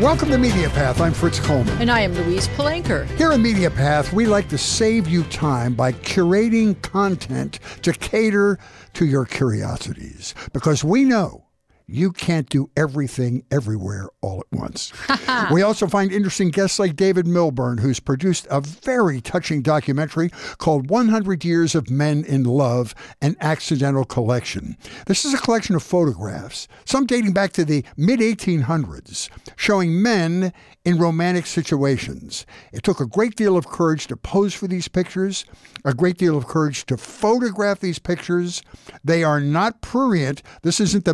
Welcome 0.00 0.28
to 0.28 0.36
Media 0.36 0.68
Path. 0.68 1.00
I'm 1.00 1.14
Fritz 1.14 1.40
Coleman. 1.40 1.80
And 1.80 1.90
I 1.90 2.00
am 2.00 2.12
Louise 2.12 2.48
Palanker. 2.48 3.06
Here 3.16 3.32
at 3.32 3.40
Media 3.40 3.70
Path, 3.70 4.12
we 4.12 4.26
like 4.26 4.46
to 4.50 4.58
save 4.58 5.08
you 5.08 5.22
time 5.24 5.74
by 5.74 5.92
curating 5.92 6.80
content 6.82 7.60
to 7.80 7.94
cater 7.94 8.58
to 8.92 9.06
your 9.06 9.24
curiosities 9.24 10.34
because 10.52 10.84
we 10.84 11.04
know 11.04 11.45
you 11.88 12.10
can't 12.12 12.48
do 12.48 12.68
everything 12.76 13.44
everywhere 13.50 14.08
all 14.20 14.40
at 14.40 14.58
once. 14.58 14.92
we 15.52 15.62
also 15.62 15.86
find 15.86 16.12
interesting 16.12 16.50
guests 16.50 16.78
like 16.78 16.96
David 16.96 17.26
Millbern, 17.26 17.78
who's 17.78 18.00
produced 18.00 18.46
a 18.50 18.60
very 18.60 19.20
touching 19.20 19.62
documentary 19.62 20.30
called 20.58 20.90
100 20.90 21.44
Years 21.44 21.74
of 21.74 21.88
Men 21.88 22.24
in 22.24 22.42
Love 22.44 22.94
An 23.22 23.36
Accidental 23.40 24.04
Collection. 24.04 24.76
This 25.06 25.24
is 25.24 25.32
a 25.32 25.38
collection 25.38 25.76
of 25.76 25.82
photographs, 25.82 26.66
some 26.84 27.06
dating 27.06 27.32
back 27.32 27.52
to 27.52 27.64
the 27.64 27.84
mid 27.96 28.20
1800s, 28.20 29.28
showing 29.56 30.02
men 30.02 30.52
in 30.84 30.98
romantic 30.98 31.46
situations. 31.46 32.46
It 32.72 32.84
took 32.84 33.00
a 33.00 33.06
great 33.06 33.34
deal 33.36 33.56
of 33.56 33.66
courage 33.66 34.06
to 34.06 34.16
pose 34.16 34.54
for 34.54 34.68
these 34.68 34.86
pictures, 34.88 35.44
a 35.84 35.92
great 35.92 36.16
deal 36.16 36.36
of 36.36 36.46
courage 36.46 36.86
to 36.86 36.96
photograph 36.96 37.80
these 37.80 37.98
pictures. 37.98 38.62
They 39.04 39.24
are 39.24 39.40
not 39.40 39.80
prurient. 39.80 40.42
This 40.62 40.80
isn't 40.80 41.04
the 41.04 41.12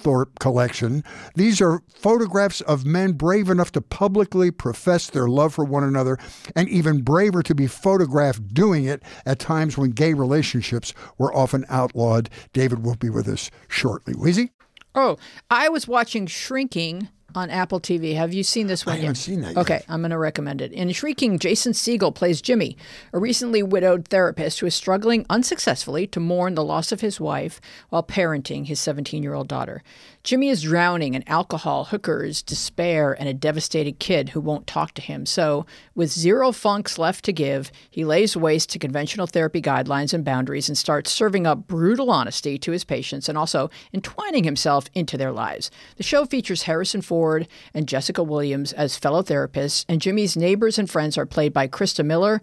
Mapplethorpe 0.00 0.38
collection. 0.38 1.04
These 1.34 1.60
are 1.60 1.82
photographs 1.88 2.60
of 2.62 2.84
men 2.84 3.12
brave 3.12 3.48
enough 3.48 3.72
to 3.72 3.80
publicly 3.80 4.50
profess 4.50 5.08
their 5.08 5.28
love 5.28 5.54
for 5.54 5.64
one 5.64 5.84
another, 5.84 6.18
and 6.56 6.68
even 6.68 7.02
braver 7.02 7.42
to 7.42 7.54
be 7.54 7.66
photographed 7.66 8.54
doing 8.54 8.84
it 8.84 9.02
at 9.26 9.38
times 9.38 9.76
when 9.76 9.90
gay 9.90 10.14
relationships 10.14 10.94
were 11.18 11.34
often 11.34 11.64
outlawed. 11.68 12.30
David 12.52 12.84
will 12.84 12.96
be 12.96 13.10
with 13.10 13.28
us 13.28 13.50
shortly. 13.68 14.14
Weezy? 14.14 14.50
Oh, 14.94 15.18
I 15.50 15.68
was 15.68 15.86
watching 15.86 16.26
Shrinking 16.26 17.08
on 17.34 17.50
Apple 17.50 17.80
TV. 17.80 18.14
Have 18.14 18.32
you 18.34 18.42
seen 18.42 18.66
this 18.66 18.84
one 18.86 18.94
I 18.94 18.96
yet? 18.98 19.02
haven't 19.02 19.14
seen 19.16 19.40
that 19.42 19.48
yet. 19.54 19.58
Okay, 19.58 19.82
I'm 19.88 20.00
going 20.00 20.10
to 20.10 20.18
recommend 20.18 20.60
it. 20.60 20.72
In 20.72 20.90
Shrinking, 20.92 21.38
Jason 21.38 21.72
Segel 21.72 22.14
plays 22.14 22.40
Jimmy, 22.42 22.76
a 23.12 23.18
recently 23.18 23.62
widowed 23.62 24.08
therapist 24.08 24.60
who 24.60 24.66
is 24.66 24.74
struggling 24.74 25.26
unsuccessfully 25.30 26.06
to 26.08 26.20
mourn 26.20 26.54
the 26.54 26.64
loss 26.64 26.92
of 26.92 27.00
his 27.00 27.20
wife 27.20 27.60
while 27.88 28.02
parenting 28.02 28.66
his 28.66 28.80
17 28.80 29.22
year 29.22 29.34
old 29.34 29.48
daughter. 29.48 29.82
Jimmy 30.22 30.50
is 30.50 30.62
drowning 30.62 31.14
in 31.14 31.26
alcohol, 31.26 31.86
hookers, 31.86 32.42
despair, 32.42 33.16
and 33.18 33.26
a 33.26 33.32
devastated 33.32 33.98
kid 33.98 34.28
who 34.28 34.40
won't 34.40 34.66
talk 34.66 34.92
to 34.92 35.02
him. 35.02 35.24
So, 35.24 35.64
with 35.94 36.10
zero 36.10 36.52
funks 36.52 36.98
left 36.98 37.24
to 37.24 37.32
give, 37.32 37.72
he 37.88 38.04
lays 38.04 38.36
waste 38.36 38.68
to 38.70 38.78
conventional 38.78 39.26
therapy 39.26 39.62
guidelines 39.62 40.12
and 40.12 40.22
boundaries 40.22 40.68
and 40.68 40.76
starts 40.76 41.10
serving 41.10 41.46
up 41.46 41.66
brutal 41.66 42.10
honesty 42.10 42.58
to 42.58 42.70
his 42.70 42.84
patients 42.84 43.30
and 43.30 43.38
also 43.38 43.70
entwining 43.94 44.44
himself 44.44 44.90
into 44.94 45.16
their 45.16 45.32
lives. 45.32 45.70
The 45.96 46.02
show 46.02 46.26
features 46.26 46.64
Harrison 46.64 47.00
Ford 47.00 47.48
and 47.72 47.88
Jessica 47.88 48.22
Williams 48.22 48.74
as 48.74 48.98
fellow 48.98 49.22
therapists, 49.22 49.86
and 49.88 50.02
Jimmy's 50.02 50.36
neighbors 50.36 50.78
and 50.78 50.90
friends 50.90 51.16
are 51.16 51.26
played 51.26 51.54
by 51.54 51.66
Christa 51.66 52.04
Miller. 52.04 52.42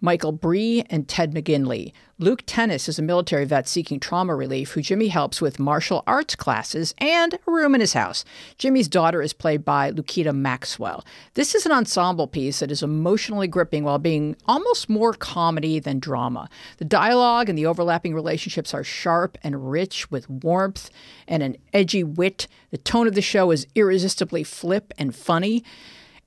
Michael 0.00 0.38
Urie 0.42 0.84
and 0.90 1.08
Ted 1.08 1.32
McGinley. 1.32 1.92
Luke 2.18 2.42
Tennie 2.46 2.74
is 2.74 2.98
a 2.98 3.02
military 3.02 3.44
vet 3.44 3.68
seeking 3.68 4.00
trauma 4.00 4.34
relief 4.34 4.72
who 4.72 4.80
Jimmy 4.80 5.08
helps 5.08 5.42
with 5.42 5.58
martial 5.58 6.02
arts 6.06 6.34
classes 6.34 6.94
and 6.98 7.34
a 7.34 7.50
room 7.50 7.74
in 7.74 7.80
his 7.80 7.92
house. 7.92 8.24
Jimmy's 8.56 8.88
daughter 8.88 9.20
is 9.20 9.34
played 9.34 9.64
by 9.64 9.90
Lukita 9.92 10.34
Maxwell. 10.34 11.04
This 11.34 11.54
is 11.54 11.66
an 11.66 11.72
ensemble 11.72 12.26
piece 12.26 12.60
that 12.60 12.70
is 12.70 12.82
emotionally 12.82 13.48
gripping 13.48 13.84
while 13.84 13.98
being 13.98 14.34
almost 14.46 14.88
more 14.88 15.12
comedy 15.12 15.78
than 15.78 15.98
drama. 15.98 16.48
The 16.78 16.86
dialogue 16.86 17.50
and 17.50 17.58
the 17.58 17.66
overlapping 17.66 18.14
relationships 18.14 18.72
are 18.72 18.84
sharp 18.84 19.36
and 19.42 19.70
rich 19.70 20.10
with 20.10 20.30
warmth 20.30 20.90
and 21.28 21.42
an 21.42 21.56
edgy 21.74 22.02
wit. 22.02 22.48
The 22.70 22.78
tone 22.78 23.06
of 23.06 23.14
the 23.14 23.22
show 23.22 23.50
is 23.50 23.66
irresistibly 23.74 24.42
flip 24.42 24.94
and 24.98 25.14
funny. 25.14 25.64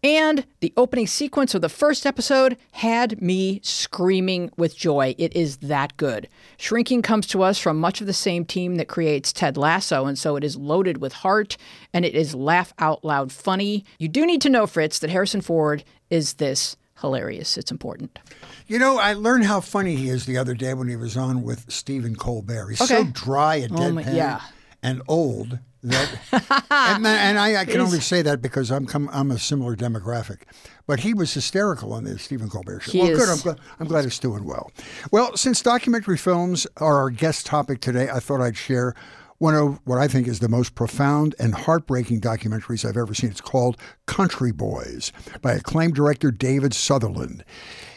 And 0.02 0.46
the 0.62 0.72
opening 0.78 1.08
sequence 1.08 1.54
of 1.54 1.62
the 1.62 1.68
first 1.68 2.06
episode 2.06 2.58
had 2.72 3.22
me 3.22 3.60
screaming 3.64 4.50
with 4.56 4.78
joy. 4.78 5.14
It 5.18 5.36
is 5.36 5.58
that 5.58 5.98
good. 5.98 6.30
Shrinking 6.58 7.02
comes 7.02 7.28
to 7.28 7.44
us 7.44 7.60
from 7.60 7.78
much 7.80 8.00
of 8.00 8.08
the 8.08 8.14
same 8.14 8.46
team 8.46 8.76
that 8.76 8.88
creates 8.88 9.34
Ted 9.34 9.58
Lasso, 9.58 10.06
and 10.06 10.18
so 10.18 10.38
it 10.38 10.44
is 10.46 10.56
loaded 10.56 11.00
with 11.00 11.12
heart 11.12 11.58
and 11.94 12.06
it 12.06 12.16
is 12.16 12.34
laugh 12.34 12.74
out 12.80 13.04
loud 13.04 13.32
funny. 13.34 13.84
You 13.98 14.08
do 14.08 14.26
need 14.26 14.42
to 14.44 14.50
know, 14.50 14.66
Fritz, 14.68 15.00
that 15.00 15.10
Harrison 15.10 15.42
Ford 15.42 15.84
is 16.10 16.36
this 16.36 16.78
hilarious. 17.02 17.58
It's 17.58 17.72
important. 17.72 18.20
You 18.68 18.80
know, 18.80 19.00
I 19.00 19.14
learned 19.14 19.46
how 19.46 19.60
funny 19.60 19.98
he 19.98 20.10
is 20.10 20.26
the 20.26 20.38
other 20.38 20.54
day 20.54 20.74
when 20.74 20.88
he 20.88 20.96
was 20.96 21.18
on 21.18 21.44
with 21.44 21.70
Stephen 21.70 22.16
Colbert. 22.16 22.70
He's 22.70 22.88
so 22.88 23.04
dry 23.04 23.56
and 23.56 23.78
Oh 23.78 23.92
my- 23.92 24.04
deadpan 24.04 24.16
yeah. 24.16 24.42
and 24.82 25.02
old 25.10 25.60
that, 25.84 26.10
and, 26.72 27.06
and 27.06 27.40
I, 27.40 27.62
I 27.62 27.66
can 27.66 27.82
only 27.82 28.00
say 28.00 28.22
that 28.22 28.42
because 28.42 28.72
I'm 28.72 28.86
come, 28.86 29.10
I'm 29.12 29.32
a 29.32 29.40
similar 29.40 29.76
demographic. 29.76 30.42
But 30.88 31.02
he 31.02 31.14
was 31.14 31.34
hysterical 31.34 31.94
on 31.94 32.04
the 32.04 32.18
Stephen 32.18 32.50
Colbert 32.50 32.82
show. 32.82 32.92
He 32.92 33.00
well, 33.00 33.16
good. 33.16 33.30
I'm 33.30 33.38
glad, 33.38 33.60
I'm 33.80 33.88
glad 33.88 34.06
it's 34.06 34.20
doing 34.20 34.44
well. 34.44 34.72
Well, 35.12 35.38
since 35.38 35.62
documentary 35.62 36.18
films 36.18 36.66
are 36.78 36.98
our 36.98 37.10
guest 37.10 37.46
topic 37.46 37.80
today, 37.80 38.10
I 38.10 38.20
thought 38.20 38.42
I'd 38.42 38.58
share 38.58 38.96
one 39.40 39.56
of 39.56 39.80
what 39.86 39.98
I 39.98 40.08
think 40.08 40.28
is 40.28 40.40
the 40.40 40.50
most 40.50 40.76
profound 40.76 41.34
and 41.40 41.56
heartbreaking 41.56 42.22
documentaries 42.22 42.88
I've 42.88 42.98
ever 42.98 43.14
seen. 43.14 43.32
It's 43.32 43.42
called 43.42 43.78
Country 44.06 44.52
Boys 44.52 45.12
by 45.42 45.54
acclaimed 45.54 45.96
director 45.96 46.30
David 46.30 46.74
Sutherland. 46.74 47.44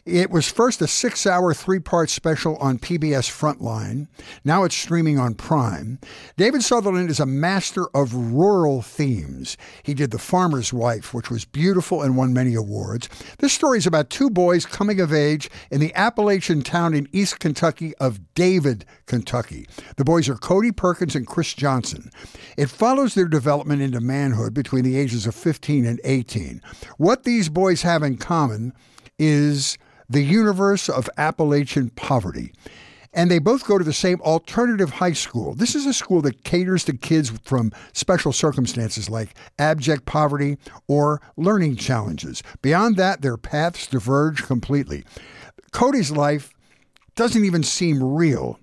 It 0.04 0.32
was 0.32 0.50
first 0.50 0.82
a 0.82 0.88
six 0.88 1.28
hour, 1.28 1.54
three 1.54 1.78
part 1.78 2.10
special 2.10 2.56
on 2.56 2.80
PBS 2.80 3.30
Frontline. 3.30 4.08
Now 4.44 4.64
it's 4.64 4.74
streaming 4.74 5.16
on 5.16 5.34
Prime. 5.34 6.00
David 6.36 6.64
Sutherland 6.64 7.08
is 7.08 7.20
a 7.20 7.26
master 7.26 7.86
of 7.94 8.12
rural 8.12 8.82
themes. 8.82 9.56
He 9.84 9.94
did 9.94 10.10
The 10.10 10.18
Farmer's 10.18 10.72
Wife, 10.72 11.14
which 11.14 11.30
was 11.30 11.44
beautiful 11.44 12.02
and 12.02 12.16
won 12.16 12.32
many 12.32 12.56
awards. 12.56 13.08
This 13.38 13.52
story 13.52 13.78
is 13.78 13.86
about 13.86 14.10
two 14.10 14.28
boys 14.28 14.66
coming 14.66 15.00
of 15.00 15.12
age 15.12 15.48
in 15.70 15.78
the 15.78 15.94
Appalachian 15.94 16.62
town 16.62 16.94
in 16.94 17.06
East 17.12 17.38
Kentucky 17.38 17.94
of 17.98 18.34
David, 18.34 18.84
Kentucky. 19.06 19.68
The 19.98 20.04
boys 20.04 20.28
are 20.28 20.34
Cody 20.34 20.72
Perkins 20.72 21.14
and 21.14 21.28
Chris 21.28 21.54
Johnson. 21.54 22.10
It 22.56 22.70
follows 22.70 23.14
their 23.14 23.28
development 23.28 23.82
into 23.82 24.00
manhood 24.00 24.52
between 24.52 24.82
the 24.82 24.96
ages 24.96 25.28
of 25.28 25.36
15 25.36 25.86
and 25.86 26.00
18. 26.02 26.60
What 26.96 27.22
these 27.22 27.48
boys 27.48 27.82
have 27.82 28.02
in 28.02 28.16
common 28.16 28.72
is 29.16 29.78
the 30.12 30.22
universe 30.22 30.88
of 30.88 31.08
Appalachian 31.16 31.88
poverty. 31.90 32.52
And 33.14 33.30
they 33.30 33.38
both 33.38 33.66
go 33.66 33.76
to 33.76 33.84
the 33.84 33.92
same 33.92 34.20
alternative 34.22 34.90
high 34.90 35.12
school. 35.12 35.54
This 35.54 35.74
is 35.74 35.84
a 35.84 35.92
school 35.92 36.22
that 36.22 36.44
caters 36.44 36.84
to 36.84 36.96
kids 36.96 37.30
from 37.44 37.72
special 37.92 38.32
circumstances 38.32 39.10
like 39.10 39.34
abject 39.58 40.06
poverty 40.06 40.56
or 40.88 41.20
learning 41.36 41.76
challenges. 41.76 42.42
Beyond 42.62 42.96
that, 42.96 43.20
their 43.20 43.36
paths 43.36 43.86
diverge 43.86 44.44
completely. 44.44 45.04
Cody's 45.72 46.10
life 46.10 46.52
doesn't 47.14 47.44
even 47.44 47.62
seem 47.62 48.02
real. 48.02 48.58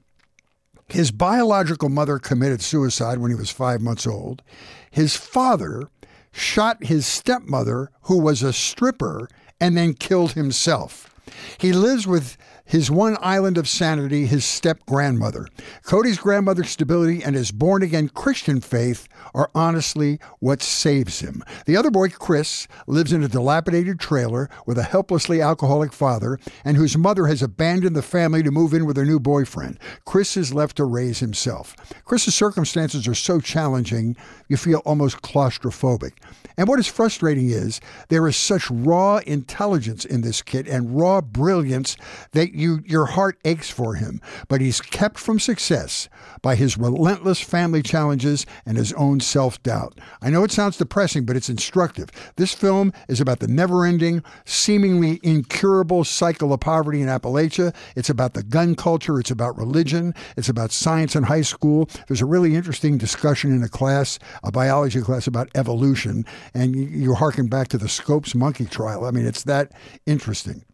His 0.88 1.12
biological 1.12 1.90
mother 1.90 2.18
committed 2.18 2.62
suicide 2.62 3.20
when 3.20 3.30
he 3.30 3.38
was 3.38 3.52
five 3.52 3.82
months 3.82 4.08
old. 4.08 4.42
His 4.90 5.16
father 5.16 5.84
shot 6.32 6.86
his 6.86 7.06
stepmother, 7.06 7.92
who 8.04 8.20
was 8.20 8.42
a 8.42 8.54
stripper, 8.54 9.30
and 9.60 9.78
then 9.78 9.94
killed 9.94 10.32
himself. 10.32 11.09
He 11.58 11.74
lives 11.74 12.08
with 12.08 12.38
his 12.70 12.92
one 12.92 13.18
island 13.20 13.58
of 13.58 13.68
sanity, 13.68 14.28
his 14.28 14.46
step 14.46 14.86
grandmother. 14.86 15.48
Cody's 15.82 16.20
grandmother's 16.20 16.70
stability 16.70 17.24
and 17.24 17.36
his 17.36 17.52
born 17.52 17.82
again 17.82 18.10
Christian 18.10 18.62
faith 18.62 19.08
are 19.34 19.50
honestly 19.56 20.20
what 20.38 20.62
saves 20.62 21.20
him. 21.20 21.44
The 21.66 21.76
other 21.76 21.90
boy, 21.90 22.10
Chris, 22.10 22.68
lives 22.86 23.12
in 23.12 23.24
a 23.24 23.28
dilapidated 23.28 24.00
trailer 24.00 24.52
with 24.68 24.78
a 24.78 24.84
helplessly 24.84 25.42
alcoholic 25.42 25.92
father 25.92 26.40
and 26.64 26.78
whose 26.78 26.96
mother 26.96 27.26
has 27.26 27.42
abandoned 27.42 27.96
the 27.96 28.04
family 28.04 28.44
to 28.44 28.52
move 28.52 28.76
in 28.76 28.86
with 28.86 28.98
her 28.98 29.06
new 29.06 29.20
boyfriend. 29.20 29.80
Chris 30.06 30.38
is 30.38 30.54
left 30.54 30.78
to 30.78 30.86
raise 30.86 31.20
himself. 31.20 31.76
Chris's 32.06 32.36
circumstances 32.36 33.08
are 33.08 33.16
so 33.16 33.40
challenging, 33.40 34.16
you 34.48 34.58
feel 34.58 34.80
almost 34.86 35.24
claustrophobic. 35.24 36.12
And 36.56 36.68
what 36.68 36.78
is 36.78 36.88
frustrating 36.88 37.50
is 37.50 37.82
there 38.10 38.28
is 38.28 38.36
such 38.36 38.70
raw 38.70 39.22
intelligence 39.26 40.06
in 40.06 40.22
this 40.22 40.44
kid 40.44 40.68
and 40.68 41.00
raw 41.00 41.22
brilliance 41.22 41.96
that 42.34 42.59
you 42.60 42.84
your 42.86 43.06
heart 43.06 43.40
aches 43.46 43.70
for 43.70 43.96
him. 43.96 44.22
But 44.48 44.62
he's 44.62 44.82
kept 44.82 45.18
from 45.18 45.40
success 45.40 46.10
by 46.42 46.56
his 46.56 46.78
relentless 46.78 47.40
family 47.40 47.82
challenges 47.82 48.46
and 48.66 48.78
his 48.78 48.94
own 48.94 49.20
self-doubt. 49.20 50.00
I 50.22 50.30
know 50.30 50.44
it 50.44 50.52
sounds 50.52 50.78
depressing, 50.78 51.26
but 51.26 51.36
it's 51.36 51.50
instructive. 51.50 52.10
This 52.36 52.54
film 52.54 52.94
is 53.08 53.22
about 53.22 53.40
the 53.40 53.48
never-ending, 53.48 54.24
seemingly 54.46 55.20
incurable 55.24 56.04
cycle 56.04 56.54
of 56.54 56.60
poverty 56.60 57.02
in 57.02 57.08
Appalachia. 57.08 57.74
It's 57.96 58.10
about 58.10 58.34
the 58.34 58.44
gun 58.44 58.76
culture, 58.76 59.20
it's 59.20 59.32
about 59.32 59.58
religion, 59.58 60.14
it's 60.38 60.50
about 60.50 60.72
science 60.72 61.16
in 61.16 61.24
high 61.24 61.42
school. 61.42 61.90
There's 62.08 62.22
a 62.22 62.26
really 62.26 62.56
interesting 62.56 62.98
discussion 62.98 63.56
in 63.56 63.64
a 63.64 63.70
class, 63.70 64.20
a 64.44 64.52
biology 64.52 65.02
class 65.02 65.28
about 65.28 65.50
evolution, 65.56 66.26
and 66.54 66.76
you, 66.76 66.84
you 66.84 67.16
harken 67.16 67.48
back 67.48 67.70
to 67.70 67.78
the 67.78 67.90
Scopes 67.90 68.36
monkey 68.36 68.66
trial. 68.66 69.06
I 69.06 69.12
mean, 69.12 69.26
it's 69.26 69.44
that 69.44 69.72
interesting. 70.06 70.66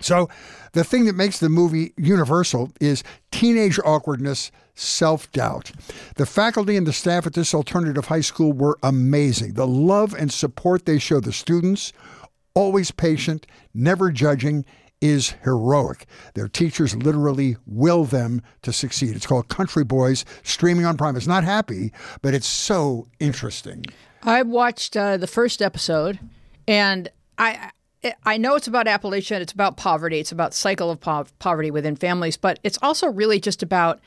So, 0.00 0.28
the 0.72 0.84
thing 0.84 1.04
that 1.06 1.16
makes 1.16 1.38
the 1.38 1.48
movie 1.48 1.92
universal 1.96 2.70
is 2.80 3.02
teenage 3.30 3.78
awkwardness, 3.84 4.50
self 4.74 5.30
doubt. 5.32 5.72
The 6.16 6.26
faculty 6.26 6.76
and 6.76 6.86
the 6.86 6.92
staff 6.92 7.26
at 7.26 7.34
this 7.34 7.54
alternative 7.54 8.06
high 8.06 8.20
school 8.20 8.52
were 8.52 8.78
amazing. 8.82 9.54
The 9.54 9.66
love 9.66 10.14
and 10.14 10.32
support 10.32 10.86
they 10.86 10.98
show 10.98 11.20
the 11.20 11.32
students, 11.32 11.92
always 12.54 12.90
patient, 12.90 13.46
never 13.74 14.10
judging, 14.10 14.64
is 15.00 15.34
heroic. 15.42 16.06
Their 16.34 16.48
teachers 16.48 16.94
literally 16.94 17.56
will 17.66 18.04
them 18.04 18.42
to 18.62 18.72
succeed. 18.72 19.16
It's 19.16 19.26
called 19.26 19.48
Country 19.48 19.84
Boys, 19.84 20.24
streaming 20.42 20.84
on 20.84 20.96
Prime. 20.96 21.16
It's 21.16 21.26
not 21.26 21.44
happy, 21.44 21.92
but 22.22 22.34
it's 22.34 22.46
so 22.46 23.08
interesting. 23.18 23.84
I 24.22 24.42
watched 24.42 24.96
uh, 24.96 25.16
the 25.16 25.26
first 25.26 25.62
episode, 25.62 26.18
and 26.68 27.08
I 27.38 27.70
I 28.24 28.38
know 28.38 28.54
it's 28.54 28.66
about 28.66 28.86
Appalachia. 28.86 29.40
It's 29.40 29.52
about 29.52 29.76
poverty. 29.76 30.18
It's 30.18 30.32
about 30.32 30.54
cycle 30.54 30.90
of 30.90 31.00
po- 31.00 31.26
poverty 31.38 31.70
within 31.70 31.96
families, 31.96 32.36
but 32.36 32.58
it's 32.62 32.78
also 32.80 33.08
really 33.08 33.40
just 33.40 33.62
about 33.62 34.00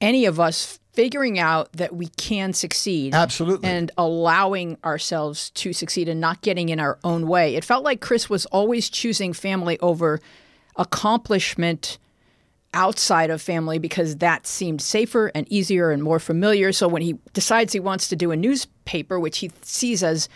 any 0.00 0.24
of 0.24 0.40
us 0.40 0.78
figuring 0.92 1.38
out 1.38 1.72
that 1.72 1.94
we 1.94 2.08
can 2.16 2.52
succeed. 2.52 3.14
Absolutely. 3.14 3.68
And 3.68 3.90
allowing 3.98 4.78
ourselves 4.84 5.50
to 5.50 5.72
succeed 5.72 6.08
and 6.08 6.20
not 6.20 6.40
getting 6.42 6.70
in 6.70 6.80
our 6.80 6.98
own 7.04 7.28
way. 7.28 7.54
It 7.54 7.64
felt 7.64 7.84
like 7.84 8.00
Chris 8.00 8.30
was 8.30 8.46
always 8.46 8.88
choosing 8.88 9.32
family 9.32 9.78
over 9.80 10.20
accomplishment 10.76 11.98
outside 12.74 13.30
of 13.30 13.40
family 13.40 13.78
because 13.78 14.16
that 14.16 14.46
seemed 14.46 14.80
safer 14.80 15.30
and 15.34 15.50
easier 15.50 15.90
and 15.90 16.02
more 16.02 16.18
familiar. 16.18 16.72
So 16.72 16.88
when 16.88 17.02
he 17.02 17.18
decides 17.32 17.72
he 17.72 17.80
wants 17.80 18.08
to 18.08 18.16
do 18.16 18.30
a 18.30 18.36
newspaper, 18.36 19.18
which 19.18 19.38
he 19.38 19.50
sees 19.62 20.02
as 20.02 20.28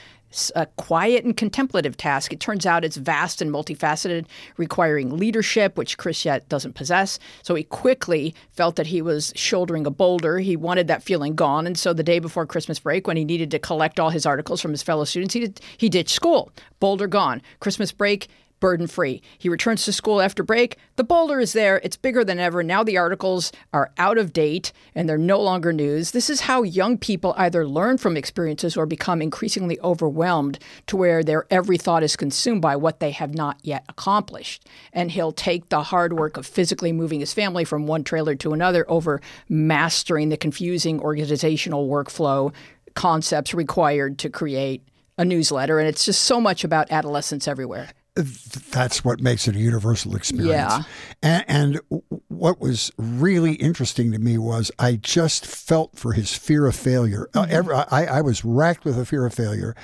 a 0.55 0.67
quiet 0.76 1.25
and 1.25 1.37
contemplative 1.37 1.96
task. 1.96 2.32
It 2.32 2.40
turns 2.40 2.67
out 2.67 2.84
it's 2.84 2.96
vast 2.96 3.43
and 3.43 3.50
multifaceted, 3.50 4.26
requiring 4.56 5.17
leadership, 5.17 5.76
which 5.76 5.99
Chris 5.99 6.25
yet 6.25 6.49
doesn't 6.49 6.75
possess. 6.75 7.19
So 7.43 7.55
he 7.55 7.64
quickly 7.64 8.34
felt 8.50 8.76
that 8.76 8.87
he 8.87 9.02
was 9.02 9.32
shouldering 9.37 9.87
a 9.87 9.90
boulder. 9.90 10.38
He 10.38 10.56
wanted 10.56 10.88
that 10.88 11.02
feeling 11.02 11.34
gone. 11.34 11.67
And 11.67 11.79
so 11.79 11.93
the 11.93 12.02
day 12.02 12.19
before 12.19 12.46
Christmas 12.46 12.79
break, 12.79 13.06
when 13.06 13.17
he 13.17 13.25
needed 13.25 13.50
to 13.50 13.58
collect 13.58 14.00
all 14.00 14.11
his 14.11 14.26
articles 14.26 14.61
from 14.61 14.70
his 14.70 14.82
fellow 14.82 15.05
students, 15.05 15.34
he, 15.34 15.40
did, 15.40 15.61
he 15.76 15.88
ditched 15.88 16.11
school. 16.11 16.50
Boulder 16.81 17.06
gone. 17.06 17.43
Christmas 17.61 17.93
break, 17.93 18.29
burden 18.62 18.87
free. 18.87 19.20
He 19.38 19.49
returns 19.49 19.85
to 19.85 19.93
school 19.93 20.23
after 20.23 20.44
break. 20.44 20.79
The 20.94 21.03
boulder 21.03 21.41
is 21.41 21.53
there. 21.53 21.81
It's 21.82 21.97
bigger 21.97 22.25
than 22.25 22.38
ever. 22.38 22.62
Now 22.62 22.85
the 22.85 22.97
articles 22.97 23.50
are 23.73 23.91
out 23.99 24.19
of 24.19 24.32
date 24.32 24.73
and 24.94 25.09
they're 25.09 25.19
no 25.19 25.41
longer 25.41 25.73
news. 25.73 26.12
This 26.12 26.31
is 26.31 26.43
how 26.43 26.62
young 26.62 26.97
people 26.97 27.35
either 27.37 27.67
learn 27.67 27.99
from 27.99 28.17
experiences 28.17 28.76
or 28.76 28.87
become 28.87 29.20
increasingly 29.20 29.81
overwhelmed 29.81 30.61
to 30.87 30.97
where 30.97 31.25
their 31.25 31.44
every 31.50 31.76
thought 31.76 32.05
is 32.05 32.14
consumed 32.14 32.62
by 32.62 32.76
what 32.76 33.00
they 33.00 33.11
have 33.11 33.35
not 33.35 33.59
yet 33.64 33.85
accomplished. 33.88 34.69
And 34.93 35.11
he'll 35.11 35.32
take 35.32 35.69
the 35.69 35.82
hard 35.82 36.12
work 36.12 36.37
of 36.37 36.47
physically 36.47 36.93
moving 36.93 37.19
his 37.19 37.35
family 37.35 37.65
from 37.65 37.88
one 37.88 38.05
trailer 38.05 38.37
to 38.37 38.53
another 38.53 38.88
over 38.88 39.20
mastering 39.49 40.29
the 40.29 40.37
confusing 40.37 41.00
organizational 41.00 41.88
workflow 41.88 42.55
concepts 42.94 43.55
required 43.55 44.19
to 44.20 44.31
create 44.31 44.87
a 45.19 45.25
newsletter. 45.25 45.81
And 45.81 45.88
it's 45.88 46.05
just 46.05 46.23
so 46.23 46.41
much 46.41 46.62
about 46.62 46.93
adolescence 46.93 47.49
everywhere 47.49 47.88
that's 48.14 49.03
what 49.05 49.20
makes 49.20 49.49
it 49.49 49.56
a 49.56 49.59
universal 49.59 50.14
experience. 50.14 50.50
Yeah. 50.50 50.82
And, 51.23 51.44
and, 51.49 51.81
what 52.29 52.61
was 52.61 52.91
really 52.99 53.55
interesting 53.55 54.11
to 54.12 54.19
me 54.19 54.37
was 54.37 54.70
I 54.79 54.97
just 54.97 55.47
felt 55.47 55.97
for 55.97 56.12
his 56.12 56.35
fear 56.35 56.67
of 56.67 56.75
failure. 56.75 57.29
Uh, 57.35 57.43
mm-hmm. 57.43 57.53
Every, 57.53 57.75
I, 57.75 58.19
I, 58.19 58.20
was 58.20 58.44
racked 58.44 58.85
with 58.85 58.99
a 58.99 59.06
fear 59.06 59.25
of 59.25 59.32
failure. 59.32 59.76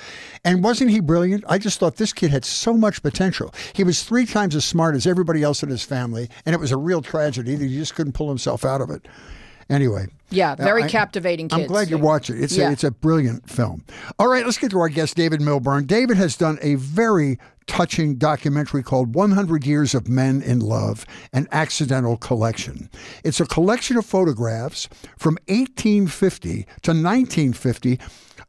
And 0.43 0.63
wasn't 0.63 0.91
he 0.91 0.99
brilliant? 0.99 1.45
I 1.47 1.57
just 1.57 1.79
thought 1.79 1.95
this 1.95 2.11
kid 2.11 2.31
had 2.31 2.43
so 2.43 2.73
much 2.73 3.01
potential. 3.01 3.53
He 3.73 3.83
was 3.83 4.03
three 4.03 4.25
times 4.25 4.55
as 4.55 4.65
smart 4.65 4.95
as 4.95 5.07
everybody 5.07 5.41
else 5.41 5.63
in 5.63 5.69
his 5.69 5.83
family, 5.83 6.29
and 6.45 6.53
it 6.53 6.59
was 6.59 6.71
a 6.71 6.77
real 6.77 7.01
tragedy 7.01 7.55
that 7.55 7.65
he 7.65 7.77
just 7.77 7.95
couldn't 7.95 8.13
pull 8.13 8.29
himself 8.29 8.65
out 8.65 8.81
of 8.81 8.89
it. 8.89 9.07
Anyway. 9.69 10.07
Yeah, 10.31 10.55
very 10.55 10.83
I, 10.83 10.87
captivating 10.87 11.49
kids. 11.49 11.61
I'm 11.61 11.67
glad 11.67 11.89
you 11.89 11.97
watch 11.97 12.29
it. 12.29 12.41
It's, 12.41 12.55
yeah. 12.55 12.69
a, 12.69 12.71
it's 12.71 12.83
a 12.83 12.91
brilliant 12.91 13.49
film. 13.49 13.83
All 14.17 14.27
right, 14.27 14.45
let's 14.45 14.57
get 14.57 14.71
to 14.71 14.79
our 14.79 14.89
guest, 14.89 15.15
David 15.15 15.41
Millbern. 15.41 15.85
David 15.85 16.17
has 16.17 16.37
done 16.37 16.59
a 16.61 16.75
very 16.75 17.39
touching 17.69 18.15
documentary 18.15 18.81
called 18.81 19.13
100 19.13 19.65
Years 19.65 19.93
of 19.93 20.07
Men 20.07 20.41
in 20.41 20.59
Love 20.59 21.05
An 21.31 21.47
Accidental 21.51 22.17
Collection. 22.17 22.89
It's 23.23 23.39
a 23.39 23.45
collection 23.45 23.95
of 23.95 24.05
photographs 24.05 24.89
from 25.17 25.37
1850 25.47 26.63
to 26.81 26.91
1950 26.91 27.99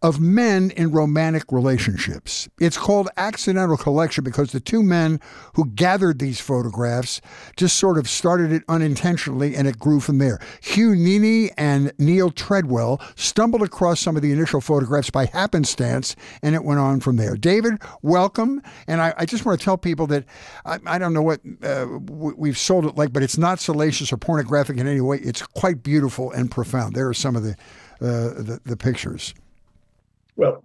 of 0.03 0.19
men 0.19 0.71
in 0.71 0.91
romantic 0.93 1.53
relationships. 1.53 2.49
It's 2.59 2.79
called 2.79 3.11
Accidental 3.19 3.77
Collection 3.77 4.25
because 4.25 4.53
the 4.53 4.61
two 4.61 4.83
men 4.83 5.21
who 5.55 5.67
gathered 5.67 6.19
these 6.19 6.41
photographs 6.41 7.21
just 7.57 7.77
sort 7.77 7.99
of 7.99 8.09
started 8.09 8.51
it 8.51 8.63
unintentionally 8.69 9.55
and 9.55 9.69
it 9.69 9.79
grew 9.79 10.01
from 10.01 10.17
there. 10.17 10.39
Hugh 10.63 10.97
Nini 10.97 11.51
and 11.59 11.93
Neal 11.99 12.31
Treadwell 12.31 13.01
stumbled 13.15 13.63
across 13.63 14.01
some 14.01 14.17
of 14.17 14.23
the 14.23 14.33
initial 14.33 14.63
photographs 14.63 15.11
by 15.11 15.27
happenstance 15.27 16.17
and 16.43 16.55
it 16.55 16.65
went 16.65 16.81
on 16.81 17.01
from 17.01 17.17
there. 17.17 17.37
David, 17.37 17.75
welcome. 18.01 18.63
And 18.87 19.03
I, 19.03 19.13
I 19.19 19.27
just 19.27 19.45
want 19.45 19.61
to 19.61 19.65
tell 19.65 19.77
people 19.77 20.07
that 20.07 20.25
I, 20.65 20.79
I 20.87 20.99
don't 20.99 21.13
know 21.13 21.23
what 21.23 21.41
uh, 21.63 21.87
we've 22.09 22.59
sold 22.59 22.87
it 22.87 22.97
like, 22.97 23.13
but 23.13 23.23
it's 23.23 23.37
not 23.37 23.61
salacious 23.61 24.13
or 24.13 24.17
pornographic 24.17 24.79
in 24.79 24.87
any 24.87 25.03
way. 25.03 25.19
It's 25.19 25.43
quite 25.43 25.83
beautiful 25.83 26.31
and 26.31 26.51
profound. 26.51 26.95
There 26.95 27.09
are 27.09 27.15
some 27.15 27.37
of 27.37 27.43
the, 27.43 27.51
uh, 28.01 28.41
the, 28.43 28.61
the 28.65 28.77
pictures. 28.79 29.35
Well, 30.41 30.65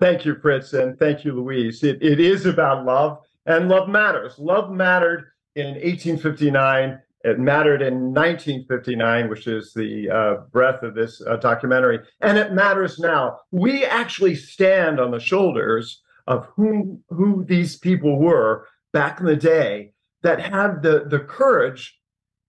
thank 0.00 0.24
you, 0.24 0.34
Fritz, 0.34 0.72
and 0.72 0.98
thank 0.98 1.24
you, 1.24 1.32
Louise. 1.32 1.84
It, 1.84 2.02
it 2.02 2.18
is 2.18 2.44
about 2.44 2.84
love, 2.84 3.18
and 3.46 3.68
love 3.68 3.88
matters. 3.88 4.36
Love 4.36 4.72
mattered 4.72 5.30
in 5.54 5.66
1859. 5.74 6.98
It 7.22 7.38
mattered 7.38 7.82
in 7.82 8.12
1959, 8.12 9.28
which 9.28 9.46
is 9.46 9.72
the 9.74 10.10
uh, 10.10 10.34
breadth 10.50 10.82
of 10.82 10.96
this 10.96 11.22
uh, 11.24 11.36
documentary, 11.36 12.00
and 12.20 12.36
it 12.36 12.52
matters 12.52 12.98
now. 12.98 13.38
We 13.52 13.84
actually 13.84 14.34
stand 14.34 14.98
on 14.98 15.12
the 15.12 15.20
shoulders 15.20 16.02
of 16.26 16.48
who 16.56 16.98
who 17.10 17.44
these 17.44 17.76
people 17.76 18.18
were 18.18 18.66
back 18.92 19.20
in 19.20 19.26
the 19.26 19.36
day 19.36 19.92
that 20.24 20.40
had 20.40 20.82
the 20.82 21.04
the 21.06 21.20
courage 21.20 21.96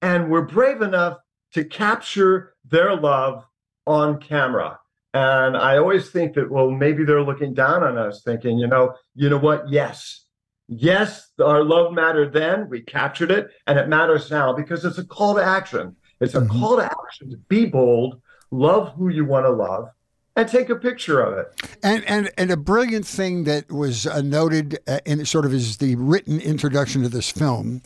and 0.02 0.32
were 0.32 0.42
brave 0.42 0.82
enough 0.82 1.20
to 1.52 1.66
capture 1.66 2.56
their 2.66 2.96
love 2.96 3.46
on 3.86 4.20
camera 4.20 4.80
and 5.14 5.56
I 5.56 5.78
always 5.78 6.10
think 6.10 6.34
that, 6.34 6.50
well, 6.50 6.72
maybe 6.72 7.04
they're 7.06 7.24
looking 7.24 7.54
down 7.54 7.84
on 7.84 7.98
us, 7.98 8.24
thinking, 8.24 8.58
you 8.58 8.68
know, 8.68 8.96
you 9.14 9.30
know 9.30 9.38
what? 9.38 9.70
Yes, 9.70 10.26
yes, 10.68 11.32
our 11.44 11.64
love 11.64 11.94
mattered 11.94 12.34
then. 12.34 12.68
We 12.70 12.82
captured 12.82 13.30
it, 13.30 13.50
and 13.68 13.78
it 13.78 13.88
matters 13.88 14.32
now 14.32 14.54
because 14.54 14.84
it's 14.86 14.98
a 14.98 15.06
call 15.06 15.36
to 15.36 15.44
action. 15.44 15.96
It's 16.20 16.34
a 16.34 16.42
mm-hmm. 16.42 16.60
call 16.60 16.78
to 16.78 16.86
action 16.86 17.30
to 17.30 17.38
be 17.48 17.66
bold, 17.66 18.22
love 18.50 18.94
who 18.96 19.10
you 19.10 19.26
want 19.26 19.46
to 19.46 19.52
love, 19.52 19.90
and 20.36 20.48
take 20.48 20.70
a 20.70 20.76
picture 20.76 21.22
of 21.22 21.38
it. 21.38 21.78
And 21.84 22.04
and 22.06 22.32
and 22.38 22.50
a 22.50 22.58
brilliant 22.58 23.06
thing 23.06 23.44
that 23.44 23.72
was 23.72 24.08
uh, 24.08 24.22
noted 24.22 24.80
uh, 24.88 25.00
in 25.06 25.24
sort 25.26 25.46
of 25.46 25.54
is 25.54 25.78
the 25.78 25.96
written 25.96 26.40
introduction 26.40 27.04
to 27.04 27.10
this 27.10 27.30
film 27.30 27.82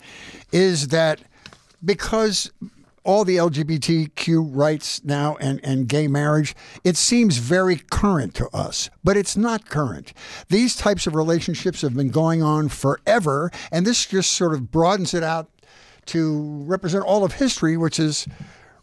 is 0.53 0.89
that 0.89 1.19
because 1.83 2.51
all 3.07 3.23
the 3.23 3.37
LGBTQ 3.37 4.49
rights 4.53 5.01
now 5.05 5.37
and, 5.37 5.61
and 5.63 5.87
gay 5.87 6.09
marriage, 6.09 6.53
it 6.83 6.97
seems 6.97 7.37
very 7.37 7.77
current 7.89 8.35
to 8.35 8.49
us, 8.49 8.89
but 9.01 9.15
it's 9.15 9.37
not 9.37 9.69
current. 9.69 10.11
These 10.49 10.75
types 10.75 11.07
of 11.07 11.15
relationships 11.15 11.81
have 11.81 11.95
been 11.95 12.09
going 12.09 12.43
on 12.43 12.67
forever, 12.67 13.49
and 13.71 13.87
this 13.87 14.05
just 14.05 14.33
sort 14.33 14.53
of 14.53 14.71
broadens 14.71 15.13
it 15.13 15.23
out 15.23 15.49
to 16.07 16.61
represent 16.65 17.05
all 17.05 17.23
of 17.23 17.35
history, 17.35 17.77
which 17.77 17.97
is 17.97 18.27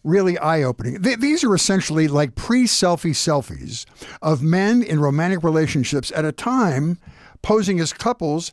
really 0.03 0.39
eye 0.39 0.63
opening. 0.63 1.03
Th- 1.03 1.19
these 1.19 1.45
are 1.45 1.55
essentially 1.55 2.09
like 2.09 2.35
pre 2.35 2.65
selfie 2.65 3.11
selfies 3.11 3.85
of 4.23 4.43
men 4.43 4.83
in 4.83 5.01
romantic 5.01 5.43
relationships 5.43 6.11
at 6.17 6.25
a 6.25 6.33
time 6.33 6.99
posing 7.43 7.79
as 7.79 7.93
couples 7.93 8.53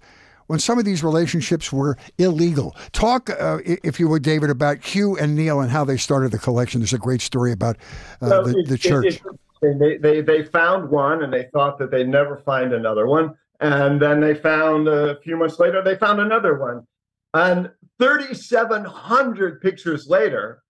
when 0.52 0.60
some 0.60 0.78
of 0.78 0.84
these 0.84 1.02
relationships 1.02 1.72
were 1.72 1.98
illegal. 2.18 2.76
Talk, 2.92 3.30
uh, 3.30 3.60
if 3.66 4.02
you 4.02 4.10
would, 4.10 4.22
David, 4.22 4.50
about 4.50 4.84
Hugh 4.84 5.16
and 5.18 5.34
Neal 5.34 5.62
and 5.62 5.72
how 5.72 5.86
they 5.86 5.96
started 5.96 6.34
the 6.34 6.40
collection. 6.40 6.82
There's 6.82 6.92
a 6.92 6.98
great 6.98 7.22
story 7.22 7.54
about 7.54 7.78
uh, 8.22 8.42
the, 8.42 8.62
the, 8.68 8.78
church. 8.78 9.22
It, 9.62 9.80
they, 9.80 9.96
they, 9.96 10.20
they 10.20 10.44
found 10.44 10.90
one 10.90 11.24
and 11.24 11.32
they 11.32 11.48
thought 11.54 11.80
that 11.80 11.90
they'd 11.90 12.10
never 12.10 12.36
find 12.36 12.74
another 12.74 13.08
one. 13.08 13.34
And 13.62 14.02
then 14.02 14.20
they 14.20 14.36
found 14.36 14.90
a 14.90 15.22
few 15.22 15.38
months 15.38 15.58
later, 15.58 15.82
they 15.82 15.96
found 15.96 16.20
another 16.20 16.60
one. 16.60 16.86
And 17.34 17.72
3,700 18.00 19.62
pictures 19.62 20.08
later, 20.10 20.64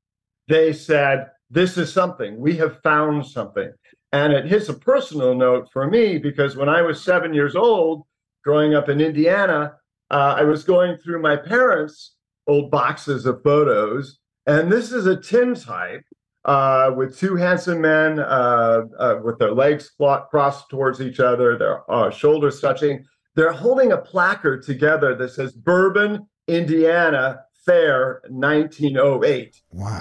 they 0.47 0.73
said, 0.73 1.31
This 1.49 1.75
is 1.75 1.91
something. 1.91 2.39
We 2.39 2.55
have 2.57 2.83
found 2.83 3.25
something. 3.25 3.73
And 4.13 4.31
it 4.31 4.45
hits 4.45 4.69
a 4.69 4.75
personal 4.75 5.33
note 5.33 5.69
for 5.73 5.87
me 5.87 6.19
because 6.19 6.55
when 6.55 6.69
I 6.69 6.83
was 6.83 7.03
seven 7.03 7.33
years 7.33 7.55
old, 7.55 8.03
growing 8.43 8.73
up 8.73 8.89
in 8.89 9.01
Indiana, 9.01 9.73
uh, 10.09 10.35
I 10.37 10.43
was 10.43 10.63
going 10.63 10.97
through 10.97 11.21
my 11.21 11.35
parents' 11.35 12.15
old 12.47 12.71
boxes 12.71 13.25
of 13.25 13.41
photos, 13.43 14.19
and 14.45 14.71
this 14.71 14.91
is 14.91 15.05
a 15.05 15.15
tintype 15.15 16.03
uh, 16.45 16.91
with 16.95 17.17
two 17.17 17.35
handsome 17.35 17.81
men 17.81 18.19
uh, 18.19 18.81
uh 18.97 19.19
with 19.23 19.37
their 19.37 19.53
legs 19.53 19.91
crossed 19.97 20.69
towards 20.69 20.99
each 20.99 21.19
other, 21.19 21.57
their 21.57 21.89
uh, 21.91 22.09
shoulders 22.09 22.59
touching. 22.59 23.05
They're 23.35 23.53
holding 23.53 23.91
a 23.91 23.97
placard 23.97 24.63
together 24.63 25.15
that 25.15 25.29
says 25.29 25.53
Bourbon, 25.53 26.27
Indiana 26.47 27.43
Fair 27.65 28.21
1908. 28.27 29.61
Wow. 29.71 29.99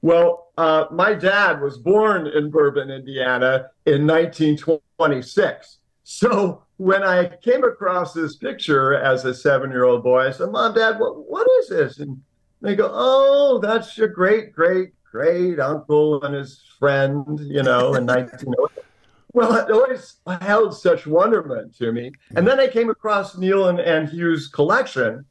Well, 0.00 0.48
uh, 0.58 0.86
my 0.90 1.14
dad 1.14 1.60
was 1.60 1.78
born 1.78 2.26
in 2.26 2.50
Bourbon, 2.50 2.90
Indiana 2.90 3.70
in 3.86 4.06
1926. 4.06 5.78
So 6.04 6.62
when 6.76 7.02
I 7.02 7.26
came 7.42 7.64
across 7.64 8.12
this 8.12 8.36
picture 8.36 8.94
as 8.94 9.24
a 9.24 9.34
seven 9.34 9.70
year 9.70 9.84
old 9.84 10.02
boy, 10.02 10.28
I 10.28 10.30
said, 10.30 10.50
Mom, 10.50 10.74
Dad, 10.74 10.98
what, 10.98 11.28
what 11.28 11.48
is 11.60 11.68
this? 11.70 11.98
And 11.98 12.20
they 12.60 12.76
go, 12.76 12.90
Oh, 12.92 13.58
that's 13.58 13.96
your 13.96 14.08
great, 14.08 14.52
great, 14.52 14.92
great 15.10 15.58
uncle 15.58 16.22
and 16.22 16.34
his 16.34 16.62
friend, 16.78 17.40
you 17.40 17.62
know, 17.62 17.94
in 17.94 18.06
1908. 18.06 18.84
Well, 19.32 19.56
it 19.56 19.70
always 19.70 20.16
held 20.42 20.76
such 20.76 21.06
wonderment 21.06 21.76
to 21.78 21.90
me. 21.90 22.12
And 22.36 22.46
mm. 22.46 22.50
then 22.50 22.60
I 22.60 22.68
came 22.68 22.88
across 22.88 23.36
Neal 23.36 23.68
and, 23.68 23.80
and 23.80 24.08
Hugh's 24.08 24.46
collection, 24.46 25.24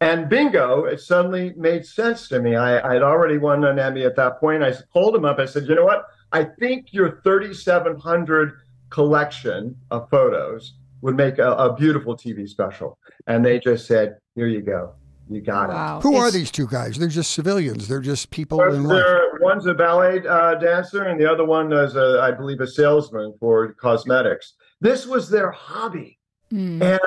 and 0.00 0.28
bingo, 0.28 0.84
it 0.84 1.00
suddenly 1.00 1.54
made 1.56 1.84
sense 1.84 2.28
to 2.28 2.38
me. 2.40 2.54
I, 2.54 2.92
had 2.92 3.02
already 3.02 3.36
won 3.36 3.64
an 3.64 3.80
Emmy 3.80 4.04
at 4.04 4.14
that 4.14 4.38
point. 4.38 4.62
I 4.62 4.72
called 4.92 5.16
him 5.16 5.24
up. 5.24 5.40
I 5.40 5.44
said, 5.46 5.66
You 5.66 5.74
know 5.74 5.84
what? 5.84 6.06
I 6.30 6.44
think 6.44 6.92
your 6.92 7.20
3,700 7.22 8.60
collection 8.90 9.76
of 9.90 10.08
photos 10.10 10.74
would 11.00 11.16
make 11.16 11.38
a, 11.38 11.52
a, 11.52 11.74
beautiful 11.74 12.16
TV 12.16 12.48
special. 12.48 12.98
And 13.26 13.44
they 13.44 13.58
just 13.58 13.86
said, 13.86 14.18
Here 14.34 14.48
you 14.48 14.62
go. 14.62 14.94
You 15.30 15.40
got 15.42 15.68
wow. 15.68 15.98
it. 15.98 16.02
Who 16.02 16.14
it's, 16.14 16.20
are 16.20 16.30
these 16.30 16.50
two 16.50 16.66
guys? 16.66 16.98
They're 16.98 17.08
just 17.08 17.32
civilians. 17.32 17.86
They're 17.86 18.00
just 18.00 18.30
people 18.30 18.62
in 18.62 18.84
life. 18.84 19.04
One's 19.40 19.66
a 19.66 19.74
ballet 19.74 20.26
uh, 20.26 20.54
dancer, 20.54 21.04
and 21.04 21.20
the 21.20 21.30
other 21.30 21.44
one 21.44 21.72
is, 21.72 21.96
a, 21.96 22.20
I 22.22 22.30
believe, 22.30 22.60
a 22.60 22.66
salesman 22.66 23.34
for 23.38 23.74
cosmetics. 23.74 24.54
This 24.80 25.06
was 25.06 25.28
their 25.28 25.50
hobby, 25.50 26.18
mm. 26.50 26.82
and 26.82 27.00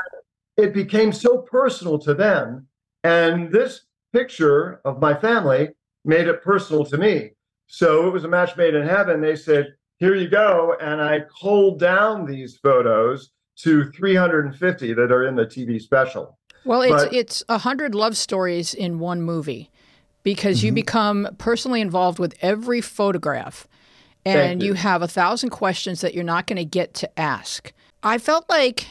it 0.57 0.73
became 0.73 1.11
so 1.11 1.39
personal 1.39 1.97
to 1.99 2.13
them. 2.13 2.67
And 3.03 3.51
this 3.51 3.81
picture 4.13 4.81
of 4.85 4.99
my 4.99 5.15
family 5.15 5.69
made 6.05 6.27
it 6.27 6.43
personal 6.43 6.85
to 6.85 6.97
me. 6.97 7.31
So 7.67 8.07
it 8.07 8.11
was 8.11 8.23
a 8.23 8.27
match 8.27 8.55
made 8.57 8.75
in 8.75 8.85
heaven. 8.85 9.21
They 9.21 9.35
said, 9.35 9.73
"Here 10.01 10.15
you 10.15 10.27
go," 10.27 10.75
and 10.81 10.99
I 10.99 11.21
culled 11.41 11.79
down 11.79 12.25
these 12.25 12.57
photos 12.57 13.29
to 13.59 13.91
350 13.91 14.93
that 14.93 15.11
are 15.11 15.27
in 15.27 15.35
the 15.35 15.45
TV 15.45 15.79
special. 15.79 16.39
Well, 16.65 16.81
it's 16.81 17.05
but, 17.05 17.13
it's 17.13 17.43
a 17.47 17.59
hundred 17.59 17.93
love 17.93 18.17
stories 18.17 18.73
in 18.73 18.97
one 18.97 19.21
movie 19.21 19.69
because 20.23 20.57
mm-hmm. 20.57 20.65
you 20.65 20.71
become 20.73 21.27
personally 21.37 21.81
involved 21.81 22.17
with 22.17 22.35
every 22.41 22.81
photograph, 22.81 23.67
and 24.25 24.63
you. 24.63 24.69
you 24.69 24.73
have 24.73 25.03
a 25.03 25.07
thousand 25.07 25.51
questions 25.51 26.01
that 26.01 26.15
you're 26.15 26.23
not 26.23 26.47
going 26.47 26.57
to 26.57 26.65
get 26.65 26.95
to 26.95 27.19
ask. 27.19 27.71
I 28.01 28.17
felt 28.17 28.49
like 28.49 28.87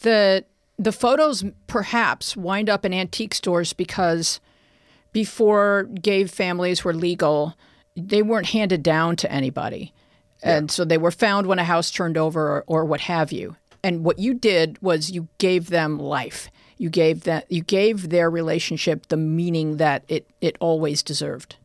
the 0.00 0.46
the 0.78 0.92
photos 0.92 1.44
perhaps 1.66 2.38
wind 2.38 2.70
up 2.70 2.86
in 2.86 2.94
antique 2.94 3.34
stores 3.34 3.74
because 3.74 4.40
before 5.12 5.84
gay 5.84 6.24
families 6.24 6.84
were 6.84 6.94
legal, 6.94 7.54
they 7.96 8.22
weren't 8.22 8.48
handed 8.48 8.82
down 8.82 9.16
to 9.16 9.30
anybody. 9.30 9.92
Yeah. 10.42 10.56
And 10.56 10.70
so 10.70 10.84
they 10.84 10.98
were 10.98 11.10
found 11.10 11.46
when 11.46 11.58
a 11.58 11.64
house 11.64 11.90
turned 11.90 12.16
over 12.16 12.48
or, 12.48 12.64
or, 12.66 12.84
what 12.84 13.00
have 13.02 13.32
you. 13.32 13.56
And 13.82 14.04
what 14.04 14.18
you 14.18 14.34
did 14.34 14.80
was 14.82 15.10
you 15.10 15.28
gave 15.38 15.70
them 15.70 15.98
life 15.98 16.50
you 16.78 16.90
gave 16.90 17.24
that 17.24 17.50
you 17.50 17.62
gave 17.62 18.10
their 18.10 18.30
relationship 18.30 19.06
the 19.08 19.16
meaning 19.16 19.78
that 19.78 20.04
it 20.08 20.28
it 20.40 20.56
always 20.60 21.02
deserved. 21.02 21.56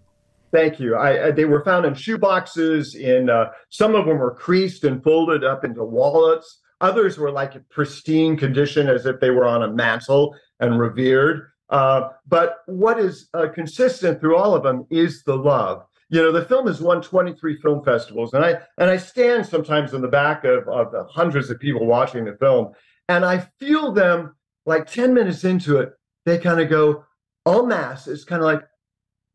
Thank 0.52 0.80
you. 0.80 0.96
I, 0.96 1.28
I 1.28 1.32
they 1.32 1.46
were 1.46 1.64
found 1.64 1.86
in 1.86 1.94
shoe 1.94 2.18
boxes. 2.18 2.96
In 2.96 3.30
uh, 3.30 3.52
some 3.70 3.96
of 3.96 4.06
them 4.06 4.18
were 4.18 4.36
creased 4.36 4.84
and 4.84 5.04
folded 5.04 5.44
up 5.44 5.64
into 5.64 5.84
wallets. 5.84 6.60
Others 6.80 7.18
were 7.18 7.32
like 7.32 7.54
pristine 7.70 8.38
condition, 8.38 8.90
as 8.90 9.06
if 9.06 9.20
they 9.20 9.30
were 9.30 9.46
on 9.46 9.64
a 9.64 9.72
mantle 9.72 10.36
and 10.60 10.80
revered. 10.80 11.48
Uh, 11.70 12.10
but 12.28 12.58
what 12.66 13.00
is 13.00 13.30
uh, 13.34 13.48
consistent 13.54 14.20
through 14.20 14.36
all 14.36 14.56
of 14.56 14.64
them 14.64 14.86
is 14.90 15.24
the 15.24 15.36
love. 15.36 15.86
You 16.12 16.22
know, 16.22 16.32
the 16.32 16.46
film 16.46 16.68
has 16.68 16.82
won 16.82 17.02
23 17.02 17.56
film 17.62 17.84
festivals, 17.84 18.34
and 18.34 18.44
I 18.44 18.60
and 18.78 18.90
I 18.90 18.98
stand 18.98 19.46
sometimes 19.46 19.94
in 19.94 20.02
the 20.02 20.10
back 20.10 20.44
of, 20.44 20.68
of 20.68 20.92
the 20.92 21.06
hundreds 21.06 21.50
of 21.50 21.60
people 21.60 21.86
watching 21.86 22.26
the 22.26 22.36
film, 22.36 22.74
and 23.08 23.26
I 23.26 23.48
feel 23.60 23.94
them 23.94 24.36
like 24.66 24.92
10 24.92 25.14
minutes 25.14 25.44
into 25.46 25.78
it, 25.78 25.94
they 26.26 26.38
kind 26.38 26.60
of 26.60 26.70
go, 26.70 27.06
en 27.48 27.68
masse, 27.68 28.08
it's 28.08 28.26
kind 28.26 28.42
of 28.42 28.46
like, 28.46 28.62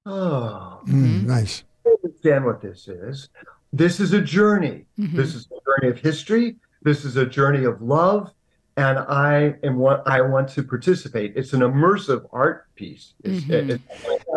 oh, 0.05 0.81
mm, 0.87 1.25
nice. 1.25 1.65
I 1.87 1.95
understand 2.05 2.45
what 2.45 2.61
this 2.61 2.89
is. 2.89 3.31
This 3.73 3.99
is 3.99 4.13
a 4.13 4.21
journey. 4.21 4.85
Mm-hmm. 4.99 5.17
This 5.17 5.35
is 5.35 5.49
a 5.51 5.81
journey 5.81 5.93
of 5.93 5.99
history. 5.99 6.57
This 6.83 7.05
is 7.05 7.17
a 7.17 7.27
journey 7.27 7.65
of 7.65 7.83
love. 7.83 8.33
And 8.79 8.99
I 8.99 9.55
am 9.63 9.77
what 9.77 10.03
I 10.07 10.21
want 10.21 10.51
to 10.51 10.63
participate. 10.63 11.33
It's 11.35 11.55
an 11.55 11.61
immersive 11.61 12.29
art 12.31 12.67
piece. 12.75 13.15
Mm-hmm. 13.25 13.71
It, 13.71 13.81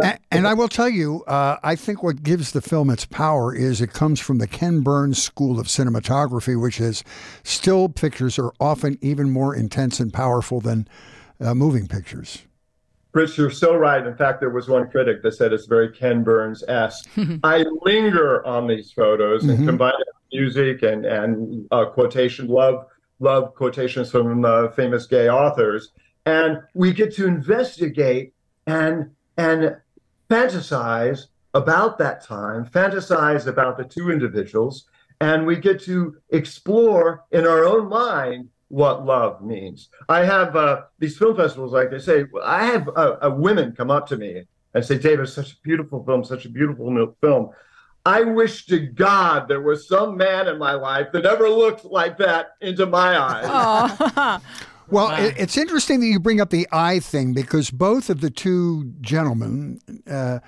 and, 0.02 0.20
and, 0.32 0.48
I 0.48 0.54
will 0.54 0.70
tell 0.70 0.88
you, 0.88 1.26
uh, 1.26 1.58
I 1.62 1.76
think 1.76 2.04
what 2.04 2.24
gives 2.24 2.54
the 2.54 2.62
film 2.62 2.90
its 2.90 3.04
power 3.04 3.54
is 3.54 3.82
it 3.82 3.92
comes 3.92 4.22
from 4.22 4.38
the 4.38 4.48
Ken 4.48 4.80
Burns 4.80 5.22
School 5.22 5.60
of 5.60 5.68
Cinematography, 5.68 6.60
which 6.60 6.80
is 6.80 7.04
still 7.44 7.90
pictures 7.90 8.40
are 8.40 8.54
often 8.62 8.98
even 9.02 9.30
more 9.30 9.54
intense 9.54 10.00
and 10.00 10.14
powerful 10.14 10.62
than 10.62 10.88
uh, 11.42 11.54
moving 11.54 11.86
pictures. 11.88 12.44
Fritz, 13.12 13.38
you're 13.38 13.50
so 13.50 13.76
right. 13.76 14.06
In 14.06 14.16
fact, 14.16 14.40
there 14.40 14.52
was 14.52 14.70
one 14.70 14.90
critic 14.90 15.22
that 15.24 15.34
said 15.34 15.52
it's 15.52 15.66
very 15.66 15.92
Ken 15.92 16.24
Burns 16.24 16.64
esque. 16.68 17.10
I 17.44 17.66
linger 17.82 18.46
on 18.46 18.68
these 18.68 18.92
photos 18.92 19.42
mm-hmm. 19.42 19.52
and 19.52 19.68
combine 19.68 19.94
music 20.32 20.84
and 20.84 21.06
and 21.06 21.68
uh, 21.72 21.86
quotation 21.86 22.48
love 22.48 22.86
love 23.20 23.56
quotations 23.56 24.12
from 24.12 24.46
uh, 24.46 24.70
famous 24.70 25.06
gay 25.06 25.30
authors, 25.30 25.92
and 26.26 26.60
we 26.74 26.94
get 26.94 27.14
to 27.16 27.28
investigate 27.28 28.34
and 28.68 29.12
and 29.38 29.76
fantasize 30.30 31.28
about 31.54 31.98
that 31.98 32.24
time, 32.24 32.66
fantasize 32.66 33.48
about 33.48 33.78
the 33.78 33.84
two 33.84 34.12
individuals, 34.12 34.86
and 35.22 35.46
we 35.46 35.56
get 35.56 35.82
to 35.82 36.16
explore 36.30 37.26
in 37.32 37.46
our 37.48 37.66
own 37.66 37.90
mind 37.90 38.50
what 38.70 39.06
love 39.06 39.42
means. 39.42 39.90
I 40.08 40.24
have 40.24 40.56
uh, 40.56 40.84
these 41.00 41.18
film 41.18 41.36
festivals, 41.36 41.74
like 41.74 41.90
they 41.90 42.00
say, 42.00 42.26
I 42.44 42.66
have 42.66 42.90
uh, 42.96 43.32
women 43.36 43.74
come 43.76 43.90
up 43.90 44.08
to 44.08 44.18
me 44.18 44.44
and 44.74 44.86
say, 44.86 44.98
David, 44.98 45.28
such 45.28 45.54
a 45.54 45.56
beautiful 45.64 46.04
film, 46.06 46.24
such 46.24 46.46
a 46.46 46.50
beautiful 46.50 47.16
film. 47.20 47.50
I 48.06 48.22
wish 48.22 48.66
to 48.68 48.80
God 48.80 49.48
there 49.48 49.62
was 49.62 49.88
some 49.88 50.18
man 50.18 50.48
in 50.48 50.58
my 50.58 50.74
life 50.74 51.08
that 51.14 51.26
ever 51.26 51.50
looked 51.50 51.86
like 51.86 52.18
that 52.18 52.56
into 52.62 52.86
my 52.86 53.18
eyes. 53.20 54.42
well, 54.90 55.10
wow. 55.10 55.32
it's 55.38 55.58
interesting 55.58 56.00
that 56.00 56.08
you 56.08 56.20
bring 56.20 56.40
up 56.42 56.50
the 56.50 56.68
eye 56.72 57.00
thing 57.00 57.34
because 57.34 57.72
both 57.72 58.10
of 58.10 58.22
the 58.22 58.30
two 58.30 58.92
gentlemen 59.02 59.80
uh, 60.10 60.40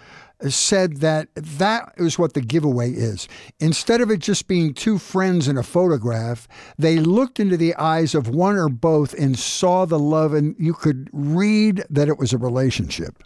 said 0.50 0.98
that 0.98 1.28
that 1.36 1.94
is 1.98 2.18
what 2.18 2.34
the 2.34 2.42
giveaway 2.42 2.92
is. 2.92 3.28
Instead 3.60 4.02
of 4.02 4.10
it 4.10 4.20
just 4.20 4.48
being 4.48 4.74
two 4.74 4.98
friends 4.98 5.48
in 5.48 5.58
a 5.58 5.64
photograph, 5.64 6.48
they 6.78 6.98
looked 6.98 7.40
into 7.40 7.58
the 7.58 7.76
eyes 7.76 8.16
of 8.16 8.30
one 8.30 8.56
or 8.56 8.70
both 8.70 9.14
and 9.14 9.38
saw 9.38 9.86
the 9.86 10.00
love, 10.00 10.34
and 10.34 10.56
you 10.58 10.74
could 10.74 11.10
read 11.12 11.84
that 11.90 12.08
it 12.08 12.18
was 12.18 12.34
a 12.34 12.38
relationship. 12.38 13.24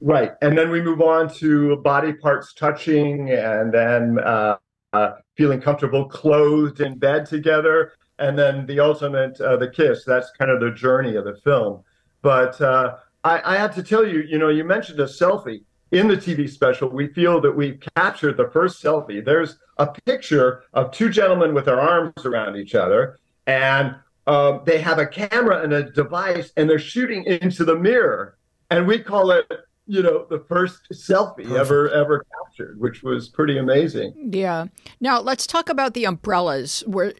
Right. 0.00 0.32
And 0.40 0.56
then 0.56 0.70
we 0.70 0.80
move 0.80 1.02
on 1.02 1.32
to 1.36 1.76
body 1.76 2.12
parts 2.12 2.54
touching 2.54 3.30
and 3.30 3.72
then 3.72 4.18
uh, 4.18 4.56
uh, 4.92 5.12
feeling 5.36 5.60
comfortable 5.60 6.08
clothed 6.08 6.80
in 6.80 6.98
bed 6.98 7.26
together. 7.26 7.92
And 8.18 8.38
then 8.38 8.66
the 8.66 8.80
ultimate, 8.80 9.40
uh, 9.40 9.56
the 9.56 9.68
kiss. 9.68 10.04
That's 10.04 10.30
kind 10.38 10.50
of 10.50 10.60
the 10.60 10.70
journey 10.70 11.16
of 11.16 11.24
the 11.24 11.36
film. 11.36 11.82
But 12.22 12.60
uh, 12.60 12.96
I, 13.24 13.54
I 13.54 13.56
have 13.56 13.74
to 13.74 13.82
tell 13.82 14.06
you, 14.06 14.20
you 14.20 14.38
know, 14.38 14.48
you 14.48 14.64
mentioned 14.64 15.00
a 15.00 15.04
selfie. 15.04 15.62
In 15.92 16.06
the 16.06 16.16
TV 16.16 16.48
special, 16.48 16.88
we 16.88 17.08
feel 17.08 17.40
that 17.40 17.50
we've 17.50 17.82
captured 17.96 18.36
the 18.36 18.48
first 18.52 18.80
selfie. 18.80 19.24
There's 19.24 19.58
a 19.76 19.88
picture 20.06 20.62
of 20.72 20.92
two 20.92 21.08
gentlemen 21.08 21.52
with 21.52 21.64
their 21.64 21.80
arms 21.80 22.24
around 22.24 22.54
each 22.54 22.76
other, 22.76 23.18
and 23.48 23.96
um, 24.28 24.60
they 24.64 24.80
have 24.80 25.00
a 25.00 25.06
camera 25.06 25.62
and 25.62 25.72
a 25.72 25.90
device, 25.90 26.52
and 26.56 26.70
they're 26.70 26.78
shooting 26.78 27.24
into 27.24 27.64
the 27.64 27.74
mirror. 27.74 28.38
And 28.70 28.86
we 28.86 29.00
call 29.00 29.32
it 29.32 29.50
you 29.90 30.02
know 30.02 30.24
the 30.30 30.38
first 30.48 30.82
selfie 30.92 31.42
Perfect. 31.42 31.50
ever 31.50 31.90
ever 31.90 32.24
captured 32.32 32.78
which 32.78 33.02
was 33.02 33.28
pretty 33.28 33.58
amazing. 33.58 34.30
Yeah. 34.32 34.66
Now 35.00 35.20
let's 35.20 35.46
talk 35.46 35.68
about 35.68 35.94
the 35.94 36.04
umbrellas. 36.04 36.84
Where 36.86 37.12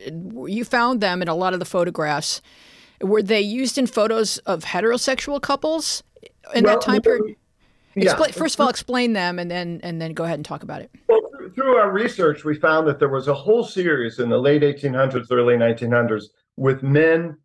you 0.47 0.65
found 0.65 1.01
them 1.01 1.21
in 1.21 1.29
a 1.29 1.35
lot 1.35 1.53
of 1.53 1.59
the 1.59 1.67
photographs. 1.67 2.41
Were 3.01 3.23
they 3.23 3.41
used 3.41 3.77
in 3.77 3.87
photos 3.87 4.39
of 4.39 4.65
heterosexual 4.65 5.41
couples 5.41 6.03
in 6.55 6.65
well, 6.65 6.75
that 6.75 6.85
time 6.85 7.03
period? 7.03 7.35
yeah. 7.95 8.15
Expl- 8.15 8.35
first 8.35 8.55
of 8.55 8.61
all 8.61 8.69
explain 8.69 9.15
them 9.15 9.39
and 9.39 9.51
then 9.51 9.81
and 9.83 10.01
then 10.01 10.13
go 10.13 10.25
ahead 10.25 10.39
and 10.39 10.45
talk 10.45 10.63
about 10.63 10.81
it. 10.81 10.91
Well 11.09 11.21
through 11.57 11.77
our 11.77 11.91
research 11.91 12.45
we 12.45 12.55
found 12.55 12.87
that 12.87 13.01
there 13.01 13.09
was 13.09 13.27
a 13.27 13.35
whole 13.35 13.65
series 13.65 14.21
in 14.21 14.29
the 14.29 14.39
late 14.39 14.63
1800s 14.63 15.27
early 15.33 15.57
1900s 15.57 16.27
with 16.57 16.85
men 16.85 17.37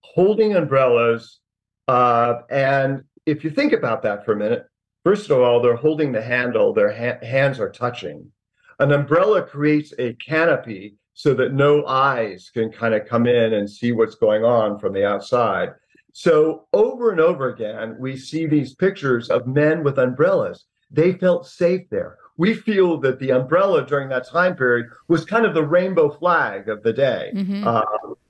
holding 0.00 0.54
umbrellas 0.54 1.40
uh, 1.88 2.34
and 2.50 3.02
if 3.24 3.42
you 3.44 3.50
think 3.50 3.72
about 3.72 4.02
that 4.02 4.24
for 4.24 4.32
a 4.32 4.36
minute 4.36 4.66
First 5.04 5.30
of 5.30 5.38
all, 5.38 5.60
they're 5.60 5.76
holding 5.76 6.12
the 6.12 6.22
handle, 6.22 6.72
their 6.72 6.92
ha- 6.92 7.24
hands 7.24 7.60
are 7.60 7.70
touching. 7.70 8.32
An 8.78 8.90
umbrella 8.90 9.42
creates 9.42 9.92
a 9.98 10.14
canopy 10.14 10.96
so 11.12 11.34
that 11.34 11.52
no 11.52 11.86
eyes 11.86 12.50
can 12.52 12.72
kind 12.72 12.94
of 12.94 13.06
come 13.06 13.26
in 13.26 13.52
and 13.52 13.70
see 13.70 13.92
what's 13.92 14.16
going 14.16 14.44
on 14.44 14.78
from 14.78 14.92
the 14.94 15.06
outside. 15.06 15.70
So, 16.12 16.66
over 16.72 17.10
and 17.10 17.20
over 17.20 17.50
again, 17.50 17.96
we 17.98 18.16
see 18.16 18.46
these 18.46 18.74
pictures 18.74 19.30
of 19.30 19.46
men 19.46 19.84
with 19.84 19.98
umbrellas. 19.98 20.64
They 20.90 21.12
felt 21.12 21.46
safe 21.46 21.88
there. 21.90 22.16
we 22.36 22.54
feel 22.54 22.98
that 22.98 23.18
the 23.18 23.30
umbrella 23.30 23.86
during 23.86 24.08
that 24.08 24.28
time 24.28 24.56
period 24.56 24.86
was 25.08 25.24
kind 25.24 25.46
of 25.46 25.54
the 25.54 25.64
rainbow 25.64 26.10
flag 26.10 26.68
of 26.68 26.82
the 26.82 26.92
day, 26.92 27.30
mm-hmm. 27.34 27.66
uh, 27.66 27.82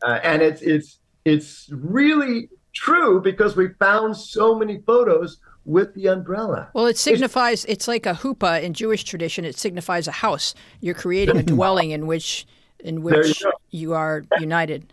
uh, 0.02 0.21
and 0.23 0.43
it's 0.43 0.61
it's 0.62 0.99
it's 1.25 1.71
really 1.73 2.50
true 2.75 3.21
because 3.21 3.57
we 3.57 3.69
found 3.78 4.16
so 4.16 4.54
many 4.54 4.83
photos 4.87 5.38
with 5.64 5.94
the 5.94 6.06
umbrella. 6.09 6.68
Well, 6.75 6.87
it 6.87 6.99
signifies 6.99 7.64
it's, 7.64 7.73
it's 7.73 7.88
like 7.88 8.06
a 8.06 8.12
huppah 8.12 8.62
in 8.62 8.75
Jewish 8.75 9.04
tradition. 9.04 9.44
It 9.44 9.59
signifies 9.59 10.06
a 10.06 10.12
house. 10.12 10.54
You're 10.80 10.94
creating 10.94 11.37
a 11.37 11.42
dwelling 11.54 11.90
in 11.90 12.06
which 12.06 12.47
in 12.80 13.02
which 13.02 13.40
you, 13.40 13.52
you, 13.71 13.94
are 13.94 14.25
united. 14.38 14.92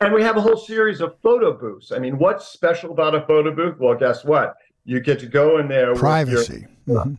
And 0.00 0.14
we 0.14 0.22
have 0.22 0.36
a 0.36 0.40
whole 0.40 0.56
series 0.56 1.00
of 1.00 1.16
photo 1.22 1.52
booths. 1.52 1.92
I 1.92 1.98
mean, 1.98 2.18
what's 2.18 2.46
special 2.46 2.92
about 2.92 3.14
a 3.14 3.22
photo 3.22 3.54
booth? 3.54 3.78
Well, 3.78 3.94
guess 3.94 4.24
what? 4.24 4.56
You 4.84 5.00
get 5.00 5.18
to 5.20 5.26
go 5.26 5.58
in 5.58 5.68
there. 5.68 5.94
Privacy. 5.94 6.66
Your, 6.86 6.98
mm-hmm. 7.04 7.14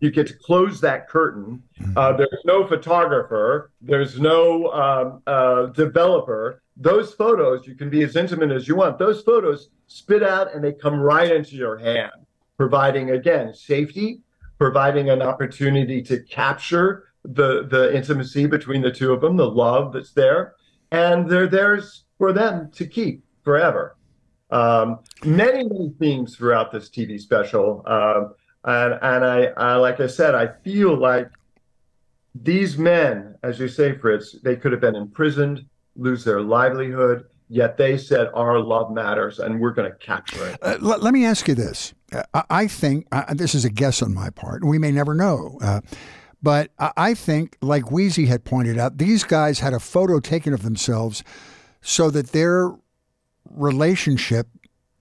You 0.00 0.10
get 0.10 0.26
to 0.28 0.34
close 0.34 0.80
that 0.80 1.08
curtain. 1.08 1.62
Mm-hmm. 1.80 1.96
Uh, 1.96 2.12
there's 2.14 2.42
no 2.44 2.66
photographer. 2.66 3.70
There's 3.80 4.18
no 4.18 4.72
um, 4.72 5.22
uh, 5.26 5.66
developer. 5.66 6.61
Those 6.76 7.14
photos, 7.14 7.66
you 7.66 7.74
can 7.74 7.90
be 7.90 8.02
as 8.02 8.16
intimate 8.16 8.50
as 8.50 8.66
you 8.66 8.76
want. 8.76 8.98
Those 8.98 9.22
photos 9.22 9.68
spit 9.86 10.22
out 10.22 10.54
and 10.54 10.64
they 10.64 10.72
come 10.72 10.98
right 10.98 11.30
into 11.30 11.56
your 11.56 11.76
hand, 11.76 12.12
providing, 12.56 13.10
again, 13.10 13.54
safety, 13.54 14.20
providing 14.58 15.10
an 15.10 15.20
opportunity 15.22 16.02
to 16.02 16.22
capture 16.22 17.04
the, 17.24 17.66
the 17.68 17.94
intimacy 17.94 18.46
between 18.46 18.80
the 18.82 18.90
two 18.90 19.12
of 19.12 19.20
them, 19.20 19.36
the 19.36 19.48
love 19.48 19.92
that's 19.92 20.12
there. 20.12 20.54
And 20.90 21.28
they're 21.28 21.46
theirs 21.46 22.04
for 22.18 22.32
them 22.32 22.70
to 22.72 22.86
keep 22.86 23.22
forever. 23.44 23.96
Um, 24.50 25.00
many, 25.24 25.64
many 25.64 25.92
themes 25.98 26.36
throughout 26.36 26.72
this 26.72 26.90
TV 26.90 27.18
special. 27.18 27.82
Um, 27.86 28.34
and 28.64 28.98
and 29.02 29.24
I, 29.24 29.44
I, 29.56 29.74
like 29.76 30.00
I 30.00 30.06
said, 30.06 30.34
I 30.34 30.48
feel 30.62 30.96
like 30.96 31.28
these 32.34 32.78
men, 32.78 33.36
as 33.42 33.58
you 33.58 33.68
say, 33.68 33.96
Fritz, 33.96 34.36
they 34.42 34.56
could 34.56 34.72
have 34.72 34.80
been 34.80 34.94
imprisoned, 34.94 35.66
lose 35.96 36.24
their 36.24 36.40
livelihood, 36.40 37.26
yet 37.48 37.76
they 37.76 37.96
said 37.96 38.28
our 38.34 38.58
love 38.58 38.92
matters, 38.92 39.38
and 39.38 39.60
we're 39.60 39.72
going 39.72 39.90
to 39.90 39.96
capture 39.98 40.48
it. 40.48 40.58
Uh, 40.62 40.78
let, 40.80 41.02
let, 41.02 41.12
me 41.12 41.24
ask 41.24 41.48
you 41.48 41.54
this: 41.54 41.94
uh, 42.12 42.42
I 42.50 42.66
think 42.66 43.06
uh, 43.12 43.34
this 43.34 43.54
is 43.54 43.64
a 43.64 43.70
guess 43.70 44.02
on 44.02 44.14
my 44.14 44.30
part, 44.30 44.64
we 44.64 44.78
may 44.78 44.90
never 44.90 45.14
know. 45.14 45.58
Uh, 45.62 45.80
but 46.42 46.72
I 46.78 47.14
think, 47.14 47.56
like 47.60 47.84
Weezy 47.84 48.26
had 48.26 48.44
pointed 48.44 48.76
out, 48.76 48.98
these 48.98 49.22
guys 49.22 49.60
had 49.60 49.72
a 49.72 49.78
photo 49.78 50.18
taken 50.18 50.52
of 50.52 50.62
themselves 50.62 51.22
so 51.82 52.10
that 52.10 52.32
their 52.32 52.72
relationship 53.48 54.48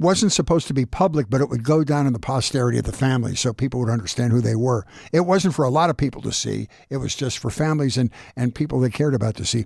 wasn't 0.02 0.32
supposed 0.32 0.68
to 0.68 0.74
be 0.74 0.86
public, 0.86 1.30
but 1.30 1.42
it 1.42 1.50
would 1.50 1.64
go 1.64 1.84
down 1.84 2.08
in 2.08 2.14
the 2.14 2.20
posterity 2.20 2.80
of 2.80 2.86
the 2.86 2.92
family 2.92 3.36
so 3.36 3.54
people 3.54 3.80
would 3.80 3.90
understand 3.90 4.32
who 4.32 4.42
they 4.42 4.56
were. 4.56 4.86
It 5.12 5.22
wasn't 5.22 5.54
for 5.54 5.64
a 5.64 5.70
lot 5.70 5.92
of 5.92 5.98
people 5.98 6.22
to 6.24 6.32
see, 6.32 6.68
it 6.90 6.98
was 6.98 7.16
just 7.16 7.38
for 7.38 7.52
families 7.52 7.98
and, 7.98 8.10
and 8.36 8.54
people 8.54 8.80
they 8.80 8.90
cared 8.90 9.14
about 9.14 9.36
to 9.36 9.46
see. 9.46 9.66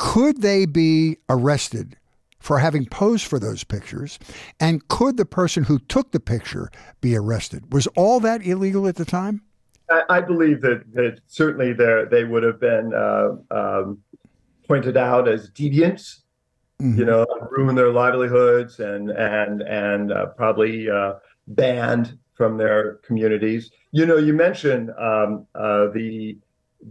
Could 0.00 0.40
they 0.40 0.64
be 0.66 1.18
arrested 1.28 1.96
for 2.38 2.58
having 2.58 2.86
posed 2.86 3.26
for 3.26 3.38
those 3.38 3.64
pictures? 3.64 4.18
And 4.58 4.86
could 4.88 5.16
the 5.16 5.26
person 5.26 5.64
who 5.64 5.78
took 5.78 6.12
the 6.12 6.20
picture 6.20 6.70
be 7.00 7.14
arrested? 7.14 7.72
Was 7.72 7.86
all 7.88 8.18
that 8.20 8.44
illegal 8.44 8.88
at 8.88 8.96
the 8.96 9.04
time? 9.04 9.42
I, 9.90 10.02
I 10.08 10.20
believe 10.20 10.62
that, 10.62 10.84
that 10.94 11.20
certainly 11.26 11.74
they 11.74 12.24
would 12.24 12.42
have 12.42 12.58
been 12.58 12.94
uh, 12.94 13.36
um, 13.50 13.98
pointed 14.66 14.96
out 14.96 15.28
as 15.28 15.50
deviants 15.50 16.22
mm-hmm. 16.80 16.98
you 16.98 17.04
know, 17.04 17.26
ruin 17.50 17.74
their 17.74 17.92
livelihoods 17.92 18.80
and 18.80 19.10
and 19.10 19.62
and 19.62 20.12
uh, 20.12 20.26
probably 20.26 20.90
uh, 20.90 21.14
banned 21.48 22.18
from 22.34 22.56
their 22.56 22.94
communities. 22.96 23.70
You 23.92 24.06
know, 24.06 24.16
you 24.16 24.32
mentioned 24.32 24.90
um, 24.98 25.46
uh, 25.54 25.88
the 25.88 26.38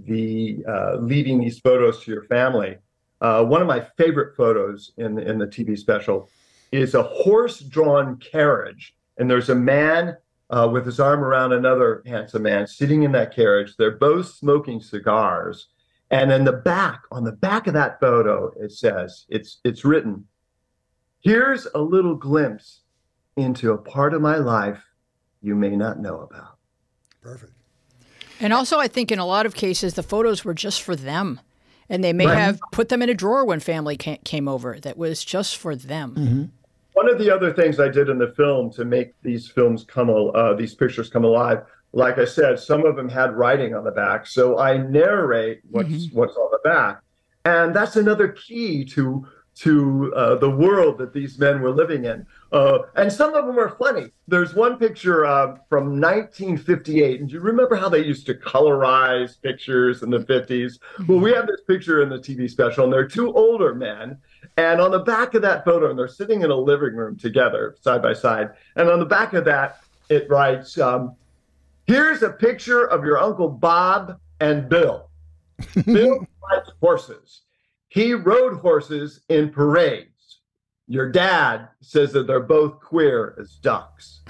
the 0.06 0.63
uh, 0.68 0.98
leaving 0.98 1.39
these 1.39 1.60
photos 1.60 2.04
to 2.04 2.12
your 2.12 2.24
family. 2.24 2.78
Uh, 3.22 3.44
one 3.44 3.62
of 3.62 3.68
my 3.68 3.86
favorite 3.98 4.36
photos 4.36 4.92
in 4.98 5.20
in 5.20 5.38
the 5.38 5.48
TV 5.48 5.78
special 5.78 6.30
is 6.72 6.93
a 6.93 7.04
horse-drawn 7.04 8.17
carriage, 8.17 8.96
and 9.17 9.30
there's 9.30 9.50
a 9.50 9.56
man 9.56 10.15
uh, 10.50 10.70
with 10.72 10.86
his 10.86 11.00
arm 11.00 11.22
around 11.24 11.52
another 11.52 12.04
handsome 12.06 12.43
man 12.43 12.67
sitting 12.67 13.04
in 13.04 13.12
that 13.12 13.36
carriage. 13.36 13.76
They're 13.78 13.98
both 13.98 14.28
smoking 14.28 14.80
cigars 14.80 15.67
and 16.12 16.32
in 16.32 16.43
the 16.43 16.54
back, 16.54 17.04
on 17.12 17.24
the 17.24 17.32
back 17.32 17.67
of 17.67 17.74
that 17.74 18.00
photo, 18.00 18.52
it 18.60 18.72
says, 18.72 19.26
it's 19.30 19.60
it's 19.63 19.86
written, 19.86 20.26
here's 21.22 21.67
a 21.76 21.80
little 21.80 22.15
glimpse 22.15 22.82
into 23.36 23.72
a 23.72 23.78
part 23.78 24.13
of 24.13 24.22
my 24.22 24.38
life 24.38 24.84
you 25.41 25.56
may 25.56 25.76
not 25.76 26.00
know 26.00 26.22
about. 26.22 26.58
Perfect. 27.22 27.54
And 28.39 28.54
also 28.54 28.80
I 28.80 28.88
think 28.88 29.12
in 29.12 29.20
a 29.20 29.26
lot 29.26 29.46
of 29.46 29.54
cases 29.54 29.93
the 29.93 30.04
photos 30.04 30.43
were 30.43 30.54
just 30.54 30.82
for 30.82 30.96
them. 30.96 31.39
And 31.89 32.04
they 32.04 32.13
may 32.13 32.28
right. 32.28 32.38
have 32.38 32.60
put 32.71 32.89
them 32.89 33.02
in 33.02 33.10
a 33.10 33.13
drawer 33.13 33.45
when 33.45 33.60
family 33.60 33.97
came 33.97 34.47
over 34.47 34.80
that 34.82 34.97
was 34.97 35.25
just 35.25 35.58
for 35.58 35.75
them. 35.75 36.15
Mm-hmm. 36.15 36.43
One 36.93 37.10
of 37.10 37.17
the 37.17 37.34
other 37.34 37.54
things 37.54 37.80
I 37.80 37.88
did 37.88 38.10
in 38.10 38.17
the 38.17 38.34
film 38.36 38.71
to 38.73 38.86
make 38.86 39.13
these 39.21 39.47
films 39.47 39.86
come, 39.86 40.10
uh, 40.10 40.54
these 40.54 40.75
pictures 40.75 41.10
come 41.10 41.23
alive 41.23 41.63
like 41.93 42.17
I 42.17 42.25
said, 42.25 42.60
some 42.60 42.86
of 42.86 42.95
them 42.95 43.10
had 43.10 43.34
writing 43.34 43.73
on 43.73 43.84
the 43.84 43.91
back. 43.91 44.28
So 44.28 44.60
I 44.60 44.78
narrate 44.78 45.62
what's 45.69 45.89
mm-hmm. 45.89 46.17
what's 46.17 46.36
on 46.36 46.49
the 46.52 46.60
back, 46.63 47.02
and 47.45 47.75
that's 47.75 47.95
another 47.95 48.30
key 48.30 48.86
to 48.86 49.25
to 49.60 50.13
uh, 50.15 50.36
the 50.36 50.50
world 50.50 50.98
that 50.98 51.13
these 51.13 51.38
men 51.38 51.62
were 51.62 51.72
living 51.72 52.06
in. 52.06 52.26
Uh, 52.54 52.80
and 52.95 53.12
some 53.12 53.34
of 53.36 53.45
them 53.45 53.60
are 53.60 53.76
funny. 53.78 54.10
There's 54.28 54.54
one 54.54 54.78
picture 54.78 55.26
uh, 55.26 55.58
from 55.67 56.00
1958, 56.00 57.19
and 57.19 57.32
you 57.32 57.41
remember 57.41 57.76
how 57.76 57.89
they 57.89 58.04
used 58.04 58.26
to 58.28 58.36
colorize 58.36 59.41
pictures 59.41 60.02
in 60.02 60.10
the 60.10 60.19
50s? 60.19 60.48
Mm-hmm. 60.48 61.08
Well, 61.08 61.19
we 61.19 61.34
have 61.34 61.45
this 61.45 61.60
picture 61.67 62.02
in 62.02 62.08
the 62.08 62.19
TV 62.19 62.50
special, 62.50 62.86
and 62.86 62.93
they're 62.93 63.08
two 63.08 63.34
older 63.34 63.76
men. 63.76 64.17
And 64.56 64.80
on 64.80 64.91
the 64.91 65.00
back 65.00 65.34
of 65.34 65.41
that 65.41 65.65
photo, 65.65 65.89
and 65.89 66.00
they're 66.00 66.08
sitting 66.08 66.41
in 66.41 66.52
a 66.52 66.56
living 66.56 66.95
room 66.95 67.17
together, 67.17 67.76
side 67.82 68.02
by 68.02 68.13
side. 68.13 68.52
And 68.78 68.89
on 68.89 69.00
the 69.00 69.06
back 69.06 69.34
of 69.34 69.43
that, 69.45 69.82
it 70.10 70.30
writes, 70.30 70.78
um, 70.78 71.15
Here's 71.86 72.24
a 72.24 72.30
picture 72.30 72.86
of 72.86 73.04
your 73.04 73.17
Uncle 73.17 73.50
Bob 73.50 74.19
and 74.39 74.69
Bill. 74.69 75.10
Bill 75.86 76.19
likes 76.52 76.69
horses. 76.80 77.41
He 77.89 78.13
rode 78.13 78.60
horses 78.60 79.21
in 79.30 79.49
parades. 79.49 80.39
Your 80.88 81.12
dad 81.12 81.67
says 81.82 82.13
that 82.13 82.28
they're 82.28 82.39
both 82.39 82.80
queer 82.80 83.36
as 83.39 83.58
ducks. 83.62 84.21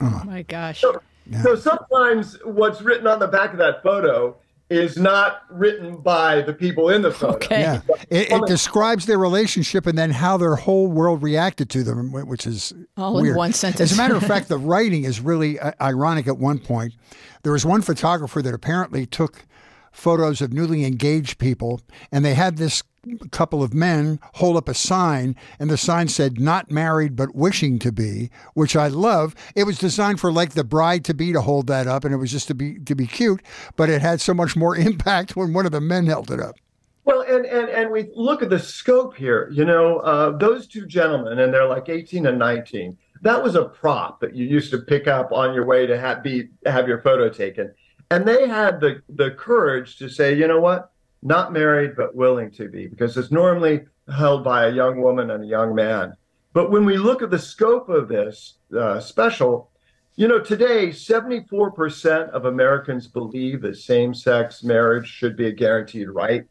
Oh 0.00 0.22
my 0.26 0.42
gosh. 0.42 0.80
So, 0.80 1.00
yeah. 1.26 1.42
so 1.42 1.54
sometimes 1.54 2.36
what's 2.44 2.82
written 2.82 3.06
on 3.06 3.18
the 3.20 3.28
back 3.28 3.52
of 3.52 3.58
that 3.58 3.82
photo 3.82 4.36
is 4.70 4.96
not 4.96 5.42
written 5.50 5.96
by 5.98 6.40
the 6.42 6.52
people 6.52 6.88
in 6.88 7.02
the 7.02 7.10
photo. 7.10 7.36
Okay. 7.36 7.60
Yeah. 7.60 7.80
It, 8.10 8.32
it, 8.32 8.46
describes 8.46 9.06
their 9.06 9.18
relationship 9.18 9.86
and 9.86 9.96
then 9.96 10.10
how 10.10 10.36
their 10.36 10.56
whole 10.56 10.88
world 10.88 11.22
reacted 11.22 11.68
to 11.70 11.82
them, 11.82 12.12
which 12.12 12.46
is 12.46 12.72
all 12.96 13.14
weird. 13.14 13.28
in 13.28 13.36
one 13.36 13.52
sentence. 13.52 13.92
As 13.92 13.92
a 13.92 13.96
matter 13.96 14.16
of 14.16 14.22
fact, 14.24 14.48
the 14.48 14.58
writing 14.58 15.04
is 15.04 15.20
really 15.20 15.58
uh, 15.58 15.72
ironic 15.80 16.26
at 16.26 16.38
one 16.38 16.58
point. 16.58 16.94
There 17.42 17.52
was 17.52 17.66
one 17.66 17.82
photographer 17.82 18.40
that 18.40 18.54
apparently 18.54 19.06
took 19.06 19.44
photos 19.92 20.40
of 20.40 20.52
newly 20.52 20.84
engaged 20.84 21.38
people, 21.38 21.80
and 22.10 22.24
they 22.24 22.34
had 22.34 22.56
this 22.56 22.82
couple 23.30 23.62
of 23.62 23.74
men 23.74 24.20
hold 24.34 24.56
up 24.56 24.68
a 24.68 24.74
sign, 24.74 25.36
and 25.58 25.70
the 25.70 25.76
sign 25.76 26.08
said, 26.08 26.40
Not 26.40 26.70
married, 26.70 27.16
but 27.16 27.34
wishing 27.34 27.78
to 27.80 27.92
be, 27.92 28.30
which 28.54 28.76
I 28.76 28.88
love. 28.88 29.34
It 29.54 29.64
was 29.64 29.78
designed 29.78 30.20
for 30.20 30.32
like 30.32 30.52
the 30.52 30.64
bride 30.64 31.04
to 31.06 31.14
be 31.14 31.32
to 31.32 31.40
hold 31.40 31.66
that 31.68 31.86
up, 31.86 32.04
and 32.04 32.14
it 32.14 32.18
was 32.18 32.30
just 32.30 32.48
to 32.48 32.54
be 32.54 32.78
to 32.80 32.94
be 32.94 33.06
cute, 33.06 33.42
but 33.76 33.90
it 33.90 34.02
had 34.02 34.20
so 34.20 34.34
much 34.34 34.56
more 34.56 34.76
impact 34.76 35.36
when 35.36 35.52
one 35.52 35.66
of 35.66 35.72
the 35.72 35.80
men 35.80 36.06
held 36.06 36.30
it 36.30 36.40
up. 36.40 36.56
Well, 37.04 37.20
and, 37.20 37.44
and, 37.44 37.68
and 37.68 37.90
we 37.90 38.08
look 38.14 38.42
at 38.42 38.48
the 38.48 38.58
scope 38.58 39.14
here. 39.14 39.50
You 39.52 39.64
know, 39.64 39.98
uh, 39.98 40.36
those 40.36 40.66
two 40.66 40.86
gentlemen, 40.86 41.38
and 41.38 41.52
they're 41.52 41.68
like 41.68 41.88
18 41.88 42.26
and 42.26 42.38
19. 42.38 42.96
That 43.20 43.42
was 43.42 43.54
a 43.54 43.64
prop 43.64 44.20
that 44.20 44.34
you 44.34 44.46
used 44.46 44.70
to 44.70 44.78
pick 44.78 45.06
up 45.06 45.32
on 45.32 45.54
your 45.54 45.66
way 45.66 45.86
to 45.86 45.98
have, 45.98 46.22
be, 46.22 46.48
have 46.66 46.88
your 46.88 47.00
photo 47.02 47.28
taken. 47.28 47.74
And 48.10 48.26
they 48.26 48.46
had 48.48 48.80
the, 48.80 49.02
the 49.08 49.32
courage 49.32 49.96
to 49.98 50.08
say, 50.08 50.34
you 50.34 50.46
know 50.46 50.60
what? 50.60 50.90
Not 51.24 51.52
married, 51.52 51.96
but 51.96 52.14
willing 52.14 52.50
to 52.52 52.68
be, 52.68 52.86
because 52.86 53.16
it's 53.16 53.30
normally 53.30 53.86
held 54.14 54.44
by 54.44 54.66
a 54.66 54.72
young 54.72 55.00
woman 55.00 55.30
and 55.30 55.42
a 55.42 55.46
young 55.46 55.74
man. 55.74 56.14
But 56.52 56.70
when 56.70 56.84
we 56.84 56.98
look 56.98 57.22
at 57.22 57.30
the 57.30 57.38
scope 57.38 57.88
of 57.88 58.08
this 58.08 58.58
uh, 58.78 59.00
special, 59.00 59.70
you 60.16 60.28
know, 60.28 60.38
today, 60.38 60.88
74% 60.88 62.28
of 62.30 62.44
Americans 62.44 63.08
believe 63.08 63.62
that 63.62 63.76
same 63.76 64.14
sex 64.14 64.62
marriage 64.62 65.08
should 65.08 65.36
be 65.36 65.46
a 65.46 65.52
guaranteed 65.52 66.08
right. 66.08 66.44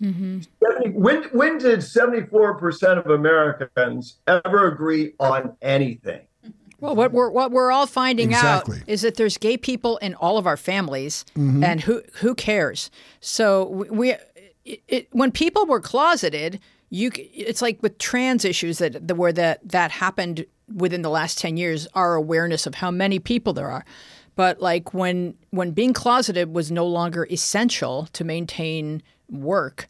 Mm-hmm. 0.00 0.40
When, 0.92 1.24
when 1.24 1.58
did 1.58 1.80
74% 1.80 2.98
of 2.98 3.10
Americans 3.10 4.20
ever 4.26 4.68
agree 4.68 5.12
on 5.20 5.56
anything? 5.60 6.22
Well, 6.84 6.96
what 6.96 7.12
we're 7.12 7.30
what 7.30 7.50
we're 7.50 7.72
all 7.72 7.86
finding 7.86 8.30
exactly. 8.32 8.78
out 8.78 8.84
is 8.86 9.00
that 9.02 9.16
there's 9.16 9.38
gay 9.38 9.56
people 9.56 9.96
in 9.98 10.14
all 10.14 10.36
of 10.36 10.46
our 10.46 10.58
families, 10.58 11.24
mm-hmm. 11.34 11.64
and 11.64 11.80
who 11.80 12.02
who 12.14 12.34
cares? 12.34 12.90
So 13.20 13.68
we, 13.68 14.14
it, 14.66 14.82
it, 14.88 15.08
when 15.12 15.32
people 15.32 15.64
were 15.64 15.80
closeted, 15.80 16.60
you 16.90 17.10
it's 17.14 17.62
like 17.62 17.82
with 17.82 17.96
trans 17.96 18.44
issues 18.44 18.78
that 18.78 19.08
the, 19.08 19.14
where 19.14 19.32
that 19.32 19.66
that 19.66 19.92
happened 19.92 20.44
within 20.74 21.00
the 21.00 21.10
last 21.10 21.38
ten 21.38 21.56
years. 21.56 21.88
Our 21.94 22.16
awareness 22.16 22.66
of 22.66 22.74
how 22.74 22.90
many 22.90 23.18
people 23.18 23.54
there 23.54 23.70
are, 23.70 23.86
but 24.36 24.60
like 24.60 24.92
when 24.92 25.36
when 25.50 25.70
being 25.70 25.94
closeted 25.94 26.52
was 26.52 26.70
no 26.70 26.86
longer 26.86 27.26
essential 27.30 28.08
to 28.12 28.24
maintain 28.24 29.02
work, 29.30 29.88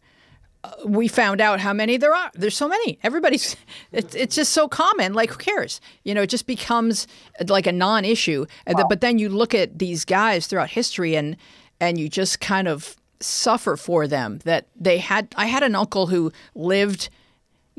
we 0.85 1.07
found 1.07 1.41
out 1.41 1.59
how 1.59 1.73
many 1.73 1.97
there 1.97 2.13
are. 2.13 2.31
There's 2.33 2.55
so 2.55 2.67
many. 2.67 2.99
Everybody's. 3.03 3.55
It's, 3.91 4.13
it's 4.13 4.35
just 4.35 4.51
so 4.51 4.67
common. 4.67 5.13
Like 5.13 5.29
who 5.29 5.37
cares? 5.37 5.79
You 6.03 6.13
know, 6.13 6.23
it 6.23 6.29
just 6.29 6.47
becomes 6.47 7.07
like 7.47 7.65
a 7.65 7.71
non-issue. 7.71 8.45
Wow. 8.67 8.87
But 8.89 8.99
then 8.99 9.19
you 9.19 9.29
look 9.29 9.53
at 9.53 9.79
these 9.79 10.03
guys 10.03 10.47
throughout 10.47 10.69
history, 10.69 11.15
and 11.15 11.37
and 11.79 11.97
you 11.97 12.09
just 12.09 12.41
kind 12.41 12.67
of 12.67 12.97
suffer 13.21 13.77
for 13.77 14.05
them 14.07 14.39
that 14.43 14.67
they 14.75 14.97
had. 14.97 15.33
I 15.37 15.45
had 15.45 15.63
an 15.63 15.75
uncle 15.75 16.07
who 16.07 16.31
lived 16.55 17.09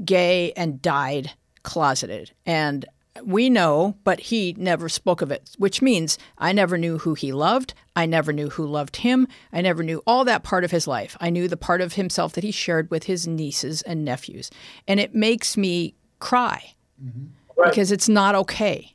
gay 0.05 0.53
and 0.53 0.81
died 0.81 1.33
closeted, 1.65 2.33
and 2.47 2.87
we 3.25 3.51
know, 3.51 3.97
but 4.05 4.21
he 4.21 4.55
never 4.59 4.89
spoke 4.89 5.23
of 5.23 5.31
it, 5.31 5.51
which 5.59 5.83
means 5.83 6.19
I 6.39 6.53
never 6.53 6.79
knew 6.79 6.99
who 6.99 7.15
he 7.15 7.33
loved. 7.33 7.75
I 7.95 8.07
never 8.07 8.33
knew 8.33 8.51
who 8.51 8.67
loved 8.67 8.97
him. 8.97 9.27
I 9.53 9.61
never 9.61 9.83
knew 9.83 10.03
all 10.07 10.25
that 10.25 10.43
part 10.43 10.65
of 10.65 10.71
his 10.71 10.87
life. 10.87 11.17
I 11.21 11.31
knew 11.31 11.49
the 11.49 11.57
part 11.57 11.81
of 11.81 11.95
himself 11.95 12.33
that 12.35 12.45
he 12.45 12.51
shared 12.51 12.91
with 12.91 13.05
his 13.05 13.27
nieces 13.27 13.83
and 13.83 14.05
nephews. 14.05 14.51
And 14.87 15.01
it 15.01 15.15
makes 15.15 15.57
me 15.57 15.95
cry 16.19 16.75
mm-hmm. 17.03 17.27
right. 17.57 17.71
because 17.71 17.91
it's 17.91 18.09
not 18.09 18.35
okay 18.35 18.95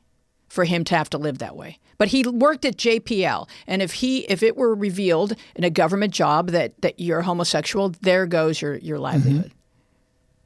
for 0.49 0.65
him 0.65 0.83
to 0.85 0.95
have 0.95 1.09
to 1.11 1.17
live 1.17 1.39
that 1.39 1.55
way. 1.55 1.79
But 1.97 2.09
he 2.09 2.27
worked 2.27 2.65
at 2.65 2.77
JPL, 2.77 3.47
and 3.67 3.79
if 3.83 3.93
he 3.93 4.21
if 4.21 4.41
it 4.41 4.57
were 4.57 4.73
revealed 4.73 5.35
in 5.55 5.63
a 5.63 5.69
government 5.69 6.15
job 6.15 6.49
that 6.49 6.73
that 6.81 6.99
you're 6.99 7.21
homosexual, 7.21 7.89
there 8.01 8.25
goes 8.25 8.59
your 8.59 8.77
your 8.77 8.97
livelihood. 8.97 9.45
Mm-hmm 9.45 9.57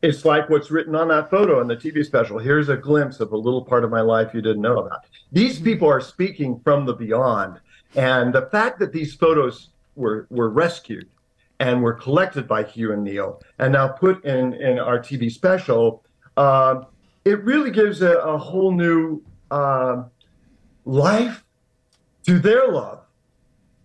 it's 0.06 0.24
like 0.24 0.50
what's 0.50 0.70
written 0.70 0.96
on 0.96 1.08
that 1.08 1.32
photo 1.32 1.62
in 1.62 1.68
the 1.68 1.76
TV 1.76 2.06
special. 2.06 2.38
Here's 2.38 2.70
a 2.70 2.78
glimpse 2.78 3.20
of 3.20 3.32
a 3.32 3.38
little 3.38 3.65
part 3.65 3.84
of 3.84 3.89
my 3.89 4.02
life 4.02 4.34
you 4.36 4.41
didn't 4.41 4.62
know 4.62 4.78
about. 4.78 5.06
These 5.32 5.60
people 5.60 5.89
are 5.89 6.00
speaking 6.00 6.60
from 6.63 6.86
the 6.86 6.94
beyond. 6.94 7.60
And 7.96 8.34
the 8.34 8.44
fact 8.52 8.78
that 8.80 8.94
these 8.94 9.15
photos 9.15 9.70
were, 9.96 10.28
were 10.30 10.50
rescued 10.50 11.10
and 11.60 11.82
were 11.82 11.94
collected 11.94 12.48
by 12.48 12.63
Hugh 12.63 12.91
and 12.91 13.04
Neal 13.04 13.41
and 13.58 13.74
now 13.74 13.88
put 13.88 14.24
in, 14.24 14.54
in 14.54 14.78
our 14.78 15.00
TV 15.00 15.32
special, 15.32 16.04
uh, 16.38 16.84
it 17.24 17.44
really 17.44 17.72
gives 17.72 18.04
a, 18.04 18.18
a 18.20 18.38
whole 18.38 18.72
new 18.72 19.24
uh, 19.50 20.04
life 20.86 21.44
to 22.28 22.38
their 22.38 22.68
love. 22.68 23.02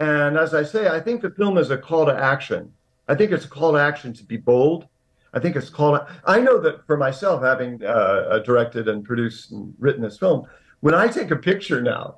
And 0.01 0.37
as 0.37 0.53
I 0.53 0.65
say, 0.65 0.89
I 0.89 1.01
think 1.01 1.23
the 1.23 1.31
film 1.31 1.57
is 1.57 1.71
a 1.71 1.79
call 1.79 2.05
to 2.07 2.15
action. 2.15 2.73
I 3.09 3.15
think 3.15 3.33
it's 3.33 3.47
a 3.47 3.49
call 3.49 3.73
to 3.73 3.79
action 3.79 4.13
to 4.15 4.25
be 4.25 4.37
bold, 4.37 4.87
I 5.33 5.39
think 5.39 5.57
it's 5.57 5.71
called. 5.71 6.01
I 6.25 6.41
know 6.41 6.59
that 6.61 6.87
for 6.87 6.97
myself, 6.97 7.43
having 7.43 7.85
uh, 7.85 8.41
directed 8.45 8.89
and 8.89 9.05
produced 9.05 9.53
and 9.53 9.75
written 9.79 10.03
this 10.03 10.19
film, 10.19 10.47
when 10.81 10.95
I 10.95 11.09
take 11.09 11.31
a 11.31 11.37
picture 11.37 11.81
now, 11.81 12.17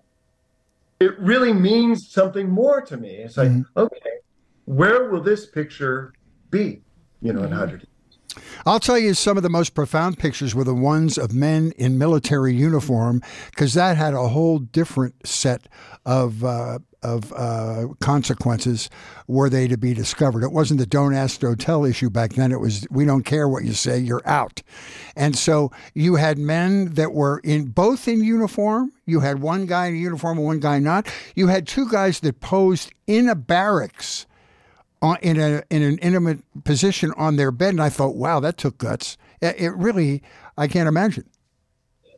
it 1.01 1.19
really 1.19 1.53
means 1.53 2.09
something 2.09 2.49
more 2.49 2.81
to 2.83 2.97
me. 2.97 3.11
It's 3.11 3.37
like, 3.37 3.49
mm-hmm. 3.49 3.79
okay, 3.79 4.11
where 4.65 5.11
will 5.11 5.21
this 5.21 5.47
picture 5.47 6.15
be? 6.51 6.81
You 7.21 7.33
know, 7.33 7.41
mm-hmm. 7.41 7.53
in 7.53 7.59
hundred 7.59 7.87
I'll 8.65 8.81
tell 8.81 8.99
you 8.99 9.15
some 9.15 9.37
of 9.37 9.43
the 9.43 9.51
most 9.51 9.75
profound 9.75 10.19
pictures 10.19 10.55
were 10.55 10.65
the 10.65 10.75
ones 10.75 11.19
of 11.19 11.35
men 11.35 11.73
in 11.77 11.99
military 11.99 12.55
uniform 12.55 13.23
because 13.51 13.75
that 13.75 13.97
had 13.97 14.15
a 14.15 14.29
whole 14.29 14.59
different 14.59 15.27
set 15.27 15.69
of 16.07 16.45
uh, 16.45 16.79
of 17.03 17.33
uh, 17.33 17.89
consequences 18.01 18.89
were 19.27 19.51
they 19.51 19.69
to 19.69 19.77
be 19.77 19.95
discovered. 19.95 20.43
It 20.45 20.53
wasn't 20.53 20.81
the 20.81 20.87
don't 20.87 21.15
ask, 21.15 21.41
don't 21.41 21.61
tell 21.61 21.85
issue 21.85 22.11
back 22.11 22.35
then. 22.35 22.53
It 22.53 22.61
was 22.61 22.87
we 22.91 23.05
don't 23.05 23.25
care 23.25 23.49
what 23.49 23.65
you 23.65 23.73
say, 23.73 23.99
you're 23.99 24.27
out. 24.27 24.63
And 25.17 25.37
so 25.37 25.71
you 25.95 26.17
had 26.17 26.39
men 26.39 26.95
that 26.95 27.13
were 27.13 27.41
in 27.45 27.67
both 27.67 28.09
in 28.09 28.23
uniform. 28.23 28.93
You 29.07 29.21
had 29.21 29.41
one 29.41 29.67
guy 29.67 29.87
in 29.87 29.97
uniform 29.97 30.39
and 30.39 30.47
one 30.47 30.61
guy 30.61 30.79
not. 30.79 31.13
You 31.35 31.49
had 31.49 31.67
two 31.67 31.89
guys 31.89 32.21
that 32.21 32.41
posed 32.41 32.93
in 33.07 33.29
a 33.29 33.35
barracks. 33.35 34.27
On, 35.01 35.17
in 35.21 35.41
a 35.41 35.65
in 35.69 35.83
an 35.83 35.99
intimate 35.99 36.45
position 36.63 37.13
on 37.17 37.35
their 37.35 37.51
bed, 37.51 37.71
and 37.71 37.83
I 37.83 37.89
thought, 37.89 38.15
wow, 38.15 38.39
that 38.39 38.57
took 38.57 38.79
guts. 38.79 39.19
It, 39.41 39.57
it 39.59 39.71
really, 39.71 40.23
I 40.57 40.69
can't 40.69 40.87
imagine. 40.87 41.29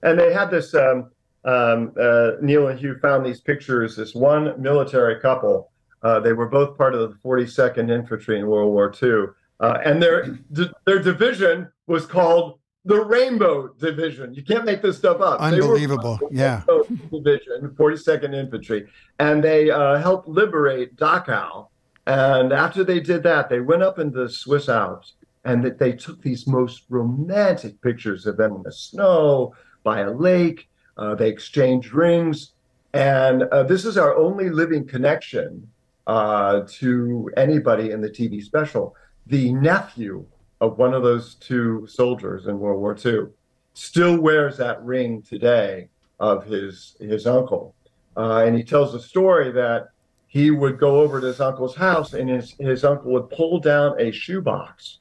And 0.02 0.20
they 0.20 0.34
had 0.34 0.50
this 0.50 0.74
um, 0.74 1.10
um, 1.44 1.92
uh, 2.00 2.32
Neal 2.40 2.68
and 2.68 2.78
Hugh 2.78 2.98
found 3.00 3.24
these 3.24 3.40
pictures. 3.40 3.96
This 3.96 4.14
one 4.14 4.60
military 4.60 5.20
couple, 5.20 5.70
uh, 6.02 6.20
they 6.20 6.32
were 6.32 6.48
both 6.48 6.76
part 6.76 6.94
of 6.94 7.00
the 7.00 7.16
42nd 7.18 7.90
Infantry 7.90 8.38
in 8.38 8.46
World 8.46 8.72
War 8.72 8.92
II, 9.02 9.26
uh, 9.60 9.78
and 9.84 10.02
their 10.02 10.38
their 10.86 11.00
division 11.00 11.68
was 11.86 12.06
called 12.06 12.58
the 12.84 13.02
Rainbow 13.02 13.68
Division. 13.68 14.34
You 14.34 14.42
can't 14.42 14.64
make 14.64 14.82
this 14.82 14.98
stuff 14.98 15.20
up. 15.20 15.40
Unbelievable, 15.40 16.18
yeah. 16.30 16.62
Division, 17.10 17.74
42nd 17.78 18.34
Infantry, 18.34 18.86
and 19.18 19.42
they 19.42 19.70
uh, 19.70 19.98
helped 19.98 20.28
liberate 20.28 20.96
Dachau. 20.96 21.68
And 22.06 22.52
after 22.52 22.84
they 22.84 23.00
did 23.00 23.22
that, 23.22 23.48
they 23.48 23.60
went 23.60 23.82
up 23.82 23.98
into 23.98 24.24
the 24.24 24.28
Swiss 24.28 24.68
Alps 24.68 25.14
and 25.44 25.64
that 25.64 25.78
they 25.78 25.92
took 25.92 26.20
these 26.22 26.46
most 26.46 26.84
romantic 26.88 27.80
pictures 27.80 28.26
of 28.26 28.36
them 28.36 28.56
in 28.56 28.62
the 28.62 28.72
snow 28.72 29.54
by 29.82 30.00
a 30.00 30.10
lake 30.10 30.68
uh, 30.96 31.14
they 31.14 31.28
exchanged 31.28 31.92
rings. 31.92 32.52
And 32.92 33.44
uh, 33.44 33.64
this 33.64 33.84
is 33.84 33.98
our 33.98 34.14
only 34.16 34.50
living 34.50 34.86
connection 34.86 35.68
uh, 36.06 36.62
to 36.68 37.30
anybody 37.36 37.90
in 37.90 38.00
the 38.00 38.10
TV 38.10 38.42
special. 38.42 38.94
The 39.26 39.52
nephew 39.52 40.26
of 40.60 40.78
one 40.78 40.94
of 40.94 41.02
those 41.02 41.34
two 41.36 41.86
soldiers 41.88 42.46
in 42.46 42.58
World 42.58 42.80
War 42.80 42.96
II 43.04 43.32
still 43.74 44.20
wears 44.20 44.56
that 44.58 44.82
ring 44.84 45.22
today 45.22 45.88
of 46.20 46.44
his 46.44 46.96
his 47.00 47.26
uncle. 47.26 47.74
Uh, 48.16 48.44
and 48.46 48.56
he 48.56 48.62
tells 48.62 48.94
a 48.94 49.00
story 49.00 49.50
that 49.50 49.88
he 50.28 50.50
would 50.50 50.78
go 50.78 51.00
over 51.00 51.20
to 51.20 51.26
his 51.28 51.40
uncle's 51.40 51.74
house 51.76 52.12
and 52.12 52.28
his, 52.28 52.54
his 52.58 52.84
uncle 52.84 53.12
would 53.12 53.30
pull 53.30 53.58
down 53.58 54.00
a 54.00 54.10
shoebox 54.10 54.98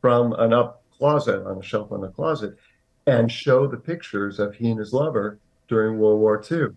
from 0.00 0.32
an 0.34 0.52
up 0.52 0.82
closet 0.96 1.44
on 1.46 1.58
a 1.58 1.62
shelf 1.62 1.90
in 1.92 2.00
the 2.00 2.08
closet 2.08 2.56
and 3.06 3.30
show 3.30 3.66
the 3.66 3.76
pictures 3.76 4.38
of 4.38 4.54
he 4.54 4.70
and 4.70 4.78
his 4.78 4.92
lover 4.92 5.38
during 5.68 5.98
World 5.98 6.20
War 6.20 6.42
II. 6.50 6.68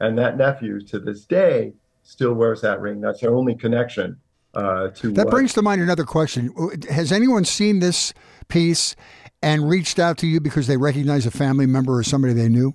And 0.00 0.18
that 0.18 0.36
nephew 0.36 0.80
to 0.86 0.98
this 0.98 1.24
day 1.24 1.72
still 2.02 2.34
wears 2.34 2.60
that 2.62 2.80
ring. 2.80 3.00
That's 3.00 3.20
their 3.20 3.34
only 3.34 3.54
connection 3.54 4.18
uh, 4.54 4.88
to 4.88 5.12
That 5.12 5.26
what... 5.26 5.32
brings 5.32 5.52
to 5.54 5.62
mind 5.62 5.80
another 5.80 6.04
question. 6.04 6.52
Has 6.90 7.12
anyone 7.12 7.44
seen 7.44 7.80
this 7.80 8.12
piece 8.48 8.94
and 9.42 9.68
reached 9.68 9.98
out 9.98 10.18
to 10.18 10.26
you 10.26 10.40
because 10.40 10.66
they 10.66 10.76
recognize 10.76 11.26
a 11.26 11.30
family 11.30 11.66
member 11.66 11.96
or 11.96 12.02
somebody 12.02 12.34
they 12.34 12.48
knew? 12.48 12.74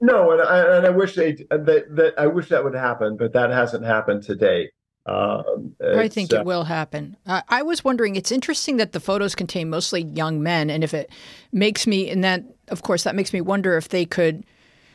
No, 0.00 0.32
and 0.32 0.42
I, 0.42 0.76
and 0.76 0.86
I 0.86 0.90
wish 0.90 1.14
they 1.14 1.32
that, 1.50 1.86
that 1.90 2.14
I 2.18 2.26
wish 2.26 2.48
that 2.50 2.62
would 2.62 2.74
happen, 2.74 3.16
but 3.16 3.32
that 3.32 3.50
hasn't 3.50 3.84
happened 3.84 4.22
to 4.24 4.34
date. 4.34 4.70
Um, 5.06 5.74
I 5.96 6.08
think 6.08 6.32
uh, 6.32 6.38
it 6.38 6.46
will 6.46 6.64
happen. 6.64 7.16
Uh, 7.26 7.42
I 7.48 7.62
was 7.62 7.84
wondering. 7.84 8.16
It's 8.16 8.32
interesting 8.32 8.78
that 8.78 8.92
the 8.92 9.00
photos 9.00 9.34
contain 9.34 9.68
mostly 9.68 10.02
young 10.02 10.42
men, 10.42 10.70
and 10.70 10.82
if 10.82 10.94
it 10.94 11.10
makes 11.52 11.86
me, 11.86 12.08
and 12.08 12.24
that 12.24 12.42
of 12.68 12.82
course 12.82 13.04
that 13.04 13.14
makes 13.14 13.32
me 13.32 13.42
wonder 13.42 13.76
if 13.76 13.90
they 13.90 14.06
could 14.06 14.44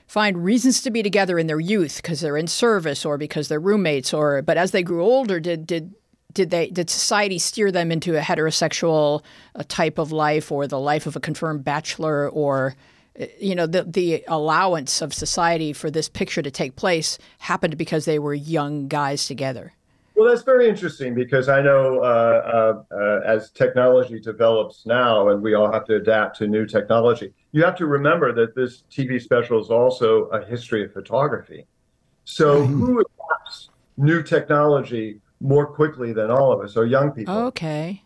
find 0.08 0.44
reasons 0.44 0.82
to 0.82 0.90
be 0.90 1.04
together 1.04 1.38
in 1.38 1.46
their 1.46 1.60
youth 1.60 1.98
because 1.98 2.22
they're 2.22 2.38
in 2.38 2.48
service 2.48 3.06
or 3.06 3.20
because 3.20 3.50
they're 3.50 3.60
roommates, 3.60 4.12
or 4.12 4.42
but 4.42 4.58
as 4.58 4.72
they 4.72 4.82
grew 4.82 5.04
older, 5.04 5.40
did 5.40 5.68
did 5.68 5.94
did 6.34 6.50
they 6.50 6.70
did 6.72 6.90
society 6.90 7.38
steer 7.38 7.72
them 7.72 7.92
into 7.92 8.18
a 8.18 8.22
heterosexual 8.22 9.24
a 9.56 9.64
type 9.64 10.00
of 10.00 10.12
life 10.12 10.52
or 10.52 10.66
the 10.66 10.80
life 10.80 11.06
of 11.06 11.16
a 11.16 11.20
confirmed 11.20 11.64
bachelor 11.64 12.30
or 12.30 12.76
uh, 13.20 13.26
you 13.40 13.54
know 13.54 13.68
the 13.68 13.84
the 13.84 14.24
allowance 14.28 15.02
of 15.02 15.14
society 15.14 15.74
for 15.74 15.92
this 15.92 16.10
picture 16.10 16.42
to 16.42 16.52
take 16.52 16.76
place 16.76 17.18
happened 17.40 17.78
because 17.78 18.06
they 18.06 18.20
were 18.20 18.34
young 18.34 18.88
guys 18.88 19.28
together 19.28 19.74
well, 20.20 20.28
that's 20.28 20.44
very 20.44 20.68
interesting 20.68 21.16
because 21.16 21.48
I 21.48 21.62
know 21.62 22.00
uh, 22.00 22.04
uh, 22.92 22.94
uh, 22.94 23.22
as 23.26 23.52
technology 23.52 24.20
develops 24.20 24.86
now, 24.86 25.30
and 25.30 25.42
we 25.42 25.54
all 25.54 25.72
have 25.72 25.86
to 25.86 25.96
adapt 25.96 26.38
to 26.40 26.48
new 26.48 26.66
technology, 26.66 27.34
you 27.54 27.64
have 27.64 27.78
to 27.78 27.86
remember 27.86 28.34
that 28.34 28.54
this 28.54 28.84
TV 28.92 29.22
special 29.22 29.62
is 29.62 29.70
also 29.70 30.24
a 30.26 30.46
history 30.46 30.84
of 30.84 30.92
photography. 30.92 31.66
So, 32.26 32.64
mm-hmm. 32.64 32.80
who 32.80 33.00
adapts 33.00 33.70
new 33.96 34.22
technology 34.22 35.22
more 35.40 35.66
quickly 35.66 36.12
than 36.12 36.30
all 36.30 36.52
of 36.52 36.60
us 36.60 36.76
are 36.76 36.86
young 36.86 37.12
people. 37.12 37.38
Okay. 37.46 38.04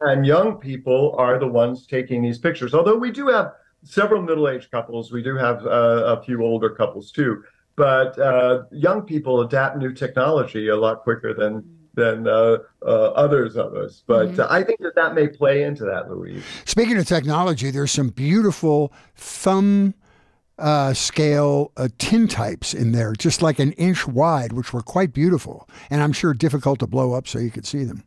And 0.00 0.26
young 0.26 0.56
people 0.56 1.14
are 1.16 1.38
the 1.38 1.46
ones 1.46 1.86
taking 1.86 2.22
these 2.22 2.38
pictures. 2.38 2.74
Although 2.74 2.96
we 2.96 3.12
do 3.12 3.28
have 3.28 3.52
several 3.84 4.20
middle 4.20 4.48
aged 4.48 4.72
couples, 4.72 5.12
we 5.12 5.22
do 5.22 5.36
have 5.36 5.64
uh, 5.64 6.16
a 6.18 6.22
few 6.24 6.42
older 6.42 6.70
couples 6.70 7.12
too 7.12 7.44
but 7.76 8.18
uh, 8.18 8.64
young 8.70 9.02
people 9.02 9.40
adapt 9.40 9.76
new 9.78 9.92
technology 9.92 10.68
a 10.68 10.76
lot 10.76 11.02
quicker 11.02 11.34
than 11.34 11.64
than 11.94 12.26
uh, 12.26 12.56
uh, 12.82 12.86
others 12.86 13.56
of 13.56 13.74
us. 13.74 14.02
But 14.06 14.30
mm-hmm. 14.30 14.52
I 14.52 14.62
think 14.62 14.80
that 14.80 14.94
that 14.94 15.14
may 15.14 15.28
play 15.28 15.62
into 15.62 15.84
that, 15.84 16.10
Louise. 16.10 16.42
Speaking 16.64 16.96
of 16.96 17.06
technology, 17.06 17.70
there's 17.70 17.92
some 17.92 18.08
beautiful 18.08 18.92
thumb 19.14 19.94
uh, 20.58 20.94
scale 20.94 21.72
uh, 21.76 21.88
tintypes 21.98 22.74
in 22.74 22.92
there, 22.92 23.12
just 23.14 23.42
like 23.42 23.58
an 23.58 23.72
inch 23.72 24.06
wide, 24.06 24.52
which 24.52 24.72
were 24.72 24.82
quite 24.82 25.12
beautiful, 25.12 25.68
and 25.90 26.02
I'm 26.02 26.12
sure 26.12 26.34
difficult 26.34 26.78
to 26.80 26.86
blow 26.86 27.12
up 27.14 27.26
so 27.26 27.38
you 27.38 27.50
could 27.50 27.66
see 27.66 27.84
them. 27.84 28.04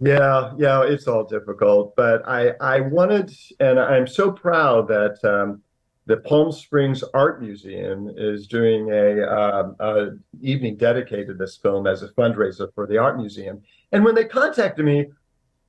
Yeah, 0.00 0.52
yeah, 0.58 0.82
it's 0.82 1.06
all 1.06 1.24
difficult, 1.24 1.94
but 1.94 2.26
I 2.26 2.54
I 2.60 2.80
wanted, 2.80 3.32
and 3.60 3.78
I'm 3.78 4.06
so 4.06 4.32
proud 4.32 4.88
that. 4.88 5.18
Um, 5.24 5.62
the 6.06 6.16
Palm 6.16 6.50
Springs 6.50 7.04
Art 7.14 7.40
Museum 7.40 8.12
is 8.16 8.46
doing 8.46 8.90
a, 8.90 9.22
um, 9.22 9.76
a, 9.78 10.06
evening 10.40 10.76
dedicated 10.76 11.28
to 11.28 11.34
this 11.34 11.56
film 11.56 11.86
as 11.86 12.02
a 12.02 12.08
fundraiser 12.08 12.74
for 12.74 12.86
the 12.86 12.98
art 12.98 13.16
museum. 13.16 13.62
And 13.92 14.04
when 14.04 14.14
they 14.14 14.24
contacted 14.24 14.84
me, 14.84 15.06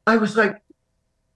I 0.08 0.18
was 0.18 0.36
like, 0.36 0.62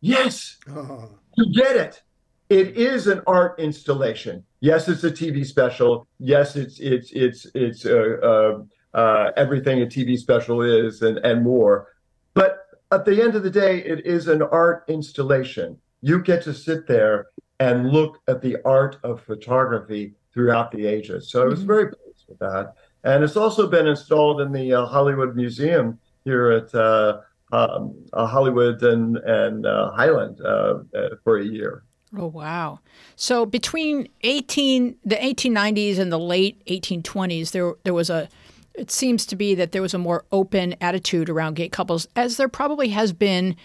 "Yes, 0.01 0.57
oh. 0.69 1.11
you 1.35 1.53
get 1.53 1.75
it. 1.75 2.01
It 2.49 2.77
is 2.77 3.07
an 3.07 3.21
art 3.27 3.59
installation. 3.59 4.43
Yes, 4.61 4.87
it's 4.87 5.03
a 5.03 5.11
TV 5.11 5.45
special. 5.45 6.07
Yes, 6.19 6.55
it's 6.55 6.79
it's 6.79 7.11
it's 7.11 7.45
it's 7.53 7.85
uh, 7.85 8.17
uh, 8.23 8.97
uh, 8.97 9.31
everything 9.37 9.81
a 9.81 9.85
TV 9.85 10.17
special 10.17 10.61
is 10.61 11.01
and 11.01 11.19
and 11.19 11.43
more. 11.43 11.93
But 12.33 12.59
at 12.91 13.05
the 13.05 13.21
end 13.21 13.35
of 13.35 13.43
the 13.43 13.51
day, 13.51 13.79
it 13.83 14.05
is 14.05 14.27
an 14.27 14.41
art 14.41 14.85
installation. 14.87 15.77
You 16.01 16.21
get 16.21 16.43
to 16.43 16.53
sit 16.53 16.87
there 16.87 17.27
and 17.59 17.89
look 17.89 18.21
at 18.27 18.41
the 18.41 18.57
art 18.65 18.97
of 19.03 19.21
photography 19.21 20.13
throughout 20.33 20.71
the 20.71 20.85
ages. 20.85 21.29
So 21.31 21.41
I 21.41 21.45
was 21.45 21.59
mm-hmm. 21.59 21.67
very 21.67 21.87
pleased 21.87 22.25
with 22.27 22.39
that. 22.39 22.73
And 23.03 23.23
it's 23.23 23.37
also 23.37 23.67
been 23.67 23.87
installed 23.87 24.41
in 24.41 24.51
the 24.51 24.73
uh, 24.73 24.85
Hollywood 24.85 25.35
Museum 25.35 25.97
here 26.25 26.51
at 26.51 26.75
uh, 26.75 27.21
um, 27.51 27.95
uh, 28.13 28.27
Hollywood 28.27 28.83
and, 28.83 29.17
and 29.17 29.65
uh, 29.65 29.91
Highland 29.91 30.41
uh, 30.41 30.79
uh, 30.95 31.09
for 31.23 31.37
a 31.37 31.45
year. 31.45 31.83
Oh 32.17 32.27
wow! 32.27 32.79
So 33.17 33.45
between 33.45 34.07
eighteen 34.21 34.95
the 35.03 35.23
eighteen 35.23 35.51
nineties 35.51 35.99
and 35.99 36.09
the 36.09 36.17
late 36.17 36.61
eighteen 36.67 37.03
twenties, 37.03 37.51
there 37.51 37.73
there 37.83 37.93
was 37.93 38.09
a. 38.09 38.29
It 38.75 38.91
seems 38.91 39.25
to 39.25 39.35
be 39.35 39.55
that 39.55 39.71
there 39.73 39.81
was 39.81 39.93
a 39.93 39.97
more 39.97 40.23
open 40.31 40.75
attitude 40.79 41.29
around 41.29 41.55
gay 41.55 41.67
couples, 41.67 42.07
as 42.15 42.37
there 42.37 42.47
probably 42.47 42.89
has 42.89 43.11
been 43.11 43.57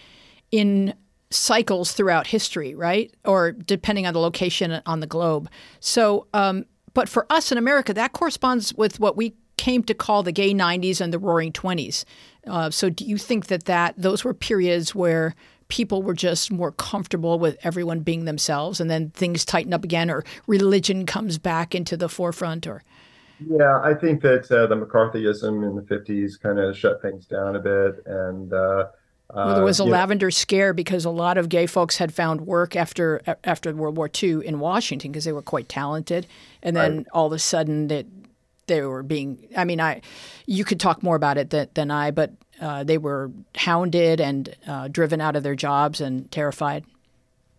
in 0.51 0.93
cycles 1.33 1.91
throughout 1.91 2.27
history, 2.27 2.75
right? 2.75 3.13
Or 3.25 3.51
depending 3.51 4.05
on 4.05 4.13
the 4.13 4.19
location 4.19 4.81
on 4.85 4.99
the 4.99 5.07
globe. 5.07 5.49
So, 5.79 6.27
um, 6.33 6.65
but 6.93 7.09
for 7.09 7.25
us 7.29 7.51
in 7.51 7.57
America, 7.57 7.93
that 7.93 8.13
corresponds 8.13 8.73
with 8.73 8.99
what 8.99 9.17
we 9.17 9.33
came 9.57 9.83
to 9.83 9.93
call 9.93 10.23
the 10.23 10.31
gay 10.31 10.53
90s 10.53 11.01
and 11.01 11.13
the 11.13 11.19
roaring 11.19 11.51
20s. 11.51 12.05
Uh, 12.47 12.69
so, 12.69 12.89
do 12.89 13.05
you 13.05 13.17
think 13.17 13.47
that, 13.47 13.65
that 13.65 13.95
those 13.97 14.23
were 14.23 14.33
periods 14.33 14.93
where 14.93 15.35
people 15.69 16.03
were 16.03 16.13
just 16.13 16.51
more 16.51 16.71
comfortable 16.73 17.39
with 17.39 17.57
everyone 17.63 18.01
being 18.01 18.25
themselves 18.25 18.79
and 18.79 18.91
then 18.91 19.09
things 19.11 19.45
tighten 19.45 19.73
up 19.73 19.83
again 19.83 20.09
or 20.11 20.23
religion 20.45 21.05
comes 21.05 21.37
back 21.37 21.73
into 21.73 21.95
the 21.97 22.09
forefront 22.09 22.67
or? 22.67 22.83
Yeah, 23.49 23.81
I 23.83 23.93
think 23.93 24.21
that 24.21 24.51
uh, 24.51 24.67
the 24.67 24.75
McCarthyism 24.75 25.67
in 25.67 25.75
the 25.75 25.81
50s 25.81 26.39
kind 26.39 26.59
of 26.59 26.77
shut 26.77 27.01
things 27.01 27.25
down 27.25 27.55
a 27.55 27.59
bit. 27.59 28.03
And, 28.05 28.53
uh, 28.53 28.85
well, 29.35 29.55
there 29.55 29.63
was 29.63 29.79
a 29.79 29.83
uh, 29.83 29.87
lavender 29.87 30.31
scare 30.31 30.73
because 30.73 31.05
a 31.05 31.09
lot 31.09 31.37
of 31.37 31.49
gay 31.49 31.65
folks 31.65 31.97
had 31.97 32.13
found 32.13 32.41
work 32.41 32.75
after 32.75 33.21
after 33.43 33.73
World 33.73 33.97
War 33.97 34.09
II 34.21 34.45
in 34.45 34.59
Washington 34.59 35.11
because 35.11 35.25
they 35.25 35.33
were 35.33 35.41
quite 35.41 35.69
talented, 35.69 36.27
and 36.61 36.75
then 36.75 36.97
right. 36.97 37.07
all 37.13 37.27
of 37.27 37.33
a 37.33 37.39
sudden 37.39 37.87
that 37.87 38.05
they, 38.67 38.75
they 38.75 38.81
were 38.81 39.03
being. 39.03 39.47
I 39.57 39.65
mean, 39.65 39.81
I 39.81 40.01
you 40.45 40.63
could 40.63 40.79
talk 40.79 41.01
more 41.03 41.15
about 41.15 41.37
it 41.37 41.49
than, 41.49 41.69
than 41.73 41.91
I, 41.91 42.11
but 42.11 42.31
uh, 42.61 42.83
they 42.83 42.97
were 42.97 43.31
hounded 43.55 44.21
and 44.21 44.55
uh, 44.67 44.87
driven 44.87 45.19
out 45.19 45.35
of 45.35 45.43
their 45.43 45.55
jobs 45.55 45.99
and 45.99 46.29
terrified. 46.31 46.85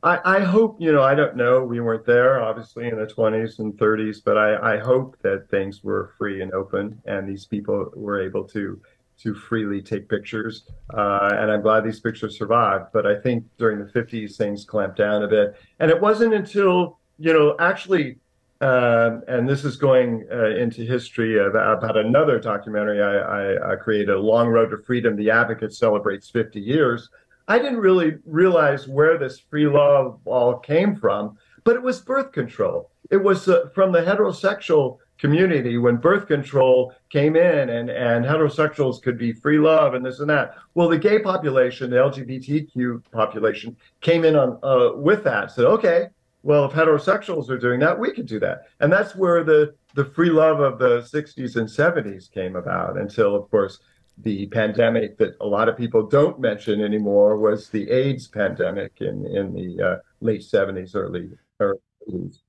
I, 0.03 0.37
I, 0.37 0.41
hope 0.41 0.77
you 0.79 0.93
know. 0.93 1.03
I 1.03 1.15
don't 1.15 1.35
know. 1.35 1.65
We 1.65 1.81
weren't 1.81 2.05
there, 2.05 2.43
obviously, 2.43 2.89
in 2.89 2.97
the 2.97 3.07
20s 3.07 3.59
and 3.59 3.73
30s, 3.73 4.19
but 4.23 4.37
I, 4.37 4.75
I 4.75 4.79
hope 4.79 5.17
that 5.23 5.49
things 5.51 5.83
were 5.83 6.13
free 6.19 6.43
and 6.43 6.53
open, 6.53 7.01
and 7.07 7.27
these 7.27 7.47
people 7.47 7.91
were 7.97 8.21
able 8.21 8.45
to 8.49 8.81
to 9.22 9.35
freely 9.35 9.81
take 9.81 10.09
pictures. 10.09 10.66
Uh, 10.92 11.31
and 11.33 11.50
I'm 11.50 11.62
glad 11.62 11.85
these 11.85 12.00
pictures 12.00 12.38
survived. 12.38 12.87
But 12.92 13.07
I 13.07 13.20
think 13.20 13.44
during 13.59 13.79
the 13.79 13.90
50s, 13.90 14.37
things 14.37 14.64
clamped 14.64 14.98
down 14.98 15.22
a 15.22 15.29
bit. 15.29 15.57
And 15.81 15.90
it 15.90 16.00
wasn't 16.00 16.35
until, 16.35 16.98
you 17.18 17.33
know, 17.33 17.57
actually, 17.59 18.18
um, 18.61 19.22
and 19.29 19.48
this 19.48 19.64
is 19.64 19.77
going 19.77 20.27
uh, 20.33 20.50
into 20.57 20.83
history 20.83 21.38
about, 21.38 21.79
about 21.79 21.96
another 21.96 22.38
documentary 22.38 23.03
I, 23.03 23.16
I, 23.16 23.72
I, 23.72 23.77
created, 23.77 24.16
Long 24.16 24.48
Road 24.48 24.70
to 24.70 24.79
Freedom 24.79 25.16
The 25.16 25.31
Advocate 25.31 25.74
Celebrates 25.74 26.31
50 26.31 26.61
Years. 26.61 27.11
I 27.46 27.59
didn't 27.59 27.79
really 27.79 28.16
realize 28.24 28.88
where 28.88 29.18
this 29.18 29.38
free 29.38 29.66
love 29.66 30.18
all 30.24 30.59
came 30.59 30.96
from, 30.96 31.37
but 31.64 31.77
it 31.77 31.83
was 31.83 32.00
birth 32.00 32.33
control. 32.33 32.90
It 33.11 33.22
was 33.22 33.48
uh, 33.48 33.68
from 33.74 33.92
the 33.92 34.00
heterosexual 34.00 34.98
community 35.18 35.79
when 35.79 35.96
birth 35.96 36.27
control 36.27 36.92
came 37.11 37.37
in 37.37 37.70
and, 37.70 37.90
and 37.90 38.24
heterosexuals 38.24 39.00
could 39.00 39.16
be 39.16 39.33
free 39.33 39.59
love 39.59 39.94
and 39.94 40.05
this 40.05 40.20
and 40.20 40.29
that. 40.31 40.57
Well, 40.74 40.88
the 40.88 40.98
gay 40.98 41.18
population, 41.18 41.90
the 41.90 41.96
LGBTQ 41.96 43.11
population, 43.11 43.77
came 44.00 44.24
in 44.24 44.37
on 44.37 44.59
uh, 44.62 44.96
with 44.96 45.24
that. 45.24 45.50
Said, 45.50 45.66
okay, 45.66 46.09
well, 46.42 46.66
if 46.66 46.72
heterosexuals 46.72 47.48
are 47.48 47.59
doing 47.59 47.81
that, 47.81 47.98
we 47.98 48.12
can 48.12 48.27
do 48.27 48.40
that. 48.40 48.68
And 48.81 48.92
that's 48.92 49.14
where 49.14 49.44
the 49.44 49.74
the 49.94 50.05
free 50.05 50.31
love 50.31 50.59
of 50.59 50.79
the 50.79 51.03
60s 51.03 51.55
and 51.55 51.68
70s 51.68 52.29
came 52.29 52.57
about. 52.57 52.98
Until, 52.98 53.37
of 53.37 53.48
course, 53.48 53.79
the 54.18 54.46
pandemic 54.48 55.16
that 55.18 55.37
a 55.40 55.46
lot 55.46 55.68
of 55.68 55.77
people 55.77 56.05
don't 56.05 56.40
mention 56.40 56.83
anymore 56.83 57.38
was 57.38 57.68
the 57.68 57.88
AIDS 57.90 58.27
pandemic 58.27 58.92
in 59.00 59.24
in 59.27 59.55
the 59.55 59.83
uh, 59.83 59.96
late 60.20 60.42
70s, 60.42 60.96
early, 60.96 61.31
early 61.61 61.79
80s 62.11 62.43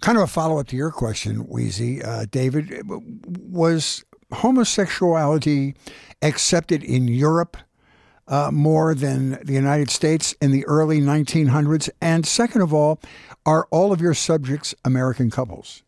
kind 0.00 0.18
of 0.18 0.24
a 0.24 0.26
follow 0.26 0.58
up 0.58 0.66
to 0.68 0.76
your 0.76 0.90
question, 0.90 1.44
Weezy, 1.46 2.04
uh, 2.06 2.26
David, 2.30 2.82
was 2.86 4.04
homosexuality 4.32 5.74
accepted 6.22 6.82
in 6.82 7.08
Europe 7.08 7.56
uh, 8.26 8.50
more 8.52 8.94
than 8.94 9.38
the 9.42 9.52
United 9.52 9.90
States 9.90 10.34
in 10.40 10.50
the 10.50 10.64
early 10.66 11.00
1900s? 11.00 11.88
And 12.00 12.26
second 12.26 12.62
of 12.62 12.72
all, 12.72 13.00
are 13.46 13.66
all 13.70 13.92
of 13.92 14.00
your 14.00 14.14
subjects 14.14 14.74
American 14.84 15.30
couples? 15.30 15.82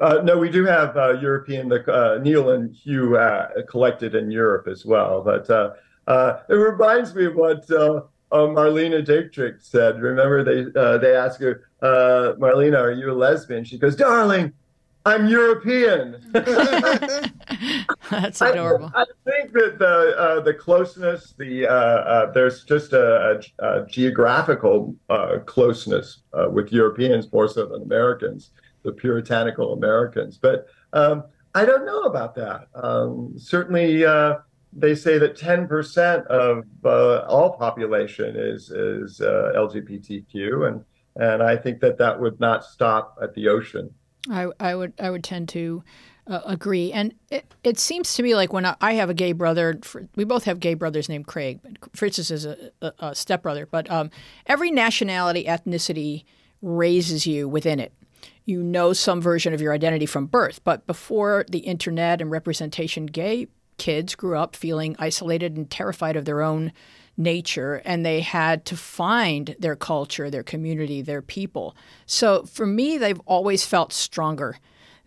Uh, 0.00 0.20
no, 0.24 0.36
we 0.36 0.50
do 0.50 0.64
have 0.64 0.96
uh, 0.96 1.12
European, 1.20 1.68
the 1.68 1.84
uh, 1.92 2.18
Neal 2.18 2.50
and 2.50 2.74
Hugh 2.74 3.16
uh, 3.16 3.48
collected 3.68 4.14
in 4.14 4.30
Europe 4.30 4.66
as 4.66 4.84
well. 4.84 5.22
But 5.22 5.48
it 6.48 6.54
reminds 6.54 7.14
me 7.14 7.26
of 7.26 7.36
what 7.36 7.66
uh, 8.32 8.46
Marlene 8.48 9.04
Dietrich 9.04 9.56
said. 9.60 10.00
Remember, 10.00 10.42
they 10.42 10.80
uh, 10.80 10.98
they 10.98 11.14
asked 11.14 11.40
her, 11.40 11.68
uh, 11.82 12.34
Marlena, 12.38 12.78
are 12.78 12.92
you 12.92 13.10
a 13.10 13.14
lesbian? 13.14 13.64
She 13.64 13.78
goes, 13.78 13.94
darling, 13.94 14.52
I'm 15.04 15.28
European. 15.28 16.16
That's 18.10 18.40
adorable. 18.40 18.90
I, 18.94 19.02
I, 19.02 19.04
think 19.24 19.52
that 19.52 19.78
the 19.78 20.14
uh, 20.18 20.40
the 20.40 20.54
closeness, 20.54 21.34
the 21.36 21.66
uh, 21.66 21.72
uh, 21.72 22.32
there's 22.32 22.64
just 22.64 22.92
a, 22.92 23.42
a, 23.60 23.66
a 23.66 23.86
geographical 23.86 24.94
closeness 25.46 26.22
with 26.50 26.72
Europeans 26.72 27.32
more 27.32 27.48
so 27.48 27.66
than 27.66 27.82
Americans, 27.82 28.50
the 28.82 28.92
puritanical 28.92 29.72
Americans. 29.74 30.38
But 30.38 30.66
um, 30.92 31.24
I 31.54 31.64
don't 31.64 31.84
know 31.84 32.02
about 32.02 32.34
that. 32.36 32.68
Um, 32.74 33.34
certainly 33.36 34.04
they 34.72 34.94
say 34.94 35.18
that 35.18 35.36
10% 35.36 36.26
of 36.26 36.64
uh, 36.84 37.26
all 37.28 37.56
population 37.56 38.34
is 38.36 38.70
is 38.70 39.20
uh, 39.20 39.52
LGBTQ, 39.54 40.68
and 40.68 40.84
and 41.16 41.42
I 41.42 41.56
think 41.56 41.80
that 41.80 41.98
that 41.98 42.18
would 42.18 42.40
not 42.40 42.64
stop 42.64 43.18
at 43.22 43.34
the 43.34 43.48
ocean. 43.48 43.92
I, 44.30 44.48
I 44.58 44.74
would 44.74 44.94
I 44.98 45.10
would 45.10 45.24
tend 45.24 45.48
to 45.50 45.82
uh, 46.26 46.40
agree, 46.46 46.92
and 46.92 47.14
it, 47.30 47.52
it 47.64 47.78
seems 47.78 48.14
to 48.14 48.22
me 48.22 48.34
like 48.34 48.52
when 48.52 48.64
I, 48.64 48.76
I 48.80 48.94
have 48.94 49.10
a 49.10 49.14
gay 49.14 49.32
brother, 49.32 49.78
we 50.16 50.24
both 50.24 50.44
have 50.44 50.58
gay 50.60 50.74
brothers 50.74 51.08
named 51.08 51.26
Craig, 51.26 51.60
Francis 51.92 52.30
is 52.30 52.46
a, 52.46 52.70
a, 52.80 52.92
a 53.00 53.14
stepbrother. 53.14 53.66
But 53.66 53.90
um, 53.90 54.10
every 54.46 54.70
nationality, 54.70 55.44
ethnicity 55.44 56.24
raises 56.62 57.26
you 57.26 57.48
within 57.48 57.80
it 57.80 57.92
you 58.44 58.62
know 58.62 58.92
some 58.92 59.20
version 59.20 59.54
of 59.54 59.60
your 59.60 59.72
identity 59.72 60.06
from 60.06 60.26
birth. 60.26 60.60
But 60.64 60.86
before 60.86 61.44
the 61.48 61.60
internet 61.60 62.20
and 62.20 62.30
representation, 62.30 63.06
gay 63.06 63.46
kids 63.82 64.14
grew 64.14 64.38
up 64.38 64.54
feeling 64.54 64.94
isolated 65.00 65.56
and 65.56 65.68
terrified 65.68 66.14
of 66.14 66.24
their 66.24 66.40
own 66.40 66.70
nature 67.16 67.82
and 67.84 68.06
they 68.06 68.20
had 68.20 68.64
to 68.64 68.76
find 68.76 69.56
their 69.58 69.74
culture, 69.74 70.30
their 70.30 70.44
community, 70.44 71.02
their 71.02 71.20
people. 71.20 71.74
So 72.06 72.44
for 72.44 72.64
me, 72.64 72.96
they've 72.96 73.20
always 73.26 73.66
felt 73.66 73.92
stronger 73.92 74.56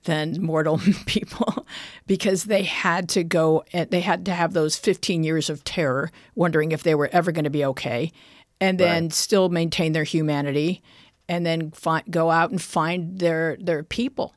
than 0.03 0.41
mortal 0.41 0.81
people 1.05 1.65
because 2.05 2.43
they 2.43 2.63
had 2.63 3.07
to 3.07 3.23
go 3.23 3.63
and 3.71 3.89
they 3.91 4.01
had 4.01 4.25
to 4.25 4.33
have 4.33 4.51
those 4.51 4.75
15 4.75 5.23
years 5.23 5.49
of 5.49 5.63
terror, 5.63 6.11
wondering 6.35 6.73
if 6.73 6.83
they 6.83 6.95
were 6.95 7.09
ever 7.13 7.31
going 7.31 7.45
to 7.45 7.49
be 7.49 7.63
okay, 7.63 8.11
and 8.59 8.77
then 8.77 9.03
right. 9.03 9.13
still 9.13 9.47
maintain 9.47 9.93
their 9.93 10.03
humanity 10.03 10.83
and 11.29 11.45
then 11.45 11.71
fi- 11.71 12.03
go 12.09 12.29
out 12.29 12.51
and 12.51 12.61
find 12.61 13.19
their 13.19 13.55
their 13.57 13.83
people. 13.83 14.35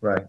Right. 0.00 0.26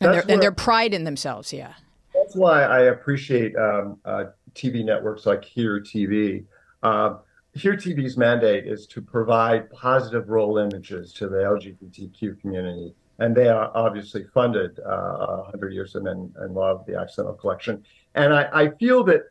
And 0.00 0.14
their, 0.14 0.24
and 0.28 0.42
their 0.42 0.52
pride 0.52 0.94
in 0.94 1.04
themselves, 1.04 1.52
yeah 1.52 1.74
that's 2.14 2.36
why 2.36 2.62
I 2.64 2.84
appreciate 2.84 3.56
um, 3.56 3.98
uh, 4.04 4.24
TV 4.54 4.84
networks 4.84 5.26
like 5.26 5.44
Here 5.44 5.80
TV. 5.80 6.44
Uh, 6.82 7.16
Here 7.54 7.74
TV's 7.74 8.16
mandate 8.16 8.66
is 8.66 8.86
to 8.88 9.00
provide 9.00 9.70
positive 9.70 10.28
role 10.28 10.58
images 10.58 11.12
to 11.14 11.28
the 11.28 11.38
LGBTQ 11.38 12.40
community. 12.40 12.94
And 13.20 13.34
they 13.34 13.48
are 13.48 13.72
obviously 13.74 14.24
funded 14.32 14.78
uh, 14.80 15.42
100 15.50 15.72
Years 15.72 15.94
of 15.96 16.04
Men 16.04 16.32
and 16.36 16.54
Love, 16.54 16.84
the 16.86 16.98
Accidental 16.98 17.34
Collection. 17.34 17.84
And 18.14 18.32
I, 18.32 18.48
I 18.52 18.70
feel 18.78 19.02
that 19.04 19.22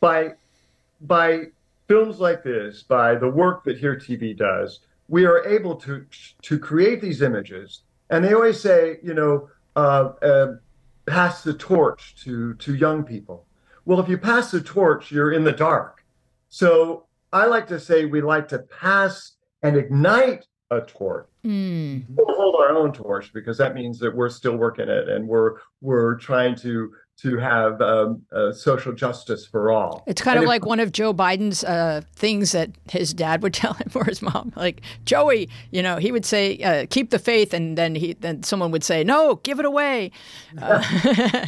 by, 0.00 0.32
by 1.02 1.46
films 1.86 2.20
like 2.20 2.42
this, 2.42 2.82
by 2.82 3.14
the 3.14 3.28
work 3.28 3.64
that 3.64 3.78
Here 3.78 3.96
TV 3.96 4.36
does, 4.36 4.80
we 5.08 5.26
are 5.26 5.44
able 5.46 5.76
to 5.76 6.06
to 6.42 6.58
create 6.58 7.00
these 7.00 7.20
images. 7.22 7.82
And 8.10 8.24
they 8.24 8.32
always 8.32 8.60
say, 8.60 8.98
you 9.02 9.14
know, 9.14 9.48
uh, 9.76 10.12
uh, 10.22 10.54
pass 11.06 11.42
the 11.42 11.54
torch 11.54 12.14
to 12.24 12.54
to 12.54 12.74
young 12.74 13.04
people. 13.04 13.46
Well, 13.84 14.00
if 14.00 14.08
you 14.08 14.18
pass 14.18 14.50
the 14.50 14.60
torch, 14.60 15.10
you're 15.10 15.32
in 15.32 15.44
the 15.44 15.52
dark. 15.52 16.04
So 16.48 17.06
I 17.32 17.46
like 17.46 17.66
to 17.68 17.80
say 17.80 18.04
we 18.06 18.22
like 18.22 18.48
to 18.48 18.60
pass 18.60 19.32
and 19.62 19.76
ignite 19.76 20.46
a 20.70 20.80
torch. 20.80 21.26
Mm. 21.44 22.04
We'll 22.08 22.36
hold 22.36 22.56
our 22.56 22.70
own 22.70 22.92
torch 22.92 23.32
because 23.32 23.58
that 23.58 23.74
means 23.74 23.98
that 23.98 24.14
we're 24.14 24.30
still 24.30 24.56
working 24.56 24.88
it 24.88 25.08
and 25.08 25.28
we're 25.28 25.56
we're 25.80 26.16
trying 26.16 26.56
to 26.56 26.92
to 27.16 27.36
have 27.38 27.80
um, 27.80 28.22
uh, 28.32 28.52
social 28.52 28.92
justice 28.92 29.46
for 29.46 29.70
all. 29.70 30.02
It's 30.06 30.20
kind 30.20 30.36
and 30.36 30.44
of 30.44 30.44
if, 30.44 30.48
like 30.48 30.66
one 30.66 30.80
of 30.80 30.92
Joe 30.92 31.14
Biden's 31.14 31.62
uh, 31.64 32.02
things 32.14 32.52
that 32.52 32.70
his 32.90 33.14
dad 33.14 33.42
would 33.42 33.54
tell 33.62 33.74
him 33.74 33.90
or 33.94 34.04
his 34.04 34.20
mom. 34.22 34.52
Like 34.56 34.82
Joey, 35.04 35.48
you 35.70 35.82
know, 35.82 35.96
he 35.96 36.12
would 36.12 36.24
say, 36.24 36.58
uh, 36.58 36.86
"Keep 36.90 37.10
the 37.10 37.18
faith," 37.18 37.54
and 37.54 37.78
then 37.78 37.94
he 37.94 38.14
then 38.14 38.42
someone 38.42 38.70
would 38.70 38.84
say, 38.84 39.04
"No, 39.04 39.36
give 39.36 39.58
it 39.58 39.66
away." 39.66 40.10
Uh, 40.60 41.46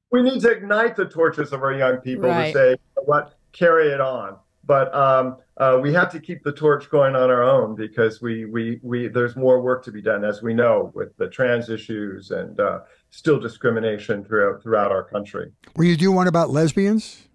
we 0.10 0.22
need 0.22 0.40
to 0.40 0.50
ignite 0.50 0.96
the 0.96 1.04
torches 1.04 1.52
of 1.52 1.62
our 1.62 1.72
young 1.72 1.96
people 1.98 2.28
right. 2.28 2.52
to 2.52 2.58
say, 2.58 2.76
"What? 3.04 3.34
Carry 3.52 3.88
it 3.88 4.00
on." 4.00 4.36
But 4.64 4.94
um, 4.94 5.36
uh, 5.58 5.78
we 5.80 5.92
have 5.92 6.10
to 6.12 6.20
keep 6.20 6.42
the 6.42 6.52
torch 6.52 6.90
going 6.90 7.14
on 7.14 7.30
our 7.30 7.42
own 7.42 7.74
because 7.74 8.20
we 8.20 8.44
we 8.44 8.80
we 8.82 9.08
there's 9.08 9.36
more 9.36 9.60
work 9.60 9.84
to 9.84 9.92
be 9.92 10.02
done, 10.02 10.24
as 10.24 10.42
we 10.42 10.54
know, 10.54 10.90
with 10.94 11.16
the 11.16 11.28
trans 11.28 11.68
issues 11.68 12.30
and 12.30 12.58
uh, 12.58 12.80
still 13.10 13.40
discrimination 13.40 14.24
throughout 14.24 14.62
throughout 14.62 14.90
our 14.90 15.04
country. 15.04 15.52
Will 15.76 15.84
you 15.84 15.96
do 15.96 16.12
one 16.12 16.28
about 16.28 16.50
lesbians? 16.50 17.28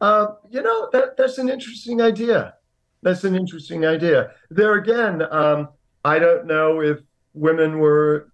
Uh, 0.00 0.28
you 0.50 0.62
know 0.62 0.88
that 0.92 1.16
that's 1.16 1.38
an 1.38 1.48
interesting 1.48 2.00
idea. 2.00 2.54
That's 3.02 3.24
an 3.24 3.34
interesting 3.34 3.86
idea. 3.86 4.32
There 4.50 4.74
again, 4.74 5.22
um, 5.30 5.68
I 6.04 6.18
don't 6.18 6.46
know 6.46 6.80
if 6.80 6.98
women 7.34 7.78
were 7.78 8.32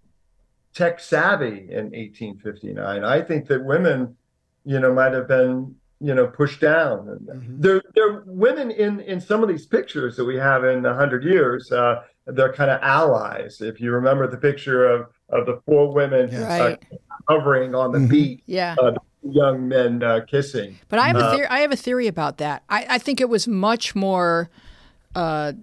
tech 0.73 0.99
savvy 0.99 1.67
in 1.69 1.91
1859. 1.91 3.03
I 3.03 3.21
think 3.21 3.47
that 3.47 3.63
women, 3.63 4.15
you 4.65 4.79
know, 4.79 4.93
might 4.93 5.13
have 5.13 5.27
been 5.27 5.75
you 5.99 6.13
know 6.13 6.27
pushed 6.27 6.61
down. 6.61 7.19
Mm-hmm. 7.25 7.61
there, 7.61 7.81
there 7.95 8.23
women 8.25 8.71
in 8.71 8.99
in 9.01 9.19
some 9.19 9.41
of 9.41 9.49
these 9.49 9.65
pictures 9.65 10.15
that 10.15 10.25
we 10.25 10.37
have 10.37 10.63
in 10.63 10.85
a 10.85 10.93
hundred 10.93 11.23
years. 11.23 11.71
Uh, 11.71 12.03
they're 12.27 12.53
kind 12.53 12.69
of 12.69 12.81
allies. 12.81 13.61
If 13.61 13.79
you 13.79 13.91
remember 13.91 14.27
the 14.27 14.37
picture 14.37 14.85
of 14.85 15.07
of 15.29 15.45
the 15.45 15.61
four 15.65 15.93
women 15.93 16.29
right. 16.43 16.81
uh, 16.91 16.95
hovering 17.27 17.75
on 17.75 17.91
the 17.91 17.99
mm-hmm. 17.99 18.07
beat, 18.07 18.43
yeah. 18.45 18.75
Uh, 18.81 18.93
young 19.23 19.67
men 19.67 20.03
uh, 20.03 20.21
kissing. 20.27 20.77
But 20.89 20.99
I 20.99 21.07
have 21.07 21.17
a 21.17 21.25
uh, 21.25 21.35
theory. 21.35 21.47
I 21.47 21.59
have 21.59 21.71
a 21.71 21.77
theory 21.77 22.07
about 22.07 22.37
that. 22.37 22.63
I, 22.69 22.85
I 22.91 22.97
think 22.97 23.19
it 23.19 23.29
was 23.29 23.47
much 23.47 23.95
more 23.95 24.49
uh, 25.15 25.53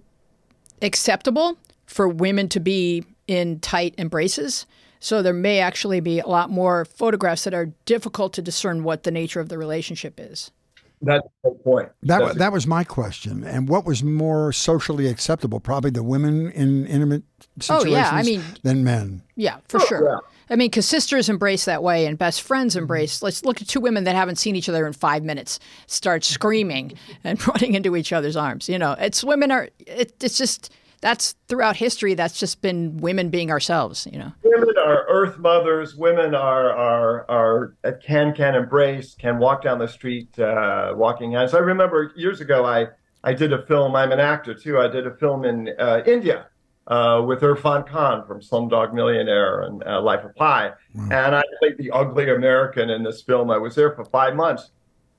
acceptable 0.81 1.57
for 1.85 2.07
women 2.07 2.49
to 2.49 2.59
be 2.59 3.03
in 3.27 3.59
tight 3.59 3.95
embraces. 3.97 4.65
So 4.99 5.21
there 5.21 5.33
may 5.33 5.59
actually 5.59 5.99
be 5.99 6.19
a 6.19 6.27
lot 6.27 6.49
more 6.49 6.85
photographs 6.85 7.43
that 7.43 7.53
are 7.53 7.67
difficult 7.85 8.33
to 8.33 8.41
discern 8.41 8.83
what 8.83 9.03
the 9.03 9.11
nature 9.11 9.39
of 9.39 9.49
the 9.49 9.57
relationship 9.57 10.19
is. 10.19 10.51
That's 11.05 11.27
the 11.43 11.51
point. 11.51 11.89
That 12.03 12.19
That's 12.19 12.37
that 12.37 12.51
was 12.51 12.67
my 12.67 12.83
question. 12.83 13.43
And 13.43 13.69
what 13.69 13.85
was 13.85 14.03
more 14.03 14.51
socially 14.51 15.07
acceptable? 15.07 15.59
Probably 15.59 15.91
the 15.91 16.03
women 16.03 16.51
in 16.51 16.87
intimate 16.87 17.23
situations. 17.59 17.93
Oh 17.93 17.97
yeah, 17.97 18.09
I 18.11 18.23
mean, 18.23 18.43
than 18.63 18.83
men. 18.83 19.21
Yeah, 19.35 19.57
for 19.67 19.79
oh, 19.81 19.85
sure. 19.85 20.09
Yeah. 20.09 20.19
I 20.49 20.55
mean, 20.55 20.67
because 20.67 20.87
sisters 20.87 21.29
embrace 21.29 21.65
that 21.65 21.81
way 21.81 22.05
and 22.05 22.17
best 22.17 22.41
friends 22.41 22.73
mm-hmm. 22.73 22.83
embrace. 22.83 23.21
Let's 23.21 23.43
look 23.45 23.61
at 23.61 23.67
two 23.67 23.79
women 23.79 24.03
that 24.03 24.15
haven't 24.15 24.37
seen 24.37 24.55
each 24.55 24.69
other 24.69 24.85
in 24.85 24.93
five 24.93 25.23
minutes 25.23 25.59
start 25.87 26.23
screaming 26.23 26.93
and 27.23 27.45
running 27.47 27.73
into 27.73 27.95
each 27.95 28.11
other's 28.11 28.35
arms. 28.35 28.67
You 28.67 28.79
know, 28.79 28.93
it's 28.99 29.23
women 29.23 29.51
are. 29.51 29.69
It, 29.79 30.13
it's 30.23 30.37
just 30.37 30.71
that's 31.05 31.35
throughout 31.47 31.75
history. 31.75 32.15
That's 32.15 32.39
just 32.39 32.63
been 32.63 32.97
women 32.97 33.29
being 33.29 33.51
ourselves. 33.51 34.07
You 34.11 34.17
know, 34.17 34.31
women 34.43 34.75
are 34.83 35.05
earth 35.07 35.37
mothers. 35.37 35.95
Women 35.95 36.33
are 36.33 36.71
are 36.71 37.29
are 37.29 37.75
uh, 37.83 37.91
can 38.03 38.33
can 38.33 38.55
embrace, 38.55 39.13
can 39.13 39.37
walk 39.37 39.61
down 39.61 39.77
the 39.77 39.87
street, 39.87 40.37
uh, 40.39 40.93
walking 40.95 41.33
hands. 41.33 41.53
I 41.53 41.59
remember 41.59 42.11
years 42.15 42.41
ago, 42.41 42.65
I 42.65 42.87
I 43.23 43.33
did 43.33 43.53
a 43.53 43.63
film. 43.67 43.95
I'm 43.95 44.11
an 44.11 44.19
actor 44.19 44.55
too. 44.55 44.79
I 44.79 44.87
did 44.87 45.05
a 45.05 45.15
film 45.17 45.45
in 45.45 45.69
uh, 45.77 46.01
India 46.07 46.47
uh, 46.87 47.23
with 47.23 47.41
Irfan 47.41 47.87
Khan 47.87 48.25
from 48.25 48.41
Slumdog 48.41 48.91
Millionaire 48.91 49.61
and 49.61 49.83
uh, 49.83 50.01
Life 50.01 50.25
of 50.25 50.35
Pi, 50.35 50.71
wow. 50.95 51.03
and 51.11 51.35
I 51.35 51.43
played 51.59 51.77
the 51.77 51.91
ugly 51.91 52.31
American 52.31 52.89
in 52.89 53.03
this 53.03 53.21
film. 53.21 53.51
I 53.51 53.59
was 53.59 53.75
there 53.75 53.91
for 53.91 54.05
five 54.05 54.35
months 54.35 54.71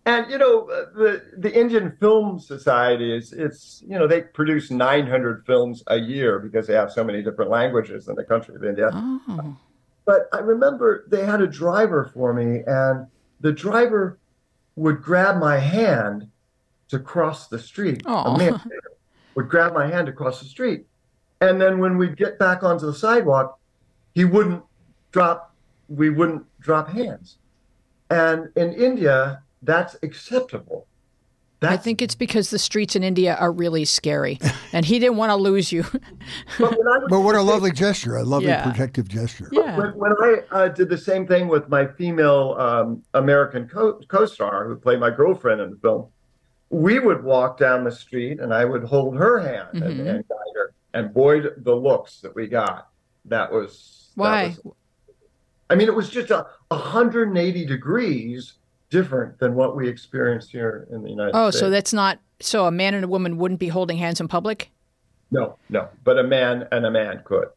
and 0.06 0.30
you 0.30 0.38
know 0.38 0.70
uh, 0.70 0.86
the 0.94 1.22
the 1.36 1.52
Indian 1.52 1.94
Film 2.00 2.38
Society 2.38 3.14
is 3.14 3.32
it's 3.32 3.82
you 3.86 3.98
know 3.98 4.06
they 4.06 4.22
produce 4.22 4.70
900 4.70 5.44
films 5.44 5.82
a 5.88 5.98
year 5.98 6.38
because 6.38 6.66
they 6.66 6.74
have 6.74 6.92
so 6.92 7.04
many 7.04 7.22
different 7.22 7.50
languages 7.50 8.08
in 8.08 8.14
the 8.14 8.24
country 8.24 8.54
of 8.54 8.64
India. 8.64 8.90
Oh. 8.92 9.56
But 10.04 10.28
I 10.32 10.38
remember 10.38 11.04
they 11.08 11.26
had 11.26 11.42
a 11.42 11.48
driver 11.48 12.10
for 12.14 12.32
me, 12.32 12.62
and 12.66 13.08
the 13.40 13.52
driver 13.52 14.18
would 14.76 15.02
grab 15.02 15.38
my 15.38 15.58
hand 15.58 16.28
to 16.88 17.00
cross 17.00 17.48
the 17.48 17.58
street. 17.58 18.02
Oh. 18.06 18.34
A 18.34 18.38
man 18.38 18.60
would 19.34 19.48
grab 19.48 19.74
my 19.74 19.88
hand 19.88 20.06
to 20.06 20.12
cross 20.12 20.38
the 20.40 20.46
street, 20.46 20.86
and 21.40 21.60
then 21.60 21.80
when 21.80 21.98
we'd 21.98 22.16
get 22.16 22.38
back 22.38 22.62
onto 22.62 22.86
the 22.86 22.94
sidewalk, 22.94 23.58
he 24.14 24.24
wouldn't 24.24 24.62
drop. 25.10 25.52
We 25.88 26.10
wouldn't 26.10 26.44
drop 26.60 26.88
hands. 26.88 27.38
And 28.08 28.50
in 28.54 28.72
India, 28.72 29.42
that's 29.66 29.96
acceptable. 30.02 30.86
That's, 31.60 31.72
I 31.72 31.76
think 31.78 32.02
it's 32.02 32.14
because 32.14 32.50
the 32.50 32.58
streets 32.58 32.96
in 32.96 33.02
India 33.02 33.34
are 33.34 33.50
really 33.50 33.86
scary, 33.86 34.38
and 34.72 34.84
he 34.84 34.98
didn't 34.98 35.16
want 35.16 35.30
to 35.30 35.36
lose 35.36 35.72
you. 35.72 35.84
but, 36.58 36.76
but, 37.08 37.20
what 37.20 37.34
a 37.34 37.40
lovely 37.40 37.72
gesture! 37.72 38.16
A 38.16 38.24
lovely 38.24 38.48
yeah. 38.48 38.70
protective 38.70 39.08
gesture. 39.08 39.48
Yeah. 39.50 39.78
When, 39.78 39.92
when 39.92 40.12
I 40.20 40.42
uh, 40.50 40.68
did 40.68 40.90
the 40.90 40.98
same 40.98 41.26
thing 41.26 41.48
with 41.48 41.70
my 41.70 41.86
female 41.86 42.56
um, 42.58 43.02
American 43.14 43.66
co- 43.68 44.00
co-star 44.08 44.68
who 44.68 44.76
played 44.76 45.00
my 45.00 45.10
girlfriend 45.10 45.62
in 45.62 45.70
the 45.70 45.76
film, 45.78 46.08
we 46.68 46.98
would 46.98 47.24
walk 47.24 47.58
down 47.58 47.84
the 47.84 47.92
street, 47.92 48.38
and 48.38 48.52
I 48.52 48.66
would 48.66 48.84
hold 48.84 49.16
her 49.16 49.40
hand 49.40 49.68
mm-hmm. 49.76 49.82
and, 49.82 50.00
and, 50.00 50.28
guide 50.28 50.54
her. 50.56 50.74
And 50.92 51.14
boy, 51.14 51.40
the 51.40 51.74
looks 51.74 52.20
that 52.20 52.34
we 52.34 52.48
got! 52.48 52.88
That 53.24 53.50
was 53.50 54.10
why. 54.14 54.48
That 54.48 54.64
was, 54.64 54.74
I 55.70 55.74
mean, 55.74 55.88
it 55.88 55.94
was 55.94 56.10
just 56.10 56.30
a 56.30 56.46
180 56.68 57.64
degrees 57.64 58.54
different 58.90 59.38
than 59.38 59.54
what 59.54 59.76
we 59.76 59.88
experienced 59.88 60.50
here 60.50 60.86
in 60.90 61.02
the 61.02 61.10
United 61.10 61.32
oh, 61.34 61.50
States. 61.50 61.62
Oh, 61.62 61.66
so 61.66 61.70
that's 61.70 61.92
not 61.92 62.18
so 62.40 62.66
a 62.66 62.70
man 62.70 62.94
and 62.94 63.04
a 63.04 63.08
woman 63.08 63.38
wouldn't 63.38 63.60
be 63.60 63.68
holding 63.68 63.98
hands 63.98 64.20
in 64.20 64.28
public? 64.28 64.70
No, 65.30 65.56
no, 65.68 65.88
but 66.04 66.18
a 66.18 66.22
man 66.22 66.68
and 66.70 66.86
a 66.86 66.90
man 66.90 67.22
could. 67.24 67.48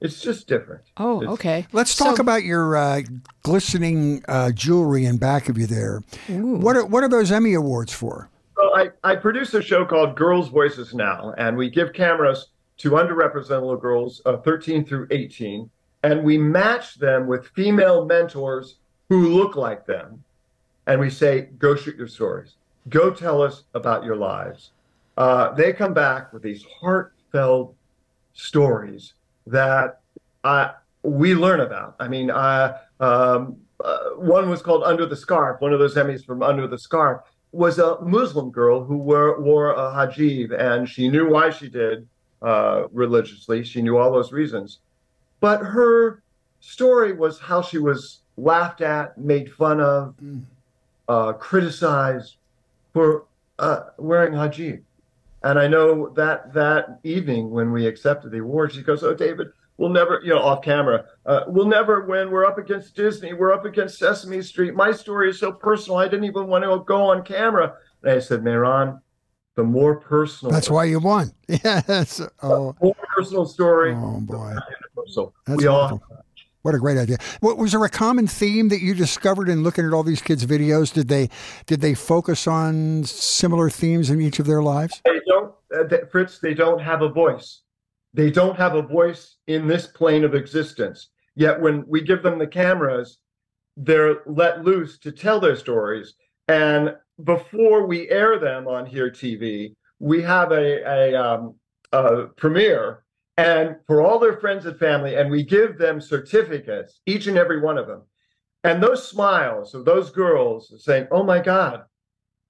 It's 0.00 0.20
just 0.20 0.48
different. 0.48 0.82
Oh, 0.96 1.20
it's, 1.20 1.30
okay. 1.32 1.66
Let's 1.72 1.94
talk 1.94 2.16
so, 2.16 2.22
about 2.22 2.42
your 2.42 2.76
uh, 2.76 3.02
glistening 3.44 4.24
uh, 4.26 4.50
jewelry 4.50 5.04
in 5.04 5.16
back 5.16 5.48
of 5.48 5.56
you 5.56 5.66
there. 5.68 6.02
Ooh. 6.28 6.56
What 6.56 6.76
are 6.76 6.84
what 6.84 7.04
are 7.04 7.08
those 7.08 7.30
Emmy 7.30 7.54
awards 7.54 7.92
for? 7.92 8.28
Well, 8.56 8.74
I, 8.74 8.90
I 9.04 9.14
produce 9.14 9.54
a 9.54 9.62
show 9.62 9.84
called 9.84 10.16
Girls 10.16 10.48
Voices 10.48 10.92
Now, 10.92 11.34
and 11.38 11.56
we 11.56 11.70
give 11.70 11.92
cameras 11.92 12.48
to 12.78 12.90
underrepresented 12.90 13.60
little 13.60 13.76
girls, 13.76 14.20
uh, 14.26 14.38
13 14.38 14.84
through 14.84 15.06
18, 15.12 15.70
and 16.02 16.24
we 16.24 16.36
match 16.36 16.96
them 16.96 17.28
with 17.28 17.46
female 17.48 18.04
mentors 18.04 18.76
who 19.08 19.28
look 19.28 19.54
like 19.54 19.86
them 19.86 20.24
and 20.86 21.00
we 21.00 21.10
say, 21.10 21.48
go 21.58 21.74
shoot 21.74 21.96
your 21.96 22.08
stories. 22.08 22.54
Go 22.88 23.10
tell 23.10 23.42
us 23.42 23.64
about 23.74 24.04
your 24.04 24.16
lives. 24.16 24.70
Uh, 25.16 25.52
they 25.52 25.72
come 25.72 25.94
back 25.94 26.32
with 26.32 26.42
these 26.42 26.64
heartfelt 26.80 27.74
stories 28.32 29.14
that 29.46 30.00
uh, 30.44 30.72
we 31.02 31.34
learn 31.34 31.60
about. 31.60 31.96
I 32.00 32.08
mean, 32.08 32.30
uh, 32.30 32.78
um, 32.98 33.56
uh, 33.84 34.10
one 34.16 34.48
was 34.48 34.62
called 34.62 34.82
Under 34.84 35.06
the 35.06 35.16
Scarf. 35.16 35.60
One 35.60 35.72
of 35.72 35.78
those 35.78 35.94
Emmys 35.94 36.24
from 36.24 36.42
Under 36.42 36.66
the 36.66 36.78
Scarf 36.78 37.22
was 37.52 37.78
a 37.78 38.00
Muslim 38.00 38.50
girl 38.50 38.82
who 38.82 38.96
wore, 38.96 39.40
wore 39.40 39.72
a 39.72 39.92
hijab, 39.92 40.58
and 40.58 40.88
she 40.88 41.08
knew 41.08 41.28
why 41.28 41.50
she 41.50 41.68
did 41.68 42.08
uh, 42.40 42.84
religiously. 42.92 43.62
She 43.62 43.82
knew 43.82 43.98
all 43.98 44.10
those 44.10 44.32
reasons. 44.32 44.78
But 45.40 45.60
her 45.60 46.22
story 46.60 47.12
was 47.12 47.38
how 47.38 47.60
she 47.62 47.78
was 47.78 48.20
laughed 48.36 48.80
at, 48.80 49.18
made 49.18 49.52
fun 49.52 49.80
of, 49.80 50.14
mm 50.22 50.42
uh, 51.12 51.32
criticized 51.34 52.36
for 52.94 53.26
uh, 53.58 53.80
wearing 53.98 54.32
hijab. 54.32 54.82
And 55.42 55.58
I 55.58 55.66
know 55.66 56.08
that 56.10 56.54
that 56.54 57.00
evening 57.02 57.50
when 57.50 57.72
we 57.72 57.86
accepted 57.86 58.30
the 58.30 58.38
award, 58.38 58.72
she 58.72 58.82
goes, 58.82 59.02
"Oh, 59.02 59.14
David, 59.14 59.48
we'll 59.76 59.90
never, 59.90 60.20
you 60.24 60.30
know, 60.30 60.38
off 60.40 60.62
camera, 60.62 61.04
uh, 61.26 61.40
we'll 61.48 61.66
never 61.66 62.02
win. 62.06 62.30
We're 62.30 62.46
up 62.46 62.58
against 62.58 62.94
Disney. 62.94 63.32
We're 63.34 63.52
up 63.52 63.64
against 63.64 63.98
Sesame 63.98 64.40
Street. 64.40 64.74
My 64.74 64.92
story 64.92 65.28
is 65.30 65.38
so 65.40 65.52
personal. 65.52 65.98
I 65.98 66.04
didn't 66.06 66.24
even 66.24 66.46
want 66.46 66.64
to 66.64 66.82
go 66.86 67.10
on 67.10 67.24
camera." 67.24 67.74
And 68.02 68.12
I 68.12 68.20
said, 68.20 68.42
"Mehran, 68.42 69.00
the 69.56 69.64
more 69.64 69.96
personal. 69.96 70.52
That's 70.52 70.70
why 70.70 70.84
you 70.84 71.00
won. 71.00 71.32
Yes. 71.48 72.22
Oh. 72.42 72.74
more 72.80 72.96
personal 73.14 73.44
story. 73.44 73.94
Oh 73.94 74.20
boy. 74.20 74.54
So 75.08 75.32
That's 75.46 75.62
we 75.62 75.68
wonderful. 75.68 76.02
all 76.10 76.21
what 76.62 76.74
a 76.74 76.78
great 76.78 76.98
idea! 76.98 77.18
What, 77.40 77.58
was 77.58 77.72
there 77.72 77.84
a 77.84 77.90
common 77.90 78.26
theme 78.26 78.68
that 78.68 78.80
you 78.80 78.94
discovered 78.94 79.48
in 79.48 79.62
looking 79.62 79.86
at 79.86 79.92
all 79.92 80.02
these 80.02 80.22
kids' 80.22 80.46
videos? 80.46 80.92
Did 80.92 81.08
they 81.08 81.28
did 81.66 81.80
they 81.80 81.94
focus 81.94 82.46
on 82.46 83.04
similar 83.04 83.68
themes 83.70 84.10
in 84.10 84.20
each 84.20 84.38
of 84.38 84.46
their 84.46 84.62
lives? 84.62 85.00
They 85.04 85.20
don't. 85.26 85.54
uh, 85.74 86.06
Fritz, 86.10 86.38
they 86.38 86.54
don't 86.54 86.80
have 86.80 87.02
a 87.02 87.08
voice. 87.08 87.62
They 88.14 88.30
don't 88.30 88.56
have 88.56 88.74
a 88.74 88.82
voice 88.82 89.36
in 89.46 89.66
this 89.66 89.86
plane 89.86 90.24
of 90.24 90.34
existence. 90.34 91.08
Yet 91.34 91.60
when 91.60 91.84
we 91.88 92.02
give 92.02 92.22
them 92.22 92.38
the 92.38 92.46
cameras, 92.46 93.18
they're 93.76 94.22
let 94.26 94.64
loose 94.64 94.98
to 94.98 95.12
tell 95.12 95.40
their 95.40 95.56
stories. 95.56 96.14
And 96.48 96.94
before 97.24 97.86
we 97.86 98.10
air 98.10 98.38
them 98.38 98.68
on 98.68 98.84
Here 98.84 99.10
TV, 99.10 99.74
we 99.98 100.20
have 100.22 100.52
a, 100.52 100.82
a, 100.82 101.14
um, 101.14 101.54
a 101.92 102.24
premiere 102.36 103.04
and 103.36 103.76
for 103.86 104.02
all 104.02 104.18
their 104.18 104.36
friends 104.36 104.66
and 104.66 104.78
family, 104.78 105.14
and 105.14 105.30
we 105.30 105.42
give 105.42 105.78
them 105.78 106.00
certificates, 106.00 107.00
each 107.06 107.26
and 107.26 107.38
every 107.38 107.60
one 107.60 107.78
of 107.78 107.86
them. 107.86 108.02
And 108.64 108.82
those 108.82 109.08
smiles 109.08 109.74
of 109.74 109.84
those 109.84 110.10
girls 110.10 110.72
saying, 110.84 111.08
Oh 111.10 111.22
my 111.22 111.40
God, 111.40 111.84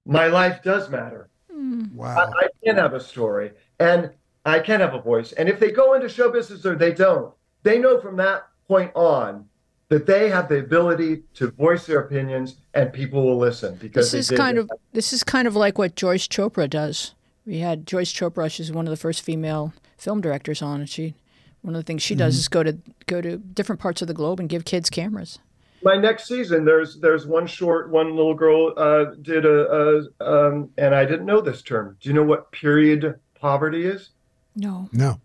my 0.05 0.27
life 0.27 0.61
does 0.61 0.89
matter. 0.89 1.29
Mm. 1.51 1.93
Wow. 1.93 2.15
I, 2.15 2.45
I 2.45 2.47
can 2.63 2.77
have 2.77 2.93
a 2.93 2.99
story 2.99 3.51
and 3.79 4.11
I 4.45 4.59
can 4.59 4.81
have 4.81 4.93
a 4.93 5.01
voice. 5.01 5.31
And 5.31 5.49
if 5.49 5.59
they 5.59 5.71
go 5.71 5.93
into 5.93 6.09
show 6.09 6.29
business 6.29 6.65
or 6.65 6.75
they 6.75 6.93
don't, 6.93 7.33
they 7.63 7.79
know 7.79 7.99
from 7.99 8.17
that 8.17 8.43
point 8.67 8.91
on 8.93 9.45
that 9.89 10.05
they 10.05 10.29
have 10.29 10.49
the 10.49 10.59
ability 10.59 11.23
to 11.35 11.51
voice 11.51 11.85
their 11.85 11.99
opinions 11.99 12.57
and 12.73 12.91
people 12.91 13.25
will 13.25 13.37
listen 13.37 13.75
because 13.75 14.11
this 14.11 14.31
is 14.31 14.37
kind 14.37 14.57
of 14.57 14.69
this 14.91 15.13
is 15.13 15.23
kind 15.23 15.47
of 15.47 15.55
like 15.55 15.77
what 15.77 15.95
Joyce 15.95 16.27
Chopra 16.27 16.69
does. 16.69 17.15
We 17.45 17.59
had 17.59 17.85
Joyce 17.85 18.11
Chopra, 18.11 18.51
she's 18.51 18.71
one 18.71 18.87
of 18.87 18.91
the 18.91 18.97
first 18.97 19.21
female 19.21 19.73
film 20.03 20.21
directors 20.21 20.61
on, 20.61 20.81
and 20.81 20.89
she 20.89 21.15
one 21.61 21.75
of 21.75 21.79
the 21.79 21.85
things 21.85 22.01
she 22.01 22.13
does 22.13 22.33
mm-hmm. 22.35 22.39
is 22.39 22.47
go 22.49 22.63
to 22.63 22.77
go 23.07 23.21
to 23.21 23.37
different 23.37 23.81
parts 23.81 24.01
of 24.01 24.07
the 24.07 24.13
globe 24.13 24.39
and 24.39 24.49
give 24.49 24.65
kids 24.65 24.89
cameras. 24.89 25.39
My 25.81 25.95
next 25.95 26.27
season, 26.27 26.65
there's 26.65 26.99
there's 26.99 27.25
one 27.25 27.47
short, 27.47 27.89
one 27.89 28.15
little 28.15 28.35
girl 28.35 28.73
uh, 28.77 29.15
did 29.21 29.45
a, 29.45 30.05
a 30.19 30.47
um, 30.47 30.69
and 30.77 30.93
I 30.93 31.05
didn't 31.05 31.25
know 31.25 31.41
this 31.41 31.61
term. 31.61 31.97
Do 31.99 32.09
you 32.09 32.15
know 32.15 32.23
what 32.23 32.51
period 32.51 33.19
poverty 33.39 33.85
is? 33.85 34.09
No. 34.55 34.89
No. 34.91 35.19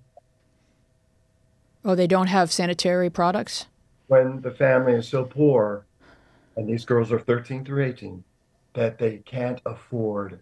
Oh, 1.84 1.94
they 1.94 2.06
don't 2.06 2.26
have 2.26 2.50
sanitary 2.50 3.10
products? 3.10 3.66
When 4.08 4.40
the 4.40 4.50
family 4.50 4.94
is 4.94 5.08
so 5.08 5.24
poor, 5.24 5.86
and 6.56 6.68
these 6.68 6.84
girls 6.84 7.12
are 7.12 7.20
13 7.20 7.64
through 7.64 7.84
18, 7.84 8.24
that 8.74 8.98
they 8.98 9.18
can't 9.18 9.60
afford 9.64 10.40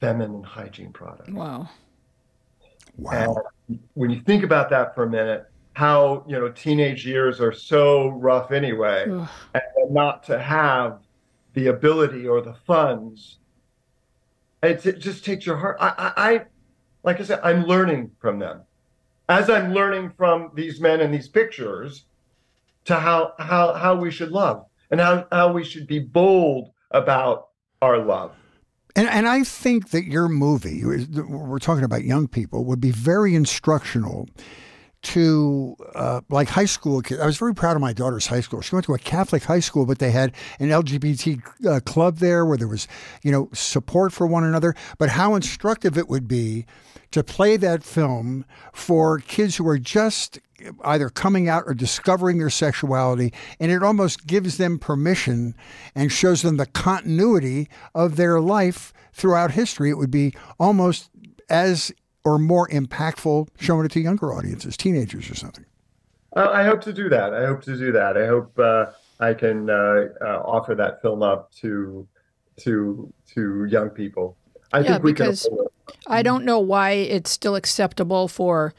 feminine 0.00 0.42
hygiene 0.42 0.92
products. 0.92 1.30
Wow. 1.30 1.70
Wow. 2.96 3.12
And 3.12 3.36
when 3.94 4.10
you 4.10 4.20
think 4.20 4.42
about 4.42 4.70
that 4.70 4.94
for 4.94 5.04
a 5.04 5.10
minute, 5.10 5.46
how, 5.72 6.24
you 6.26 6.38
know, 6.38 6.48
teenage 6.50 7.06
years 7.06 7.40
are 7.40 7.52
so 7.52 8.08
rough 8.08 8.50
anyway, 8.52 9.04
and 9.54 9.90
not 9.90 10.22
to 10.24 10.38
have 10.38 11.00
the 11.54 11.68
ability 11.68 12.26
or 12.26 12.40
the 12.40 12.54
funds, 12.66 13.38
it, 14.62 14.84
it 14.86 14.98
just 14.98 15.24
takes 15.24 15.44
your 15.44 15.56
heart. 15.56 15.76
I, 15.80 15.88
I, 15.98 16.12
I, 16.16 16.44
like 17.02 17.20
I 17.20 17.24
said, 17.24 17.40
I'm 17.42 17.64
learning 17.64 18.10
from 18.18 18.38
them 18.38 18.62
as 19.28 19.50
I'm 19.50 19.72
learning 19.72 20.12
from 20.16 20.50
these 20.54 20.80
men 20.80 21.00
and 21.00 21.12
these 21.12 21.28
pictures 21.28 22.04
to 22.84 22.94
how 22.94 23.34
how 23.38 23.72
how 23.74 23.96
we 23.96 24.10
should 24.10 24.30
love 24.30 24.66
and 24.90 25.00
how, 25.00 25.26
how 25.32 25.52
we 25.52 25.64
should 25.64 25.86
be 25.86 25.98
bold 25.98 26.70
about 26.92 27.48
our 27.82 27.98
love. 27.98 28.32
And, 28.96 29.08
and 29.10 29.28
I 29.28 29.44
think 29.44 29.90
that 29.90 30.06
your 30.06 30.26
movie, 30.26 30.82
we're 30.84 31.58
talking 31.58 31.84
about 31.84 32.04
young 32.04 32.28
people, 32.28 32.64
would 32.64 32.80
be 32.80 32.90
very 32.90 33.34
instructional 33.34 34.26
to 35.02 35.76
uh, 35.94 36.22
like 36.30 36.48
high 36.48 36.64
school 36.64 37.02
kids. 37.02 37.20
I 37.20 37.26
was 37.26 37.36
very 37.36 37.54
proud 37.54 37.76
of 37.76 37.82
my 37.82 37.92
daughter's 37.92 38.26
high 38.26 38.40
school. 38.40 38.62
She 38.62 38.74
went 38.74 38.86
to 38.86 38.94
a 38.94 38.98
Catholic 38.98 39.44
high 39.44 39.60
school, 39.60 39.84
but 39.84 39.98
they 39.98 40.10
had 40.10 40.32
an 40.58 40.70
LGBT 40.70 41.66
uh, 41.66 41.80
club 41.80 42.18
there 42.18 42.46
where 42.46 42.56
there 42.56 42.66
was, 42.66 42.88
you 43.22 43.30
know, 43.30 43.50
support 43.52 44.14
for 44.14 44.26
one 44.26 44.44
another. 44.44 44.74
But 44.96 45.10
how 45.10 45.34
instructive 45.34 45.98
it 45.98 46.08
would 46.08 46.26
be 46.26 46.64
to 47.10 47.22
play 47.22 47.58
that 47.58 47.84
film 47.84 48.46
for 48.72 49.18
kids 49.18 49.56
who 49.56 49.68
are 49.68 49.78
just 49.78 50.40
either 50.84 51.08
coming 51.08 51.48
out 51.48 51.64
or 51.66 51.74
discovering 51.74 52.38
their 52.38 52.50
sexuality, 52.50 53.32
and 53.60 53.70
it 53.70 53.82
almost 53.82 54.26
gives 54.26 54.58
them 54.58 54.78
permission 54.78 55.54
and 55.94 56.12
shows 56.12 56.42
them 56.42 56.56
the 56.56 56.66
continuity 56.66 57.68
of 57.94 58.16
their 58.16 58.40
life 58.40 58.92
throughout 59.12 59.52
history. 59.52 59.90
It 59.90 59.98
would 59.98 60.10
be 60.10 60.34
almost 60.58 61.10
as 61.48 61.92
or 62.24 62.38
more 62.38 62.68
impactful 62.68 63.48
showing 63.58 63.86
it 63.86 63.92
to 63.92 64.00
younger 64.00 64.34
audiences, 64.34 64.76
teenagers 64.76 65.30
or 65.30 65.34
something. 65.34 65.64
Uh, 66.34 66.50
I 66.50 66.64
hope 66.64 66.82
to 66.82 66.92
do 66.92 67.08
that. 67.08 67.32
I 67.32 67.46
hope 67.46 67.62
to 67.62 67.76
do 67.76 67.92
that. 67.92 68.16
I 68.16 68.26
hope 68.26 68.58
uh, 68.58 68.86
I 69.20 69.32
can 69.32 69.70
uh, 69.70 70.08
uh 70.20 70.42
offer 70.44 70.74
that 70.74 71.00
film 71.00 71.22
up 71.22 71.52
to 71.56 72.06
to 72.58 73.12
to 73.34 73.64
young 73.64 73.90
people. 73.90 74.36
I 74.72 74.80
yeah, 74.80 74.92
think 74.92 75.04
we 75.04 75.12
because 75.12 75.48
can. 75.48 75.66
I 76.06 76.22
don't 76.22 76.44
know 76.44 76.58
why 76.58 76.90
it's 76.90 77.30
still 77.30 77.54
acceptable 77.54 78.28
for 78.28 78.74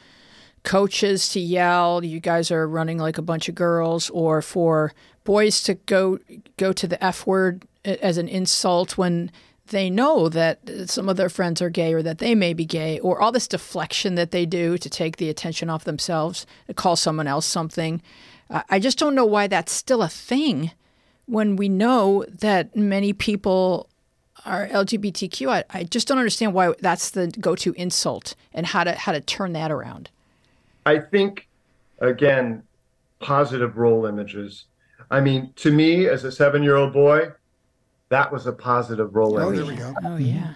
coaches 0.68 1.30
to 1.30 1.40
yell, 1.40 2.04
"You 2.04 2.20
guys 2.20 2.52
are 2.52 2.68
running 2.68 2.98
like 2.98 3.18
a 3.18 3.22
bunch 3.32 3.48
of 3.50 3.56
girls," 3.56 4.10
or 4.10 4.42
for 4.42 4.94
boys 5.24 5.64
to 5.64 5.74
go 5.74 6.20
go 6.58 6.74
to 6.74 6.88
the 6.88 7.02
F 7.04 7.26
word 7.26 7.66
as 7.86 8.18
an 8.18 8.28
insult 8.28 8.98
when 8.98 9.32
they 9.70 9.90
know 9.90 10.30
that 10.30 10.60
some 10.86 11.10
of 11.10 11.18
their 11.18 11.30
friends 11.30 11.62
are 11.62 11.70
gay 11.70 11.94
or 11.94 12.02
that 12.02 12.20
they 12.20 12.36
may 12.36 12.54
be 12.54 12.66
gay, 12.66 13.00
or 13.00 13.22
all 13.22 13.32
this 13.32 13.48
deflection 13.48 14.16
that 14.16 14.32
they 14.32 14.46
do 14.46 14.78
to 14.78 14.90
take 14.90 15.18
the 15.18 15.30
attention 15.30 15.70
off 15.70 15.84
themselves, 15.84 16.46
to 16.68 16.74
call 16.74 16.96
someone 16.96 17.28
else 17.28 17.46
something. 17.46 18.02
I 18.50 18.80
just 18.80 18.98
don't 18.98 19.16
know 19.16 19.26
why 19.26 19.48
that's 19.48 19.74
still 19.74 20.02
a 20.02 20.08
thing 20.10 20.72
when 21.26 21.58
we 21.58 21.68
know 21.68 22.26
that 22.30 22.76
many 22.76 23.12
people 23.12 23.90
are 24.46 24.68
LGBTQ. 24.68 25.50
I, 25.50 25.64
I 25.70 25.84
just 25.84 26.08
don't 26.08 26.18
understand 26.18 26.54
why 26.54 26.74
that's 26.80 27.10
the 27.10 27.28
go-to 27.28 27.74
insult 27.74 28.36
and 28.54 28.66
how 28.66 28.86
to 28.86 28.94
how 28.94 29.12
to 29.12 29.20
turn 29.20 29.52
that 29.54 29.72
around. 29.72 30.10
I 30.88 31.00
think, 31.00 31.50
again, 32.00 32.64
positive 33.20 33.76
role 33.76 34.06
images. 34.06 34.66
I 35.12 35.20
mean, 35.20 35.52
to 35.58 35.72
me, 35.72 36.08
as 36.08 36.24
a 36.24 36.32
seven-year-old 36.32 36.94
boy, 36.94 37.32
that 38.08 38.32
was 38.32 38.48
a 38.48 38.54
positive 38.54 39.14
role 39.14 39.38
oh, 39.38 39.48
image. 39.52 39.58
There 39.58 39.66
we 39.66 39.76
go. 39.76 39.94
Oh 40.06 40.16
yeah. 40.16 40.54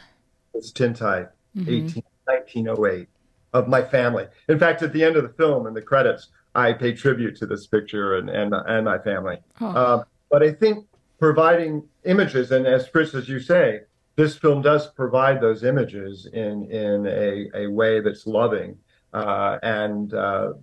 It's 0.54 0.72
tintype, 0.72 1.36
mm-hmm. 1.56 1.70
18, 1.70 2.04
1908, 2.24 3.10
of 3.52 3.68
my 3.68 3.82
family. 3.82 4.28
In 4.48 4.58
fact, 4.58 4.82
at 4.84 4.94
the 4.94 5.04
end 5.04 5.18
of 5.18 5.24
the 5.24 5.34
film, 5.34 5.68
in 5.68 5.74
the 5.74 5.82
credits, 5.82 6.30
I 6.56 6.72
pay 6.72 6.94
tribute 6.94 7.36
to 7.38 7.46
this 7.46 7.68
picture 7.68 8.16
and 8.16 8.30
and, 8.30 8.54
and 8.54 8.86
my 8.86 9.00
family. 9.00 9.38
Oh. 9.60 9.68
Uh, 9.68 10.04
but 10.30 10.44
I 10.44 10.54
think 10.54 10.86
providing 11.20 11.84
images, 12.06 12.52
and 12.52 12.66
as 12.66 12.88
Chris, 12.88 13.14
as 13.14 13.28
you 13.28 13.42
say, 13.42 13.82
this 14.16 14.38
film 14.38 14.62
does 14.62 14.88
provide 14.92 15.42
those 15.42 15.66
images 15.66 16.26
in 16.32 16.72
in 16.72 17.06
a, 17.06 17.50
a 17.54 17.68
way 17.68 18.00
that's 18.00 18.26
loving 18.26 18.78
uh, 19.14 19.58
and 19.64 20.14
uh, 20.14 20.54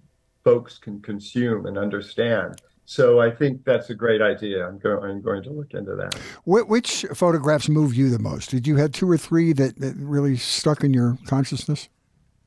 folks 0.44 0.78
can 0.78 1.00
consume 1.00 1.66
and 1.66 1.78
understand. 1.78 2.60
So 2.84 3.20
I 3.20 3.30
think 3.30 3.64
that's 3.64 3.90
a 3.90 3.94
great 3.94 4.22
idea. 4.22 4.66
I'm, 4.66 4.78
go- 4.78 5.02
I'm 5.02 5.20
going 5.20 5.42
to 5.42 5.50
look 5.50 5.74
into 5.74 5.94
that. 5.96 6.14
Which 6.46 7.04
photographs 7.12 7.68
moved 7.68 7.96
you 7.96 8.08
the 8.08 8.18
most? 8.18 8.50
Did 8.50 8.66
you 8.66 8.76
have 8.76 8.92
two 8.92 9.10
or 9.10 9.18
three 9.18 9.52
that, 9.52 9.78
that 9.80 9.94
really 9.96 10.38
stuck 10.38 10.84
in 10.84 10.94
your 10.94 11.18
consciousness? 11.26 11.90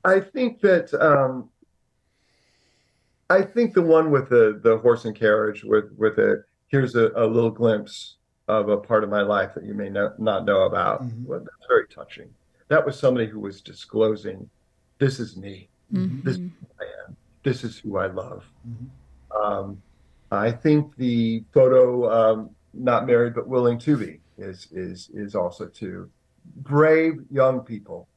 I 0.04 0.20
think 0.20 0.62
that 0.62 0.93
um, 0.95 1.49
I 3.30 3.43
think 3.43 3.74
the 3.74 3.82
one 3.82 4.12
with 4.12 4.30
the 4.30 4.60
the 4.64 4.78
horse 4.80 5.06
and 5.06 5.16
carriage 5.16 5.64
with 5.64 5.91
with 5.97 6.18
it. 6.18 6.39
Here's 6.68 6.95
a, 6.95 7.12
a 7.16 7.26
little 7.26 7.52
glimpse 7.52 8.16
of 8.47 8.70
a 8.70 8.78
part 8.78 9.04
of 9.04 9.10
my 9.10 9.22
life 9.22 9.54
that 9.56 9.64
you 9.64 9.74
may 9.74 9.89
not 9.89 10.20
know 10.20 10.64
about. 10.64 11.04
Mm-hmm. 11.04 11.26
Well, 11.26 11.39
that's 11.39 11.68
very 11.68 11.88
touching. 11.88 12.30
That 12.70 12.86
was 12.86 12.97
somebody 12.97 13.28
who 13.28 13.39
was 13.39 13.62
disclosing, 13.62 14.49
"This 14.97 15.20
is 15.20 15.38
me. 15.38 15.70
Mm-hmm. 15.94 16.22
This 16.28 16.36
is 16.38 16.42
who 16.42 16.68
I 16.80 17.08
am. 17.08 17.18
This 17.44 17.64
is 17.64 17.78
who 17.80 17.98
I 17.98 18.08
love." 18.08 18.46
Mm-hmm. 18.68 19.44
Um, 19.44 19.82
I 20.32 20.52
think 20.52 20.96
the 20.98 21.44
photo 21.54 22.12
um, 22.12 22.50
"Not 22.74 23.06
Married 23.06 23.34
but 23.34 23.48
Willing 23.48 23.78
to 23.80 23.98
Be" 23.98 24.20
is 24.38 24.68
is 24.72 25.10
is 25.14 25.36
also 25.36 25.68
too 25.68 26.10
brave 26.58 27.14
young 27.30 27.62
people, 27.62 28.08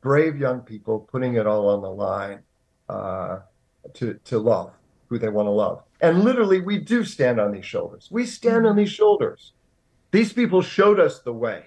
brave 0.00 0.38
young 0.38 0.60
people 0.60 1.00
putting 1.00 1.36
it 1.36 1.46
all 1.46 1.68
on 1.68 1.82
the 1.82 1.90
line 1.90 2.40
uh, 2.88 3.40
to 3.94 4.14
to 4.24 4.38
love 4.38 4.72
who 5.08 5.18
they 5.18 5.28
want 5.28 5.46
to 5.46 5.50
love. 5.50 5.82
And 6.00 6.24
literally, 6.24 6.60
we 6.60 6.78
do 6.78 7.04
stand 7.04 7.40
on 7.40 7.52
these 7.52 7.64
shoulders. 7.64 8.08
We 8.10 8.26
stand 8.26 8.66
on 8.66 8.76
these 8.76 8.90
shoulders. 8.90 9.52
These 10.10 10.32
people 10.32 10.62
showed 10.62 11.00
us 11.00 11.20
the 11.20 11.32
way, 11.32 11.64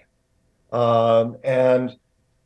um, 0.72 1.38
and 1.44 1.98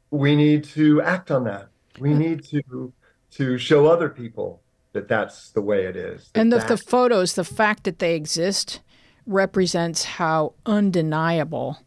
we 0.10 0.36
need 0.36 0.64
to 0.66 1.02
act 1.02 1.32
on 1.32 1.46
that. 1.46 1.70
We 2.00 2.14
need 2.14 2.44
to 2.46 2.94
to 3.32 3.58
show 3.58 3.88
other 3.88 4.10
people 4.10 4.62
that 4.94 5.08
that's 5.08 5.50
the 5.52 5.62
way 5.62 5.86
it 5.86 5.96
is. 5.96 6.30
And 6.36 6.52
the, 6.52 6.60
the 6.60 6.78
photos, 6.78 7.36
the 7.36 7.44
fact 7.44 7.86
that 7.86 8.00
they 8.00 8.16
exist, 8.16 8.82
represents 9.26 10.04
how 10.04 10.54
undeniable 10.66 11.80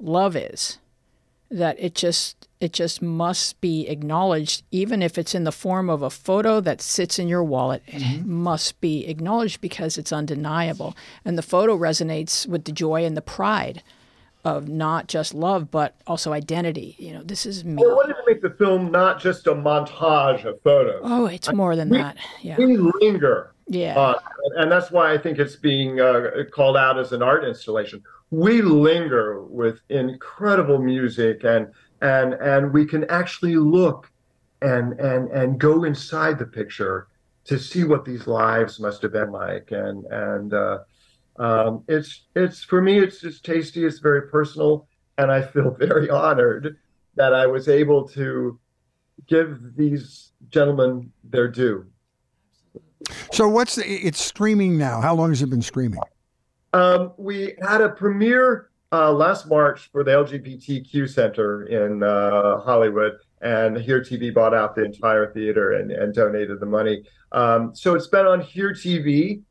love 0.00 0.36
is. 0.36 0.78
That 1.50 1.76
it 1.78 1.94
just 1.94 2.48
it 2.58 2.72
just 2.72 3.02
must 3.02 3.60
be 3.60 3.86
acknowledged, 3.88 4.64
even 4.72 5.02
if 5.02 5.18
it's 5.18 5.34
in 5.34 5.44
the 5.44 5.52
form 5.52 5.88
of 5.90 6.02
a 6.02 6.10
photo 6.10 6.60
that 6.62 6.80
sits 6.80 7.18
in 7.18 7.28
your 7.28 7.44
wallet. 7.44 7.82
It 7.86 8.02
mm-hmm. 8.02 8.32
must 8.32 8.80
be 8.80 9.06
acknowledged 9.06 9.60
because 9.60 9.96
it's 9.98 10.12
undeniable, 10.12 10.96
and 11.24 11.38
the 11.38 11.42
photo 11.42 11.76
resonates 11.76 12.46
with 12.46 12.64
the 12.64 12.72
joy 12.72 13.04
and 13.04 13.16
the 13.16 13.22
pride 13.22 13.82
of 14.44 14.68
not 14.68 15.08
just 15.08 15.34
love 15.34 15.70
but 15.70 15.96
also 16.06 16.32
identity. 16.32 16.96
You 16.98 17.14
know, 17.14 17.22
this 17.22 17.46
is 17.46 17.64
me. 17.64 17.82
I 17.82 17.86
wanted 17.86 18.14
to 18.14 18.22
make 18.26 18.42
the 18.42 18.50
film 18.50 18.90
not 18.90 19.20
just 19.20 19.46
a 19.46 19.54
montage 19.54 20.44
of 20.44 20.60
photos. 20.62 21.00
Oh, 21.04 21.26
it's 21.26 21.52
more 21.52 21.76
than 21.76 21.88
we, 21.88 21.98
that. 21.98 22.16
Yeah. 22.42 22.56
We 22.58 22.76
linger. 22.76 23.54
Yeah. 23.66 23.98
Uh, 23.98 24.18
and 24.56 24.70
that's 24.70 24.90
why 24.90 25.12
I 25.12 25.18
think 25.18 25.38
it's 25.38 25.56
being 25.56 26.00
uh, 26.00 26.30
called 26.52 26.76
out 26.76 26.98
as 26.98 27.12
an 27.12 27.22
art 27.22 27.44
installation. 27.44 28.02
We 28.30 28.62
linger 28.62 29.42
with 29.42 29.80
incredible 29.88 30.78
music 30.78 31.44
and 31.44 31.68
and 32.02 32.34
and 32.34 32.72
we 32.72 32.84
can 32.84 33.04
actually 33.04 33.56
look 33.56 34.10
and 34.60 34.98
and 35.00 35.30
and 35.30 35.58
go 35.58 35.84
inside 35.84 36.38
the 36.38 36.46
picture 36.46 37.08
to 37.44 37.58
see 37.58 37.84
what 37.84 38.04
these 38.04 38.26
lives 38.26 38.80
must 38.80 39.02
have 39.02 39.12
been 39.12 39.30
like 39.30 39.70
and 39.70 40.04
and 40.06 40.52
uh, 40.52 40.78
um, 41.36 41.84
it's 41.88 42.26
it's 42.34 42.62
for 42.62 42.80
me 42.80 42.98
it's 42.98 43.20
just 43.20 43.44
tasty 43.44 43.84
it's 43.84 43.98
very 43.98 44.28
personal 44.28 44.86
and 45.18 45.32
i 45.32 45.42
feel 45.42 45.70
very 45.78 46.08
honored 46.08 46.76
that 47.16 47.34
i 47.34 47.46
was 47.46 47.68
able 47.68 48.06
to 48.06 48.58
give 49.26 49.76
these 49.76 50.32
gentlemen 50.48 51.12
their 51.22 51.48
due. 51.48 51.86
So 53.32 53.48
what's 53.48 53.76
the, 53.76 53.84
it's 53.86 54.20
streaming 54.20 54.78
now. 54.78 55.00
How 55.00 55.14
long 55.14 55.30
has 55.30 55.42
it 55.42 55.50
been 55.50 55.62
streaming? 55.62 56.00
Um, 56.72 57.12
we 57.16 57.54
had 57.62 57.80
a 57.80 57.90
premiere 57.90 58.70
uh, 58.92 59.12
last 59.12 59.48
march 59.48 59.90
for 59.90 60.04
the 60.04 60.12
lgbtq 60.12 61.08
center 61.08 61.64
in 61.66 62.02
uh, 62.04 62.60
hollywood 62.60 63.14
and 63.40 63.76
here 63.76 64.00
tv 64.00 64.32
bought 64.32 64.54
out 64.54 64.76
the 64.76 64.84
entire 64.84 65.32
theater 65.32 65.72
and, 65.72 65.90
and 65.90 66.14
donated 66.14 66.60
the 66.60 66.66
money. 66.66 67.02
Um, 67.32 67.74
so 67.74 67.94
it's 67.94 68.06
been 68.06 68.26
on 68.26 68.40
here 68.40 68.72
tv 68.72 69.42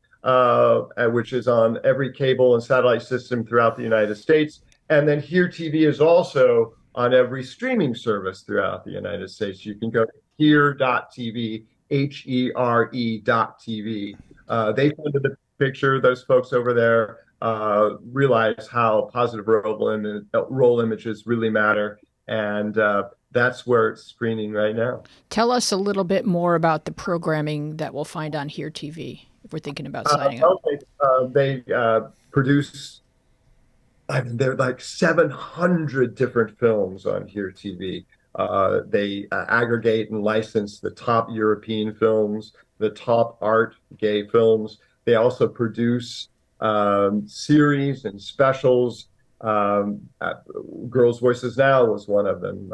which 1.10 1.32
is 1.32 1.48
on 1.48 1.78
every 1.84 2.12
cable 2.12 2.54
and 2.54 2.62
satellite 2.62 3.02
system 3.02 3.44
throughout 3.44 3.76
the 3.76 3.82
United 3.82 4.16
States. 4.16 4.60
And 4.90 5.08
then 5.08 5.20
Here 5.20 5.48
TV 5.48 5.86
is 5.86 6.00
also 6.00 6.74
on 6.94 7.14
every 7.14 7.42
streaming 7.42 7.94
service 7.94 8.42
throughout 8.42 8.84
the 8.84 8.90
United 8.90 9.30
States. 9.30 9.64
You 9.64 9.74
can 9.74 9.90
go 9.90 10.04
to 10.04 10.12
here.tv, 10.38 11.64
H 11.90 12.24
E 12.26 12.52
R 12.54 12.90
E 12.92 13.18
dot 13.18 13.60
TV. 13.60 14.16
Uh, 14.48 14.72
they 14.72 14.90
funded 14.90 15.22
the 15.22 15.36
picture. 15.58 16.00
Those 16.00 16.22
folks 16.24 16.52
over 16.52 16.74
there 16.74 17.18
uh, 17.40 17.96
realize 18.12 18.68
how 18.70 19.10
positive 19.12 19.48
role, 19.48 19.88
Im- 19.90 20.28
role 20.48 20.80
images 20.80 21.26
really 21.26 21.50
matter. 21.50 21.98
And 22.28 22.78
uh, 22.78 23.04
that's 23.32 23.66
where 23.66 23.90
it's 23.90 24.04
screening 24.04 24.52
right 24.52 24.74
now. 24.74 25.02
Tell 25.30 25.50
us 25.50 25.72
a 25.72 25.76
little 25.76 26.04
bit 26.04 26.24
more 26.24 26.54
about 26.54 26.84
the 26.84 26.92
programming 26.92 27.76
that 27.76 27.92
we'll 27.92 28.04
find 28.04 28.34
on 28.34 28.48
Here 28.48 28.70
TV 28.70 29.26
we're 29.54 29.60
thinking 29.60 29.86
about 29.86 30.08
signing 30.08 30.42
uh, 30.42 30.48
up? 30.48 30.64
Uh, 31.00 31.26
they 31.26 31.62
uh, 31.72 32.00
produce, 32.32 33.02
I 34.08 34.20
mean, 34.20 34.36
they're 34.36 34.56
like 34.56 34.80
700 34.80 36.16
different 36.16 36.58
films 36.58 37.06
on 37.06 37.28
Here 37.28 37.54
TV. 37.56 38.04
Uh, 38.34 38.80
they 38.88 39.28
uh, 39.30 39.44
aggregate 39.48 40.10
and 40.10 40.24
license 40.24 40.80
the 40.80 40.90
top 40.90 41.28
European 41.30 41.94
films, 41.94 42.52
the 42.78 42.90
top 42.90 43.38
art 43.40 43.76
gay 43.96 44.26
films. 44.26 44.78
They 45.04 45.14
also 45.14 45.46
produce 45.46 46.30
um, 46.60 47.28
series 47.28 48.06
and 48.06 48.20
specials. 48.20 49.06
Um, 49.40 50.00
uh, 50.20 50.34
Girls' 50.90 51.20
Voices 51.20 51.56
Now 51.56 51.84
was 51.84 52.08
one 52.08 52.26
of 52.26 52.40
them. 52.40 52.72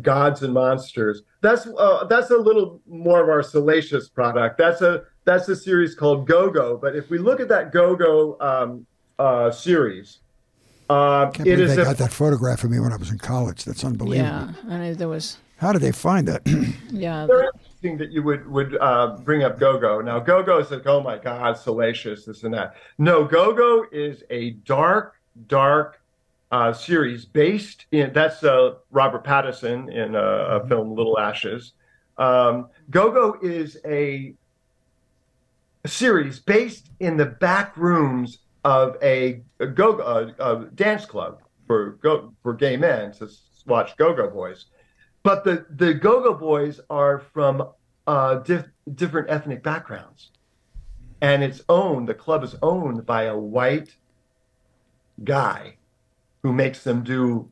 Gods 0.00 0.42
and 0.42 0.54
Monsters. 0.54 1.22
That's 1.42 1.68
that's 2.08 2.30
a 2.30 2.36
little 2.36 2.80
more 2.86 3.22
of 3.22 3.28
our 3.28 3.42
salacious 3.42 4.08
product. 4.08 4.56
That's 4.56 4.80
a 4.80 5.04
that's 5.24 5.48
a 5.48 5.56
series 5.56 5.94
called 5.94 6.26
Go 6.26 6.50
Go. 6.50 6.76
But 6.76 6.96
if 6.96 7.10
we 7.10 7.18
look 7.18 7.40
at 7.40 7.48
that 7.48 7.72
Go 7.72 7.96
Go 7.96 8.36
um, 8.40 8.86
uh, 9.18 9.50
series, 9.50 10.18
uh, 10.90 11.30
Can't 11.30 11.48
it 11.48 11.60
is 11.60 11.76
they 11.76 11.82
a, 11.82 11.84
got 11.84 11.96
that 11.96 12.12
photograph 12.12 12.64
of 12.64 12.70
me 12.70 12.78
when 12.78 12.92
I 12.92 12.96
was 12.96 13.10
in 13.10 13.18
college. 13.18 13.64
That's 13.64 13.84
unbelievable. 13.84 14.54
Yeah, 14.66 14.70
and 14.70 14.96
there 14.96 15.08
was. 15.08 15.38
How 15.58 15.72
did 15.72 15.82
they 15.82 15.92
find 15.92 16.28
that? 16.28 16.42
yeah. 16.90 17.26
Very 17.26 17.46
interesting 17.54 17.96
that 17.98 18.10
you 18.10 18.22
would 18.22 18.46
would 18.50 18.76
uh, 18.80 19.18
bring 19.24 19.44
up 19.44 19.58
Go 19.58 19.78
Go. 19.78 20.00
Now 20.00 20.18
Go 20.18 20.42
Go 20.42 20.58
is 20.58 20.70
like, 20.70 20.86
oh 20.86 21.02
my 21.02 21.16
God, 21.16 21.56
salacious, 21.56 22.26
this 22.26 22.42
and 22.42 22.52
that. 22.54 22.74
No, 22.98 23.24
Go 23.24 23.52
Go 23.52 23.86
is 23.92 24.24
a 24.30 24.50
dark, 24.50 25.14
dark 25.46 26.02
uh, 26.52 26.72
series 26.72 27.24
based 27.24 27.86
in 27.92 28.12
that's 28.12 28.44
uh, 28.44 28.74
Robert 28.90 29.24
Pattinson 29.24 29.90
in 29.92 30.14
a, 30.14 30.18
a, 30.18 30.60
mm-hmm. 30.60 30.68
film 30.68 30.94
Little 30.94 31.18
Ashes. 31.18 31.72
Um, 32.18 32.68
Go 32.90 33.10
Go 33.10 33.38
is 33.42 33.78
a 33.86 33.88
a 33.88 34.34
series 35.86 36.40
based 36.40 36.90
in 37.00 37.16
the 37.16 37.26
back 37.26 37.76
rooms 37.76 38.38
of 38.64 38.96
a, 39.02 39.42
a 39.60 39.66
go 39.66 39.98
a, 40.38 40.64
dance 40.74 41.04
club 41.04 41.40
for 41.66 41.98
go 42.02 42.32
for 42.42 42.54
gay 42.54 42.76
men 42.76 43.12
to 43.12 43.28
watch 43.66 43.96
Go 43.96 44.14
Go 44.14 44.28
Boys, 44.28 44.66
but 45.22 45.44
the 45.44 45.66
the 45.70 45.94
Go 45.94 46.22
Go 46.22 46.34
Boys 46.34 46.80
are 46.88 47.18
from 47.18 47.68
uh, 48.06 48.36
diff, 48.36 48.64
different 48.94 49.30
ethnic 49.30 49.62
backgrounds, 49.62 50.30
and 51.20 51.42
it's 51.42 51.62
owned. 51.68 52.08
The 52.08 52.14
club 52.14 52.44
is 52.44 52.56
owned 52.62 53.04
by 53.04 53.24
a 53.24 53.36
white 53.36 53.96
guy 55.22 55.76
who 56.42 56.52
makes 56.52 56.82
them 56.82 57.02
do 57.02 57.50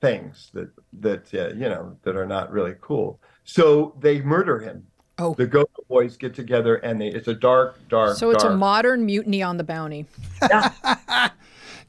things 0.00 0.50
that 0.54 0.70
that 1.00 1.34
uh, 1.34 1.54
you 1.54 1.68
know 1.68 1.96
that 2.02 2.16
are 2.16 2.26
not 2.26 2.50
really 2.50 2.74
cool. 2.80 3.20
So 3.44 3.96
they 4.00 4.20
murder 4.20 4.58
him 4.58 4.86
Oh. 5.20 5.34
The 5.34 5.46
Go 5.46 5.68
Boys 5.88 6.16
get 6.16 6.34
together 6.34 6.76
and 6.76 7.00
they, 7.00 7.08
it's 7.08 7.28
a 7.28 7.34
dark, 7.34 7.78
dark. 7.88 8.16
So 8.16 8.30
it's 8.30 8.42
dark. 8.42 8.54
a 8.54 8.56
modern 8.56 9.04
mutiny 9.04 9.42
on 9.42 9.58
the 9.58 9.64
bounty. 9.64 10.06
Yeah. 10.42 10.72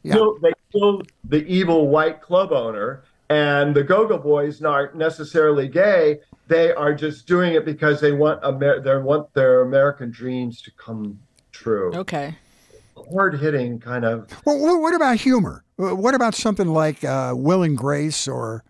yeah. 0.03 0.13
So 0.13 0.38
they 0.41 0.51
kill 0.71 1.03
the 1.23 1.45
evil 1.45 1.88
white 1.88 2.21
club 2.21 2.51
owner, 2.51 3.03
and 3.29 3.73
the 3.73 3.84
Go 3.84 4.05
Go 4.05 4.17
Boys 4.17 4.61
aren't 4.61 4.95
necessarily 4.95 5.69
gay. 5.69 6.19
They 6.47 6.73
are 6.73 6.93
just 6.93 7.25
doing 7.25 7.53
it 7.53 7.63
because 7.63 8.01
they 8.01 8.11
want 8.11 8.43
Amer- 8.43 8.82
they 8.82 8.97
want 8.97 9.34
their 9.34 9.61
American 9.61 10.11
dreams 10.11 10.61
to 10.63 10.71
come 10.71 11.17
true. 11.53 11.93
Okay. 11.93 12.36
Hard 13.13 13.39
hitting 13.39 13.79
kind 13.79 14.03
of. 14.03 14.29
Well, 14.45 14.82
what 14.82 14.93
about 14.93 15.17
humor? 15.17 15.63
What 15.77 16.13
about 16.13 16.36
something 16.36 16.67
like 16.67 17.03
uh, 17.05 17.34
Will 17.36 17.63
and 17.63 17.77
Grace 17.77 18.27
or? 18.27 18.63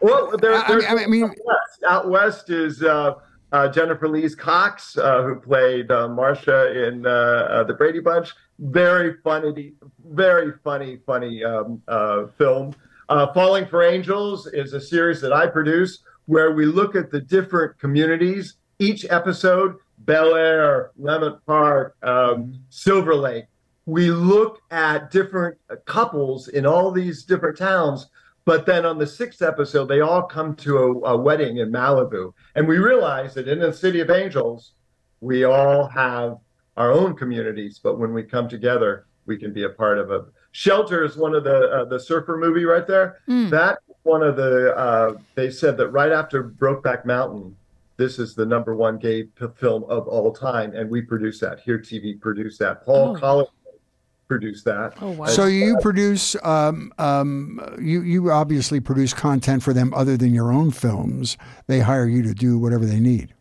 Well, 0.00 0.36
there, 0.38 0.54
I, 0.54 1.04
I, 1.04 1.06
mean, 1.06 1.24
out 1.24 1.36
west, 1.44 1.84
out 1.86 2.08
west 2.08 2.50
is. 2.50 2.82
Uh, 2.82 3.14
uh, 3.52 3.68
Jennifer 3.68 4.06
Elise 4.06 4.34
Cox, 4.34 4.96
uh, 4.98 5.22
who 5.22 5.36
played 5.36 5.90
uh, 5.90 6.08
Marcia 6.08 6.86
in 6.86 7.06
uh, 7.06 7.10
uh, 7.10 7.64
the 7.64 7.74
Brady 7.74 8.00
Bunch. 8.00 8.34
Very 8.58 9.14
funny, 9.22 9.72
very 10.06 10.52
funny, 10.64 10.98
funny 11.06 11.44
um, 11.44 11.82
uh, 11.88 12.26
film. 12.36 12.74
Falling 13.08 13.66
for 13.66 13.82
Angels 13.82 14.46
is 14.48 14.74
a 14.74 14.80
series 14.80 15.20
that 15.22 15.32
I 15.32 15.46
produce 15.46 16.00
where 16.26 16.52
we 16.52 16.66
look 16.66 16.94
at 16.94 17.10
the 17.10 17.20
different 17.20 17.78
communities. 17.78 18.54
Each 18.78 19.06
episode, 19.08 19.76
Bel 20.00 20.34
Air, 20.34 20.90
Leimert 21.00 21.40
Park, 21.46 21.96
um, 22.02 22.60
Silver 22.68 23.14
Lake. 23.14 23.46
We 23.86 24.10
look 24.10 24.60
at 24.70 25.10
different 25.10 25.56
couples 25.86 26.48
in 26.48 26.66
all 26.66 26.90
these 26.90 27.24
different 27.24 27.56
towns 27.56 28.08
but 28.48 28.64
then 28.64 28.86
on 28.86 28.96
the 28.96 29.06
sixth 29.06 29.42
episode, 29.42 29.88
they 29.88 30.00
all 30.00 30.22
come 30.22 30.56
to 30.56 30.78
a, 30.78 31.12
a 31.12 31.16
wedding 31.18 31.58
in 31.58 31.70
Malibu. 31.70 32.32
And 32.54 32.66
we 32.66 32.78
realize 32.78 33.34
that 33.34 33.46
in 33.46 33.58
the 33.58 33.70
City 33.74 34.00
of 34.00 34.08
Angels, 34.08 34.72
we 35.20 35.44
all 35.44 35.86
have 35.86 36.38
our 36.74 36.90
own 36.90 37.14
communities, 37.14 37.78
but 37.78 37.98
when 37.98 38.14
we 38.14 38.22
come 38.22 38.48
together, 38.48 39.04
we 39.26 39.36
can 39.36 39.52
be 39.52 39.64
a 39.64 39.68
part 39.68 39.98
of 39.98 40.10
a 40.10 40.24
shelter 40.52 41.04
is 41.04 41.14
one 41.14 41.34
of 41.34 41.44
the 41.44 41.58
uh, 41.70 41.84
the 41.84 42.00
surfer 42.00 42.38
movie 42.38 42.64
right 42.64 42.86
there. 42.86 43.18
Mm. 43.28 43.50
That 43.50 43.80
one 44.04 44.22
of 44.22 44.36
the 44.36 44.74
uh, 44.74 45.18
they 45.34 45.50
said 45.50 45.76
that 45.76 45.88
right 45.88 46.10
after 46.10 46.42
Brokeback 46.42 47.04
Mountain, 47.04 47.54
this 47.98 48.18
is 48.18 48.34
the 48.34 48.46
number 48.46 48.74
one 48.74 48.96
gay 48.96 49.24
p- 49.24 49.46
film 49.56 49.84
of 49.90 50.08
all 50.08 50.32
time, 50.32 50.72
and 50.74 50.88
we 50.88 51.02
produce 51.02 51.38
that. 51.40 51.60
Here 51.60 51.78
TV 51.78 52.18
produced 52.18 52.60
that. 52.60 52.82
Paul 52.82 53.14
oh. 53.14 53.20
Collins 53.20 53.50
produce 54.28 54.62
that. 54.64 54.94
Oh 55.00 55.10
wow! 55.10 55.26
So 55.26 55.46
you 55.46 55.78
produce, 55.80 56.36
um, 56.44 56.92
um, 56.98 57.60
you 57.80 58.02
you 58.02 58.30
obviously 58.30 58.78
produce 58.78 59.12
content 59.12 59.62
for 59.62 59.72
them 59.72 59.92
other 59.94 60.16
than 60.16 60.34
your 60.34 60.52
own 60.52 60.70
films. 60.70 61.36
They 61.66 61.80
hire 61.80 62.06
you 62.06 62.22
to 62.22 62.34
do 62.34 62.58
whatever 62.58 62.84
they 62.84 63.00
need. 63.00 63.34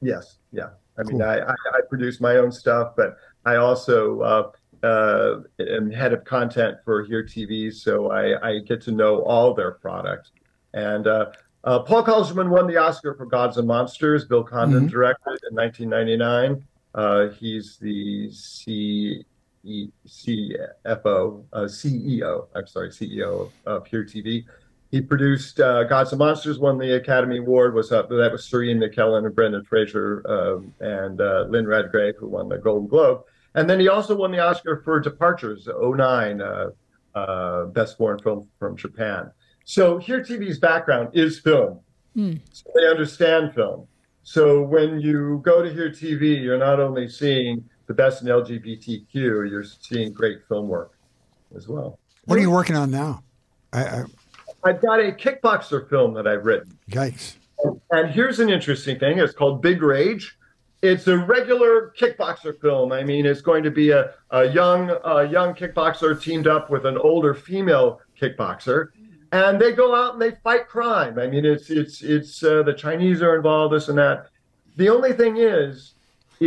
Yes, 0.00 0.38
yeah. 0.52 0.70
I 0.98 1.02
mean, 1.04 1.22
I, 1.22 1.38
I, 1.38 1.52
I, 1.52 1.80
produce 1.88 2.20
my 2.20 2.36
own 2.36 2.52
stuff, 2.52 2.92
but 2.96 3.16
I 3.46 3.56
also 3.56 4.20
uh, 4.20 4.86
uh, 4.86 5.40
am 5.58 5.90
head 5.90 6.12
of 6.12 6.24
content 6.24 6.76
for 6.84 7.04
Here 7.04 7.24
TV, 7.24 7.72
so 7.72 8.10
I, 8.10 8.48
I 8.48 8.58
get 8.60 8.82
to 8.82 8.92
know 8.92 9.22
all 9.22 9.54
their 9.54 9.72
product. 9.72 10.30
And 10.74 11.06
uh, 11.06 11.26
uh 11.64 11.80
Paul 11.80 12.04
Colichman 12.04 12.50
won 12.50 12.66
the 12.66 12.76
Oscar 12.76 13.14
for 13.14 13.26
Gods 13.26 13.56
and 13.56 13.66
Monsters. 13.66 14.26
Bill 14.26 14.44
Condon 14.44 14.80
mm-hmm. 14.80 14.88
directed 14.88 15.38
in 15.50 15.56
1999. 15.56 16.64
Uh, 16.94 17.28
he's 17.30 17.78
the 17.78 18.30
C 18.30 19.24
CFO, 19.64 21.44
uh, 21.52 21.60
CEO, 21.60 22.46
I'm 22.54 22.66
sorry, 22.66 22.90
CEO 22.90 23.50
of, 23.66 23.86
Here 23.86 24.04
TV. 24.04 24.44
He 24.90 25.00
produced 25.00 25.60
uh, 25.60 25.84
Gods 25.84 26.12
and 26.12 26.18
Monsters, 26.18 26.58
won 26.58 26.78
the 26.78 26.96
Academy 26.96 27.38
Award. 27.38 27.74
Was 27.74 27.92
up 27.92 28.08
that 28.10 28.30
was 28.30 28.52
Ian 28.52 28.80
McKellen 28.80 29.24
and 29.24 29.34
Brendan 29.34 29.64
Fraser 29.64 30.22
um, 30.28 30.74
and 30.80 31.20
uh, 31.20 31.46
Lynn 31.48 31.66
Redgrave, 31.66 32.16
who 32.18 32.28
won 32.28 32.48
the 32.48 32.58
Golden 32.58 32.88
Globe. 32.88 33.22
And 33.54 33.68
then 33.68 33.80
he 33.80 33.88
also 33.88 34.14
won 34.16 34.32
the 34.32 34.38
Oscar 34.38 34.82
for 34.84 35.00
Departures, 35.00 35.68
09, 35.68 36.40
uh, 36.40 36.70
uh, 37.14 37.66
best 37.66 37.96
foreign 37.96 38.18
film 38.18 38.48
from 38.58 38.76
Japan. 38.76 39.30
So 39.64 39.98
here 39.98 40.20
TV's 40.20 40.58
background 40.58 41.10
is 41.12 41.38
film. 41.38 41.80
Mm. 42.16 42.40
So 42.50 42.70
they 42.74 42.86
understand 42.86 43.54
film. 43.54 43.86
So 44.22 44.62
when 44.62 45.00
you 45.00 45.40
go 45.44 45.62
to 45.62 45.72
Here 45.72 45.90
TV, 45.90 46.42
you're 46.42 46.58
not 46.58 46.80
only 46.80 47.08
seeing 47.08 47.64
the 47.86 47.94
best 47.94 48.22
in 48.22 48.28
LGBTQ, 48.28 49.14
you're 49.14 49.64
seeing 49.64 50.12
great 50.12 50.46
film 50.48 50.68
work 50.68 50.92
as 51.56 51.68
well. 51.68 51.98
What 52.24 52.38
are 52.38 52.42
you 52.42 52.50
working 52.50 52.76
on 52.76 52.90
now? 52.90 53.22
I, 53.72 53.84
I, 53.84 54.04
I've 54.64 54.80
got 54.80 55.00
a 55.00 55.12
kickboxer 55.12 55.88
film 55.88 56.14
that 56.14 56.26
I've 56.26 56.44
written. 56.44 56.78
yikes. 56.90 57.34
And 57.90 58.10
here's 58.10 58.40
an 58.40 58.50
interesting 58.50 58.98
thing. 58.98 59.18
It's 59.18 59.32
called 59.32 59.62
Big 59.62 59.82
Rage. 59.82 60.36
It's 60.82 61.06
a 61.06 61.16
regular 61.16 61.92
kickboxer 61.98 62.60
film. 62.60 62.90
I 62.90 63.04
mean, 63.04 63.24
it's 63.24 63.40
going 63.40 63.62
to 63.62 63.70
be 63.70 63.90
a, 63.90 64.14
a 64.30 64.48
young 64.50 64.90
a 65.04 65.28
young 65.28 65.54
kickboxer 65.54 66.20
teamed 66.20 66.48
up 66.48 66.70
with 66.70 66.86
an 66.86 66.98
older 66.98 67.34
female 67.34 68.00
kickboxer, 68.20 68.88
and 69.30 69.60
they 69.60 69.72
go 69.72 69.94
out 69.94 70.14
and 70.14 70.22
they 70.22 70.32
fight 70.42 70.66
crime. 70.66 71.20
I 71.20 71.28
mean, 71.28 71.44
it's 71.44 71.70
it's 71.70 72.02
it's 72.02 72.42
uh, 72.42 72.64
the 72.64 72.74
Chinese 72.74 73.22
are 73.22 73.36
involved, 73.36 73.74
this 73.74 73.88
and 73.88 73.98
that. 73.98 74.26
The 74.76 74.88
only 74.88 75.12
thing 75.12 75.36
is, 75.36 75.91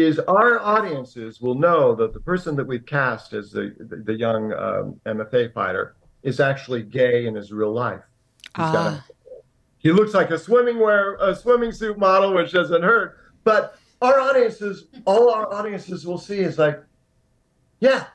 is 0.04 0.20
our 0.20 0.60
audiences 0.60 1.42
will 1.42 1.56
know 1.56 1.96
that 1.96 2.14
the 2.14 2.20
person 2.20 2.56
that 2.56 2.66
we've 2.66 2.86
cast 2.86 3.34
as 3.34 3.52
the 3.52 3.76
the, 3.80 3.98
the 3.98 4.14
young 4.14 4.52
um, 4.54 5.00
MMA 5.06 5.54
fighter 5.54 5.96
is 6.24 6.40
actually 6.40 6.84
gay 6.84 7.28
in 7.28 7.36
his 7.36 7.52
real 7.52 7.72
life. 7.74 8.02
He's 8.56 8.72
got 8.72 8.94
a- 8.94 8.98
Ah. 8.98 9.06
he 9.78 9.92
looks 9.92 10.14
like 10.14 10.32
a 10.32 10.40
swimming 10.40 10.80
wear 10.80 11.16
a 11.16 11.36
swimming 11.36 11.72
suit 11.72 11.98
model, 11.98 12.34
which 12.34 12.52
doesn't 12.52 12.82
hurt. 12.84 13.18
But 13.44 13.78
our 14.02 14.20
audiences, 14.20 14.86
all 15.06 15.30
our 15.30 15.52
audiences 15.54 16.06
will 16.06 16.18
see 16.18 16.40
is 16.40 16.58
like, 16.58 16.82
yeah, 17.80 18.06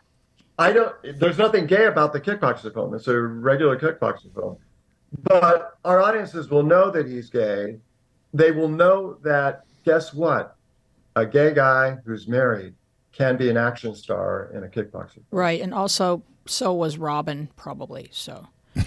I 0.59 0.73
don't. 0.73 0.95
There's 1.19 1.39
nothing 1.39 1.67
gay 1.67 1.87
about 1.87 2.13
the 2.13 2.21
kickboxer 2.21 2.73
film. 2.75 2.95
It's 2.95 3.07
a 3.09 3.19
regular 3.21 3.79
kickboxer 3.79 4.33
film. 4.35 4.57
But 5.23 5.79
our 5.85 6.01
audiences 6.01 6.49
will 6.51 6.63
know 6.63 6.91
that 6.91 7.07
he's 7.07 7.31
gay. 7.31 7.79
They 8.35 8.51
will 8.53 8.69
know 8.69 9.15
that 9.23 9.65
guess 9.85 10.13
what, 10.15 10.57
a 11.17 11.27
gay 11.27 11.53
guy 11.55 11.99
who's 12.05 12.29
married 12.29 12.75
can 13.13 13.37
be 13.37 13.51
an 13.51 13.57
action 13.57 13.95
star 13.95 14.51
in 14.55 14.65
a 14.65 14.69
kickboxer. 14.69 15.15
film. 15.15 15.27
Right, 15.31 15.61
and 15.61 15.75
also 15.75 16.23
so 16.47 16.73
was 16.73 16.99
Robin 16.99 17.49
probably. 17.57 18.09
So, 18.13 18.47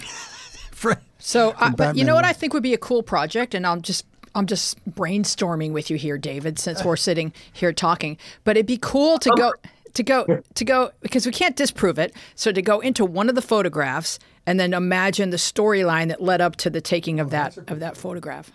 Fred, 0.72 1.00
so 1.20 1.54
I, 1.58 1.70
but 1.70 1.96
you 1.96 2.04
know 2.04 2.16
what 2.16 2.26
I 2.26 2.34
think 2.34 2.54
would 2.54 2.64
be 2.64 2.74
a 2.74 2.80
cool 2.80 3.04
project, 3.04 3.54
and 3.54 3.66
I'm 3.68 3.82
just 3.82 4.06
I'm 4.36 4.48
just 4.48 4.84
brainstorming 4.90 5.72
with 5.72 5.90
you 5.90 5.98
here, 5.98 6.18
David, 6.18 6.60
since 6.60 6.84
we're 6.84 6.96
sitting 7.10 7.34
here 7.52 7.74
talking. 7.74 8.18
But 8.44 8.58
it'd 8.58 8.66
be 8.66 8.78
cool 8.78 9.20
to 9.20 9.30
go 9.38 9.54
to 9.94 10.04
go 10.04 10.44
to 10.54 10.66
go 10.66 10.92
because 11.02 11.26
we 11.26 11.32
can't 11.32 11.56
disprove 11.56 12.00
it. 12.00 12.14
So 12.36 12.52
to 12.52 12.62
go 12.62 12.80
into 12.80 13.06
one 13.06 13.30
of 13.30 13.36
the 13.36 13.42
photographs 13.42 14.20
and 14.46 14.60
then 14.60 14.74
imagine 14.74 15.30
the 15.30 15.38
storyline 15.38 16.10
that 16.10 16.22
led 16.22 16.42
up 16.42 16.56
to 16.58 16.70
the 16.70 16.82
taking 16.82 17.20
of 17.20 17.30
that 17.30 17.58
of 17.70 17.80
that 17.80 17.98
photograph. 17.98 18.52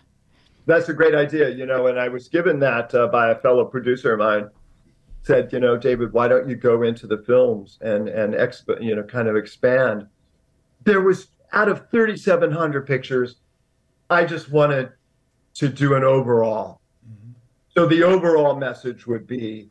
That's 0.68 0.90
a 0.90 0.92
great 0.92 1.14
idea, 1.14 1.48
you 1.48 1.64
know. 1.64 1.86
And 1.86 1.98
I 1.98 2.08
was 2.08 2.28
given 2.28 2.58
that 2.58 2.94
uh, 2.94 3.06
by 3.08 3.30
a 3.30 3.34
fellow 3.36 3.64
producer 3.64 4.12
of 4.12 4.18
mine. 4.18 4.50
Said, 5.22 5.52
you 5.52 5.60
know, 5.60 5.76
David, 5.76 6.12
why 6.12 6.28
don't 6.28 6.48
you 6.48 6.56
go 6.56 6.82
into 6.82 7.06
the 7.06 7.18
films 7.18 7.78
and 7.80 8.08
and 8.08 8.34
exp- 8.34 8.82
you 8.82 8.94
know, 8.94 9.02
kind 9.02 9.28
of 9.28 9.34
expand? 9.34 10.06
There 10.84 11.00
was 11.00 11.28
out 11.52 11.68
of 11.68 11.90
3,700 11.90 12.86
pictures, 12.86 13.36
I 14.10 14.24
just 14.26 14.50
wanted 14.50 14.90
to 15.54 15.68
do 15.68 15.94
an 15.94 16.04
overall. 16.04 16.80
So 17.74 17.86
the 17.86 18.02
overall 18.02 18.54
message 18.54 19.06
would 19.06 19.26
be, 19.26 19.70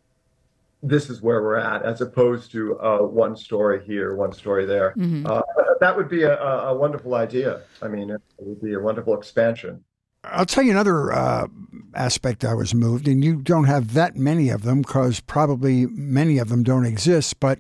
this 0.81 1.09
is 1.09 1.21
where 1.21 1.41
we're 1.43 1.57
at, 1.57 1.83
as 1.83 2.01
opposed 2.01 2.51
to 2.53 2.79
uh, 2.79 2.99
one 2.99 3.35
story 3.35 3.83
here, 3.85 4.15
one 4.15 4.33
story 4.33 4.65
there. 4.65 4.93
Uh, 5.27 5.41
that 5.79 5.95
would 5.95 6.09
be 6.09 6.23
a, 6.23 6.35
a 6.41 6.73
a 6.73 6.75
wonderful 6.75 7.13
idea. 7.13 7.61
I 7.83 7.87
mean, 7.87 8.09
it 8.09 8.21
would 8.39 8.61
be 8.61 8.73
a 8.73 8.79
wonderful 8.79 9.15
expansion. 9.15 9.83
I'll 10.31 10.45
tell 10.45 10.63
you 10.63 10.71
another 10.71 11.11
uh, 11.11 11.47
aspect 11.93 12.45
I 12.45 12.53
was 12.53 12.73
moved, 12.73 13.07
and 13.07 13.23
you 13.23 13.37
don't 13.37 13.65
have 13.65 13.93
that 13.93 14.15
many 14.15 14.49
of 14.49 14.63
them 14.63 14.81
because 14.81 15.19
probably 15.19 15.85
many 15.87 16.37
of 16.37 16.49
them 16.49 16.63
don't 16.63 16.85
exist, 16.85 17.39
but 17.39 17.59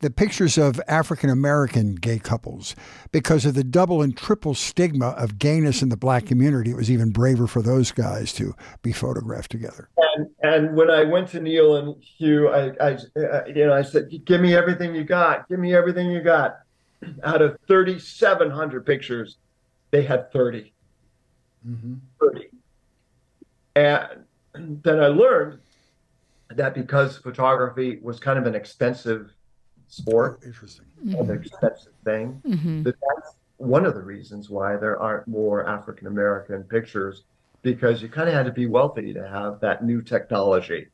the 0.00 0.10
pictures 0.10 0.56
of 0.58 0.80
African 0.88 1.30
American 1.30 1.94
gay 1.94 2.18
couples. 2.18 2.74
Because 3.12 3.44
of 3.44 3.54
the 3.54 3.64
double 3.64 4.02
and 4.02 4.16
triple 4.16 4.54
stigma 4.54 5.08
of 5.10 5.38
gayness 5.38 5.82
in 5.82 5.90
the 5.90 5.96
black 5.96 6.26
community, 6.26 6.70
it 6.70 6.76
was 6.76 6.90
even 6.90 7.10
braver 7.10 7.46
for 7.46 7.62
those 7.62 7.92
guys 7.92 8.32
to 8.34 8.54
be 8.82 8.92
photographed 8.92 9.50
together. 9.50 9.88
And 10.14 10.28
and 10.42 10.76
when 10.76 10.90
I 10.90 11.04
went 11.04 11.28
to 11.28 11.40
Neal 11.40 11.76
and 11.76 12.02
Hugh, 12.02 12.48
I, 12.48 12.72
I 12.80 12.98
uh, 13.16 13.44
you 13.46 13.66
know 13.66 13.74
I 13.74 13.82
said, 13.82 14.10
"Give 14.24 14.40
me 14.40 14.54
everything 14.54 14.94
you 14.94 15.04
got. 15.04 15.48
Give 15.48 15.58
me 15.58 15.74
everything 15.74 16.10
you 16.10 16.22
got." 16.22 16.58
Out 17.24 17.40
of 17.40 17.56
3,700 17.66 18.84
pictures, 18.84 19.38
they 19.90 20.02
had 20.02 20.30
30. 20.32 20.70
30. 22.20 22.48
And 23.76 24.82
then 24.82 25.00
I 25.00 25.06
learned 25.06 25.58
that 26.50 26.74
because 26.74 27.16
photography 27.18 27.98
was 28.02 28.18
kind 28.18 28.38
of 28.38 28.46
an 28.46 28.54
expensive 28.54 29.32
sport, 29.88 30.40
interesting. 30.44 30.86
an 31.06 31.30
expensive 31.30 31.92
thing, 32.04 32.42
Mm-hmm. 32.46 32.82
that 32.84 32.96
that's 33.00 33.36
one 33.58 33.84
of 33.86 33.94
the 33.94 34.02
reasons 34.02 34.48
why 34.50 34.76
there 34.76 34.98
aren't 35.00 35.28
more 35.28 35.68
African 35.68 36.06
American 36.06 36.62
pictures 36.64 37.22
because 37.62 38.00
you 38.02 38.08
kind 38.08 38.28
of 38.28 38.34
had 38.34 38.46
to 38.46 38.52
be 38.52 38.66
wealthy 38.66 39.12
to 39.12 39.28
have 39.28 39.60
that 39.60 39.84
new 39.84 40.00
technology, 40.00 40.86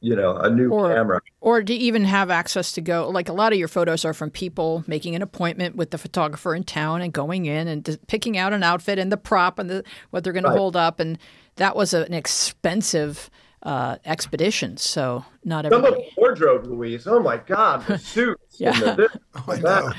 you 0.00 0.14
know, 0.16 0.36
a 0.36 0.48
new 0.50 0.70
Or- 0.70 0.94
camera. 0.94 1.20
Or 1.40 1.62
to 1.62 1.72
even 1.74 2.04
have 2.04 2.30
access 2.30 2.72
to 2.72 2.80
go, 2.80 3.08
like 3.08 3.28
a 3.28 3.32
lot 3.32 3.52
of 3.52 3.58
your 3.58 3.68
photos 3.68 4.04
are 4.04 4.12
from 4.14 4.30
people 4.30 4.84
making 4.86 5.14
an 5.14 5.22
appointment 5.22 5.76
with 5.76 5.90
the 5.92 5.98
photographer 5.98 6.54
in 6.54 6.64
town 6.64 7.00
and 7.00 7.12
going 7.12 7.46
in 7.46 7.68
and 7.68 7.98
picking 8.08 8.36
out 8.36 8.52
an 8.52 8.62
outfit 8.62 8.98
and 8.98 9.10
the 9.12 9.16
prop 9.16 9.58
and 9.58 9.70
the, 9.70 9.84
what 10.10 10.24
they're 10.24 10.32
going 10.32 10.44
to 10.44 10.50
hold 10.50 10.76
up. 10.76 10.98
And 11.00 11.18
that 11.56 11.74
was 11.76 11.94
an 11.94 12.12
expensive 12.12 13.30
uh, 13.62 13.96
expedition. 14.04 14.76
So 14.76 15.24
not 15.44 15.64
Some 15.64 15.72
of 15.74 15.84
everybody. 15.84 16.10
the 16.14 16.20
wardrobe, 16.20 16.66
Louise. 16.66 17.06
Oh 17.06 17.20
my 17.20 17.36
God, 17.38 17.86
the 17.86 17.98
suits. 17.98 18.40
Yeah. 18.60 18.72
and 18.74 18.82
the 18.82 18.94
this, 18.94 19.16
I 19.48 19.56
that. 19.56 19.62
know. 19.84 19.92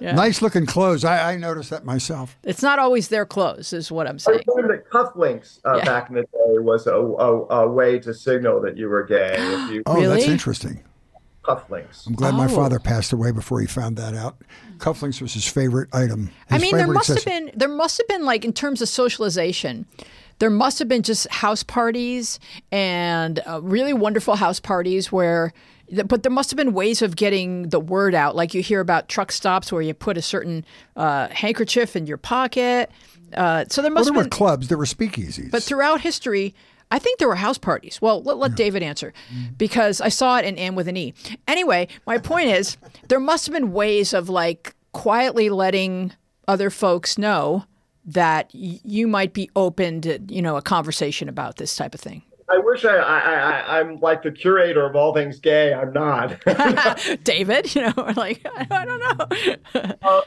Yeah. 0.00 0.12
Nice 0.14 0.40
looking 0.40 0.64
clothes. 0.66 1.04
I, 1.04 1.32
I 1.32 1.36
noticed 1.36 1.70
that 1.70 1.84
myself. 1.84 2.36
It's 2.42 2.62
not 2.62 2.78
always 2.78 3.08
their 3.08 3.26
clothes, 3.26 3.72
is 3.72 3.92
what 3.92 4.06
I'm 4.06 4.14
I 4.14 4.18
saying. 4.18 4.42
learned 4.46 4.70
that 4.70 4.88
cufflinks 4.90 5.58
uh, 5.66 5.76
Yeah. 5.76 5.84
back 5.84 6.08
in 6.08 6.14
the 6.16 6.22
day 6.22 6.58
was 6.58 6.86
a, 6.86 6.94
a, 6.94 7.46
a 7.64 7.68
way 7.68 7.98
to 8.00 8.14
signal 8.14 8.60
that 8.62 8.76
you 8.78 8.88
were 8.88 9.04
gay. 9.04 9.34
If 9.38 9.70
you 9.70 9.82
Oh, 9.86 10.00
that's 10.08 10.24
interesting. 10.26 10.82
cufflinks. 11.44 12.06
I'm 12.06 12.14
glad 12.14 12.34
my 12.34 12.46
Oh. 12.46 12.48
father 12.48 12.78
passed 12.78 13.12
away 13.12 13.30
before 13.30 13.60
he 13.60 13.66
found 13.66 13.96
that 13.98 14.14
out. 14.14 14.36
Cufflinks 14.78 15.20
was 15.20 15.34
his 15.34 15.46
favorite 15.46 15.88
item. 15.92 16.30
I 16.50 16.58
mean, 16.58 16.72
there 16.76 16.80
favorite 16.86 16.94
must 16.94 17.08
have 17.08 17.24
been 17.24 17.50
there 17.54 17.68
must 17.68 17.98
have 17.98 18.08
been 18.08 18.24
like 18.24 18.44
in 18.44 18.52
terms 18.52 18.80
of 18.80 18.88
socialization, 18.88 19.84
there 20.38 20.48
must 20.50 20.78
have 20.78 20.88
been 20.88 21.02
just 21.02 21.28
house 21.28 21.62
parties 21.62 22.40
and 22.72 23.40
uh, 23.46 23.60
really 23.62 23.92
wonderful 23.92 24.36
house 24.36 24.60
parties 24.60 25.12
where. 25.12 25.52
But 26.06 26.22
there 26.22 26.30
must 26.32 26.50
have 26.50 26.56
been 26.56 26.72
ways 26.72 27.02
of 27.02 27.16
getting 27.16 27.68
the 27.70 27.80
word 27.80 28.14
out, 28.14 28.36
like 28.36 28.54
you 28.54 28.62
hear 28.62 28.80
about 28.80 29.08
truck 29.08 29.32
stops 29.32 29.72
where 29.72 29.82
you 29.82 29.92
put 29.94 30.16
a 30.16 30.22
certain 30.22 30.64
uh, 30.96 31.28
handkerchief 31.28 31.96
in 31.96 32.06
your 32.06 32.16
pocket. 32.16 32.90
Uh, 33.34 33.64
so 33.68 33.82
there 33.82 33.90
Well, 33.90 33.96
must 33.96 34.06
there 34.06 34.14
have 34.14 34.26
were 34.26 34.30
clubs. 34.30 34.68
There 34.68 34.78
were 34.78 34.84
speakeasies. 34.84 35.50
But 35.50 35.62
throughout 35.62 36.00
history, 36.00 36.54
I 36.90 36.98
think 36.98 37.18
there 37.18 37.28
were 37.28 37.36
house 37.36 37.58
parties. 37.58 38.00
Well, 38.02 38.22
let, 38.22 38.38
let 38.38 38.54
David 38.56 38.82
answer 38.82 39.12
because 39.56 40.00
I 40.00 40.08
saw 40.08 40.38
it 40.38 40.44
in 40.44 40.58
Anne 40.58 40.74
with 40.74 40.88
an 40.88 40.96
E. 40.96 41.14
Anyway, 41.46 41.86
my 42.06 42.18
point 42.18 42.48
is 42.48 42.76
there 43.08 43.20
must 43.20 43.46
have 43.46 43.52
been 43.52 43.72
ways 43.72 44.12
of 44.12 44.28
like 44.28 44.74
quietly 44.92 45.48
letting 45.50 46.12
other 46.48 46.70
folks 46.70 47.16
know 47.18 47.64
that 48.06 48.50
y- 48.54 48.80
you 48.82 49.06
might 49.06 49.32
be 49.32 49.48
open 49.54 50.00
to, 50.00 50.18
you 50.28 50.42
know, 50.42 50.56
a 50.56 50.62
conversation 50.62 51.28
about 51.28 51.56
this 51.56 51.76
type 51.76 51.94
of 51.94 52.00
thing. 52.00 52.22
I 52.50 52.58
wish 52.58 52.84
I, 52.84 52.96
I, 52.96 53.18
I, 53.18 53.80
I'm 53.80 54.00
like 54.00 54.22
the 54.22 54.32
curator 54.32 54.84
of 54.84 54.96
all 54.96 55.14
things 55.14 55.38
gay. 55.38 55.72
I'm 55.72 55.92
not. 55.92 56.36
David, 57.24 57.74
you 57.74 57.82
know, 57.82 57.92
we're 57.96 58.12
like, 58.12 58.44
I 58.70 58.84
don't 58.84 60.02
know. 60.02 60.22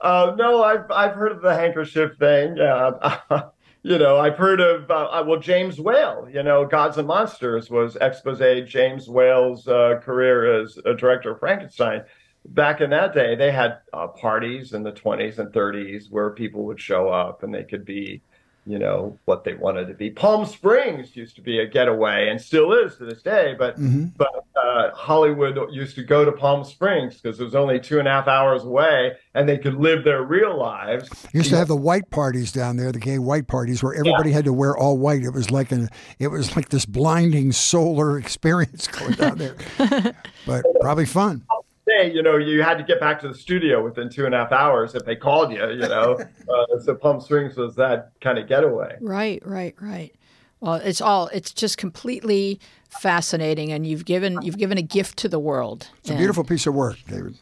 Uh, 0.00 0.34
no, 0.36 0.62
I've 0.62 0.90
I've 0.90 1.14
heard 1.14 1.32
of 1.32 1.42
the 1.42 1.54
handkerchief 1.54 2.16
thing. 2.18 2.56
Yeah, 2.56 3.42
you 3.82 3.98
know, 3.98 4.18
I've 4.18 4.36
heard 4.36 4.60
of 4.60 4.90
uh, 4.90 5.24
well, 5.26 5.40
James 5.40 5.80
Whale. 5.80 6.28
You 6.30 6.42
know, 6.42 6.66
Gods 6.66 6.98
and 6.98 7.06
Monsters 7.06 7.70
was 7.70 7.96
expose 8.00 8.68
James 8.68 9.08
Whale's 9.08 9.66
uh, 9.68 10.00
career 10.02 10.60
as 10.60 10.78
a 10.84 10.94
director 10.94 11.32
of 11.32 11.40
Frankenstein. 11.40 12.02
Back 12.44 12.80
in 12.80 12.90
that 12.90 13.14
day, 13.14 13.34
they 13.34 13.50
had 13.50 13.78
uh, 13.92 14.08
parties 14.08 14.72
in 14.72 14.82
the 14.82 14.92
20s 14.92 15.38
and 15.38 15.52
30s 15.52 16.10
where 16.10 16.30
people 16.30 16.64
would 16.64 16.80
show 16.80 17.08
up 17.08 17.42
and 17.42 17.52
they 17.52 17.64
could 17.64 17.84
be, 17.84 18.22
you 18.68 18.78
know, 18.78 19.18
what 19.24 19.44
they 19.44 19.54
wanted 19.54 19.88
to 19.88 19.94
be. 19.94 20.10
Palm 20.10 20.44
Springs 20.44 21.16
used 21.16 21.34
to 21.36 21.40
be 21.40 21.58
a 21.58 21.66
getaway 21.66 22.28
and 22.28 22.38
still 22.40 22.72
is 22.74 22.96
to 22.96 23.06
this 23.06 23.22
day, 23.22 23.54
but 23.58 23.78
Mhm. 23.80 24.12
but 24.16 24.28
uh, 24.62 24.90
Hollywood 24.94 25.56
used 25.72 25.94
to 25.94 26.02
go 26.04 26.24
to 26.24 26.32
Palm 26.32 26.64
Springs 26.64 27.18
because 27.20 27.40
it 27.40 27.44
was 27.44 27.54
only 27.54 27.80
two 27.80 27.98
and 27.98 28.06
a 28.06 28.10
half 28.10 28.28
hours 28.28 28.64
away, 28.64 29.12
and 29.34 29.48
they 29.48 29.56
could 29.56 29.76
live 29.76 30.04
their 30.04 30.22
real 30.22 30.56
lives. 30.58 31.08
used 31.32 31.48
to 31.50 31.56
have 31.56 31.68
the 31.68 31.76
white 31.76 32.10
parties 32.10 32.52
down 32.52 32.76
there, 32.76 32.92
the 32.92 32.98
gay 32.98 33.18
white 33.18 33.46
parties, 33.46 33.82
where 33.82 33.94
everybody 33.94 34.30
had 34.32 34.44
to 34.44 34.52
wear 34.52 34.76
all 34.76 34.98
white. 34.98 35.22
It 35.22 35.30
was 35.32 35.50
like 35.50 35.72
an, 35.72 35.88
it 36.18 36.28
was 36.28 36.54
like 36.56 36.68
this 36.68 36.84
blinding 36.84 37.52
solar 37.52 38.18
experience 38.24 38.86
going 38.88 39.12
down 39.14 39.38
there, 39.38 39.56
but 40.46 40.64
probably 40.80 41.06
fun. 41.06 41.42
Day, 41.88 42.12
you 42.12 42.22
know, 42.22 42.36
you 42.36 42.62
had 42.62 42.78
to 42.78 42.84
get 42.84 43.00
back 43.00 43.20
to 43.22 43.28
the 43.28 43.34
studio 43.34 43.82
within 43.82 44.08
two 44.08 44.26
and 44.26 44.34
a 44.34 44.38
half 44.38 44.52
hours 44.52 44.94
if 44.94 45.04
they 45.04 45.16
called 45.16 45.52
you, 45.52 45.68
you 45.70 45.88
know. 45.88 46.18
uh, 46.48 46.80
so 46.80 46.94
Palm 46.94 47.20
Springs 47.20 47.56
was 47.56 47.74
that 47.76 48.12
kind 48.20 48.38
of 48.38 48.46
getaway. 48.46 48.96
Right, 49.00 49.44
right, 49.46 49.74
right. 49.80 50.14
Well, 50.60 50.74
it's 50.74 51.00
all 51.00 51.28
it's 51.28 51.52
just 51.52 51.78
completely 51.78 52.60
fascinating, 52.88 53.70
and 53.72 53.86
you've 53.86 54.04
given 54.04 54.42
you've 54.42 54.58
given 54.58 54.76
a 54.76 54.82
gift 54.82 55.16
to 55.18 55.28
the 55.28 55.38
world. 55.38 55.88
It's 56.00 56.10
a 56.10 56.16
beautiful 56.16 56.44
piece 56.44 56.66
of 56.66 56.74
work, 56.74 56.96
David. 57.06 57.36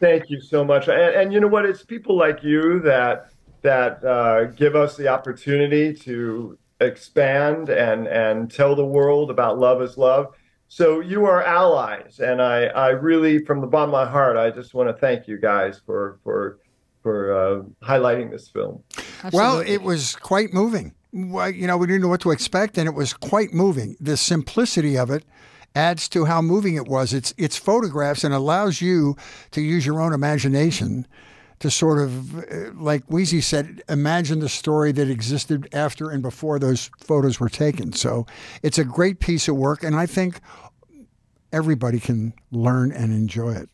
Thank 0.00 0.30
you 0.30 0.40
so 0.40 0.64
much. 0.64 0.88
And, 0.88 1.14
and 1.14 1.32
you 1.32 1.40
know 1.40 1.48
what? 1.48 1.66
It's 1.66 1.84
people 1.84 2.16
like 2.16 2.42
you 2.42 2.80
that 2.80 3.30
that 3.62 4.02
uh, 4.04 4.44
give 4.44 4.76
us 4.76 4.96
the 4.96 5.08
opportunity 5.08 5.92
to 5.92 6.56
expand 6.80 7.68
and 7.68 8.06
and 8.06 8.50
tell 8.50 8.74
the 8.74 8.84
world 8.84 9.30
about 9.30 9.58
love 9.58 9.82
is 9.82 9.98
love. 9.98 10.34
So 10.68 11.00
you 11.00 11.24
are 11.24 11.42
allies, 11.42 12.20
and 12.20 12.42
I 12.42 12.66
I 12.66 12.88
really, 12.90 13.44
from 13.44 13.60
the 13.60 13.66
bottom 13.66 13.94
of 13.94 14.06
my 14.06 14.10
heart, 14.10 14.36
I 14.36 14.50
just 14.50 14.74
want 14.74 14.88
to 14.88 14.92
thank 14.92 15.26
you 15.26 15.38
guys 15.38 15.80
for 15.84 16.18
for 16.22 16.58
for 17.02 17.32
uh, 17.32 17.86
highlighting 17.86 18.30
this 18.30 18.48
film. 18.48 18.82
Absolutely. 19.24 19.38
Well, 19.38 19.60
it 19.60 19.82
was 19.82 20.14
quite 20.16 20.52
moving. 20.52 20.94
You 21.12 21.66
know, 21.66 21.78
we 21.78 21.86
didn't 21.86 22.02
know 22.02 22.08
what 22.08 22.20
to 22.20 22.30
expect, 22.30 22.76
and 22.76 22.86
it 22.86 22.94
was 22.94 23.14
quite 23.14 23.54
moving. 23.54 23.96
The 23.98 24.18
simplicity 24.18 24.98
of 24.98 25.10
it 25.10 25.24
adds 25.74 26.08
to 26.10 26.26
how 26.26 26.42
moving 26.42 26.74
it 26.74 26.86
was. 26.86 27.14
It's 27.14 27.32
it's 27.38 27.56
photographs 27.56 28.22
and 28.22 28.34
allows 28.34 28.82
you 28.82 29.16
to 29.52 29.62
use 29.62 29.86
your 29.86 30.00
own 30.02 30.12
imagination 30.12 31.06
to 31.60 31.70
sort 31.70 31.98
of, 32.00 32.38
uh, 32.38 32.72
like 32.74 33.06
Weezy 33.08 33.42
said, 33.42 33.82
imagine 33.88 34.40
the 34.40 34.48
story 34.48 34.92
that 34.92 35.10
existed 35.10 35.68
after 35.72 36.10
and 36.10 36.22
before 36.22 36.58
those 36.58 36.90
photos 36.98 37.40
were 37.40 37.48
taken. 37.48 37.92
So 37.92 38.26
it's 38.62 38.78
a 38.78 38.84
great 38.84 39.20
piece 39.20 39.48
of 39.48 39.56
work, 39.56 39.82
and 39.82 39.96
I 39.96 40.06
think 40.06 40.40
everybody 41.52 41.98
can 41.98 42.32
learn 42.50 42.92
and 42.92 43.12
enjoy 43.12 43.52
it. 43.52 43.68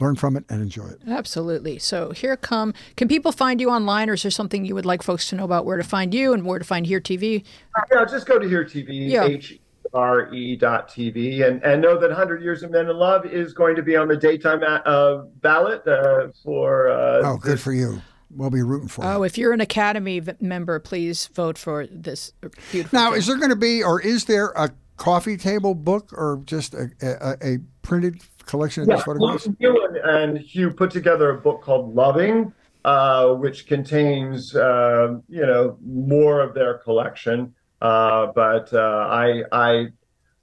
Learn 0.00 0.14
from 0.14 0.36
it 0.36 0.44
and 0.48 0.62
enjoy 0.62 0.86
it. 0.86 1.00
Absolutely. 1.08 1.80
So 1.80 2.12
here 2.12 2.36
come. 2.36 2.72
Can 2.96 3.08
people 3.08 3.32
find 3.32 3.60
you 3.60 3.68
online, 3.68 4.08
or 4.08 4.12
is 4.12 4.22
there 4.22 4.30
something 4.30 4.64
you 4.64 4.76
would 4.76 4.86
like 4.86 5.02
folks 5.02 5.28
to 5.30 5.36
know 5.36 5.42
about 5.44 5.66
where 5.66 5.76
to 5.76 5.82
find 5.82 6.14
you 6.14 6.32
and 6.32 6.44
where 6.44 6.60
to 6.60 6.64
find 6.64 6.86
Here 6.86 7.00
TV? 7.00 7.42
Yeah, 7.90 8.04
just 8.04 8.26
go 8.26 8.38
to 8.38 8.48
Here 8.48 8.64
TV. 8.64 9.10
Yeah. 9.10 9.24
H- 9.24 9.58
re.tv 9.92 11.46
and, 11.46 11.62
and 11.62 11.82
know 11.82 11.98
that 11.98 12.08
100 12.08 12.42
Years 12.42 12.62
of 12.62 12.70
Men 12.70 12.88
in 12.88 12.96
Love 12.96 13.26
is 13.26 13.52
going 13.52 13.76
to 13.76 13.82
be 13.82 13.96
on 13.96 14.08
the 14.08 14.16
daytime 14.16 14.60
uh, 14.62 15.18
ballot 15.40 15.86
uh, 15.86 16.28
for. 16.42 16.88
Uh, 16.88 17.22
oh, 17.24 17.36
good 17.36 17.60
for 17.60 17.72
you. 17.72 18.02
We'll 18.30 18.50
be 18.50 18.62
rooting 18.62 18.88
for 18.88 19.04
you. 19.04 19.10
Oh, 19.10 19.22
if 19.22 19.38
you're 19.38 19.52
an 19.52 19.60
Academy 19.60 20.22
member, 20.40 20.78
please 20.78 21.28
vote 21.28 21.56
for 21.56 21.86
this 21.86 22.32
beautiful. 22.70 22.98
Now, 22.98 23.06
film. 23.06 23.18
is 23.18 23.26
there 23.26 23.36
going 23.36 23.50
to 23.50 23.56
be, 23.56 23.82
or 23.82 24.00
is 24.00 24.26
there 24.26 24.48
a 24.48 24.70
coffee 24.96 25.36
table 25.36 25.74
book, 25.74 26.12
or 26.12 26.42
just 26.44 26.74
a, 26.74 26.90
a, 27.00 27.54
a 27.54 27.58
printed 27.82 28.20
collection 28.44 28.82
of 28.82 28.88
yeah, 28.88 28.96
these 28.96 29.04
photographs? 29.04 29.48
You 29.58 29.86
and, 29.86 29.96
and 29.96 30.38
Hugh 30.38 30.70
put 30.70 30.90
together 30.90 31.30
a 31.30 31.40
book 31.40 31.62
called 31.62 31.94
Loving, 31.94 32.52
uh, 32.84 33.28
which 33.34 33.66
contains, 33.66 34.54
uh, 34.54 35.16
you 35.28 35.46
know, 35.46 35.78
more 35.82 36.40
of 36.40 36.54
their 36.54 36.78
collection. 36.78 37.54
Uh, 37.80 38.26
but 38.34 38.72
uh, 38.72 39.06
I 39.10 39.42
I 39.52 39.86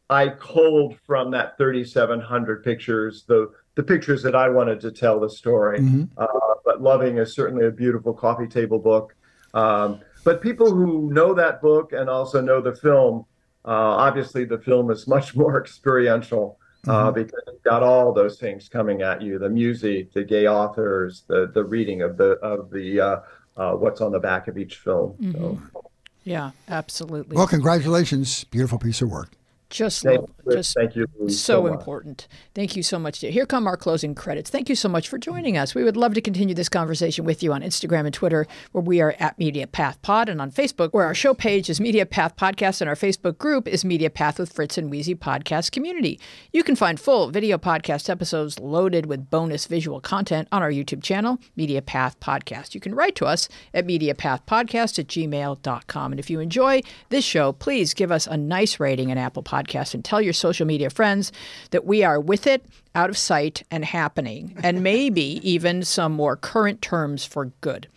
I 0.10 0.30
culled 0.30 0.98
from 1.06 1.32
that 1.32 1.58
3,700 1.58 2.64
pictures 2.64 3.26
the 3.28 3.52
the 3.76 3.84
pictures 3.84 4.24
that 4.24 4.36
I 4.36 4.50
wanted 4.50 4.80
to 4.82 4.92
tell 4.92 5.20
the 5.20 5.30
story. 5.30 5.80
Mm-hmm. 5.80 6.04
Uh, 6.18 6.56
but 6.64 6.82
Loving 6.82 7.18
is 7.18 7.34
certainly 7.34 7.66
a 7.66 7.72
beautiful 7.72 8.14
coffee 8.14 8.48
table 8.48 8.80
book. 8.80 9.16
Um, 9.54 10.00
but 10.24 10.42
people 10.42 10.74
who 10.74 11.12
know 11.12 11.34
that 11.34 11.62
book 11.62 11.92
and 11.92 12.10
also 12.10 12.40
know 12.42 12.62
the 12.62 12.74
film, 12.76 13.26
uh, 13.66 13.72
obviously 13.72 14.46
the 14.46 14.60
film 14.60 14.92
is 14.92 15.08
much 15.08 15.36
more 15.44 15.60
experiential. 15.60 16.60
Uh, 16.88 17.06
mm-hmm. 17.06 17.16
because 17.16 17.42
you've 17.48 17.64
got 17.64 17.82
all 17.82 18.14
those 18.14 18.38
things 18.38 18.70
coming 18.70 19.02
at 19.02 19.20
you: 19.20 19.40
the 19.40 19.50
music, 19.50 20.14
the 20.14 20.24
gay 20.24 20.48
authors, 20.48 21.24
the 21.28 21.52
the 21.52 21.64
reading 21.64 22.04
of 22.04 22.16
the 22.16 22.34
of 22.44 22.70
the 22.70 23.02
uh, 23.02 23.72
what's 23.74 24.02
on 24.02 24.12
the 24.12 24.20
back 24.20 24.48
of 24.48 24.58
each 24.58 24.78
film. 24.78 25.16
Mm-hmm. 25.20 25.32
So. 25.74 25.92
Yeah, 26.26 26.52
absolutely. 26.68 27.38
Well, 27.38 27.48
congratulations. 27.48 28.44
Beautiful 28.46 28.80
piece 28.80 29.02
of 29.02 29.10
work. 29.10 29.30
Just, 29.70 30.03
thank, 30.03 30.30
just 30.51 30.76
thank 30.76 30.95
you. 30.95 31.07
So, 31.24 31.28
so 31.30 31.68
important. 31.68 32.28
Thank 32.53 32.76
you 32.76 32.84
so 32.84 32.99
much. 32.99 33.20
Here 33.20 33.45
come 33.47 33.66
our 33.66 33.76
closing 33.76 34.13
credits. 34.13 34.49
Thank 34.49 34.70
you 34.70 34.76
so 34.76 34.88
much 34.88 35.09
for 35.09 35.18
joining 35.18 35.57
us. 35.57 35.74
We 35.74 35.84
would 35.84 35.97
love 35.97 36.13
to 36.13 36.22
continue 36.22 36.53
this 36.53 36.70
conversation 36.70 37.26
with 37.26 37.41
you 37.41 37.51
on 37.51 37.61
Instagram 37.61 38.05
and 38.05 38.13
Twitter, 38.13 38.45
where 38.74 38.84
we 38.84 39.01
are 39.01 39.16
at 39.20 39.39
Media 39.39 39.66
Path 39.66 39.99
Pod, 40.03 40.30
and 40.30 40.39
on 40.39 40.51
Facebook, 40.51 40.91
where 40.91 41.05
our 41.05 41.16
show 41.16 41.34
page 41.34 41.70
is 41.70 41.82
Media 41.82 42.05
Path 42.05 42.36
Podcast, 42.36 42.80
and 42.80 42.89
our 42.89 42.95
Facebook 42.95 43.39
group 43.39 43.68
is 43.68 43.84
Media 43.84 44.09
Path 44.09 44.38
with 44.38 44.53
Fritz 44.53 44.78
and 44.78 44.91
Weezy 44.91 45.18
Podcast 45.18 45.72
Community. 45.72 46.20
You 46.53 46.63
can 46.63 46.76
find 46.76 46.99
full 46.99 47.32
video 47.32 47.57
podcast 47.57 48.07
episodes 48.07 48.59
loaded 48.59 49.07
with 49.07 49.32
bonus 49.32 49.66
visual 49.66 49.99
content 49.99 50.47
on 50.51 50.61
our 50.61 50.72
YouTube 50.72 51.01
channel, 51.01 51.39
Media 51.55 51.82
Path 51.82 52.20
Podcast. 52.20 52.76
You 52.76 52.80
can 52.80 52.93
write 52.93 53.16
to 53.16 53.26
us 53.26 53.49
at 53.74 53.88
MediaPathPodcast 53.88 54.99
at 54.99 55.07
gmail.com. 55.07 56.11
And 56.13 56.20
if 56.20 56.30
you 56.30 56.39
enjoy 56.39 56.82
this 57.09 57.26
show, 57.26 57.51
please 57.51 57.95
give 57.95 58.11
us 58.11 58.28
a 58.28 58.38
nice 58.38 58.80
rating 58.80 59.09
in 59.09 59.18
Apple 59.18 59.41
Podcasts 59.43 59.64
podcast 59.66 59.93
and 59.93 60.03
tell 60.03 60.22
your 60.22 60.34
social 60.34 60.66
media 60.66 60.89
friends 60.89 61.32
that 61.72 61.86
we 61.86 62.03
are 62.03 62.20
with 62.20 62.47
it, 62.47 62.66
out 62.93 63.09
of 63.09 63.18
sight, 63.18 63.63
and 63.72 63.84
happening, 63.86 64.57
and 64.63 64.84
maybe 64.84 65.22
even 65.43 65.84
some 65.84 66.11
more 66.11 66.36
current 66.36 66.82
terms 66.82 67.26
for 67.26 67.45
good. 67.61 67.88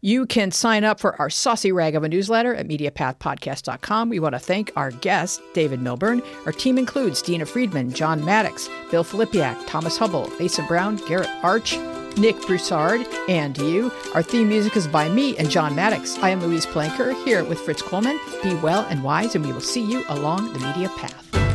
You 0.00 0.26
can 0.26 0.52
sign 0.52 0.84
up 0.84 1.00
for 1.00 1.20
our 1.20 1.28
saucy 1.28 1.72
rag 1.72 1.96
of 1.96 2.04
a 2.04 2.08
newsletter 2.08 2.54
at 2.54 2.68
MediaPathPodcast.com. 2.68 4.08
We 4.08 4.20
want 4.20 4.34
to 4.36 4.38
thank 4.38 4.70
our 4.76 4.92
guest, 4.92 5.42
David 5.54 5.82
Millbern. 5.82 6.22
Our 6.46 6.52
team 6.52 6.78
includes 6.78 7.20
Dina 7.20 7.44
Friedman, 7.44 7.92
John 7.92 8.24
Maddox, 8.24 8.68
Bill 8.92 9.02
Filipiak, 9.02 9.66
Thomas 9.66 9.98
Hubble, 9.98 10.30
Asa 10.40 10.62
Brown, 10.62 10.96
Garrett 11.08 11.30
Arch, 11.42 11.76
Nick 12.18 12.40
Broussard, 12.46 13.06
and 13.28 13.56
you. 13.58 13.92
Our 14.14 14.22
theme 14.22 14.48
music 14.48 14.76
is 14.76 14.88
by 14.88 15.08
me 15.08 15.36
and 15.36 15.48
John 15.48 15.76
Maddox. 15.76 16.18
I 16.18 16.30
am 16.30 16.40
Louise 16.40 16.66
Palanker 16.66 17.14
here 17.24 17.44
with 17.44 17.60
Fritz 17.60 17.80
Coleman. 17.80 18.18
Be 18.42 18.54
well 18.56 18.84
and 18.90 19.04
wise, 19.04 19.36
and 19.36 19.44
we 19.46 19.52
will 19.52 19.60
see 19.60 19.84
you 19.84 20.04
along 20.08 20.52
the 20.52 20.58
media 20.58 20.88
path. 20.96 21.47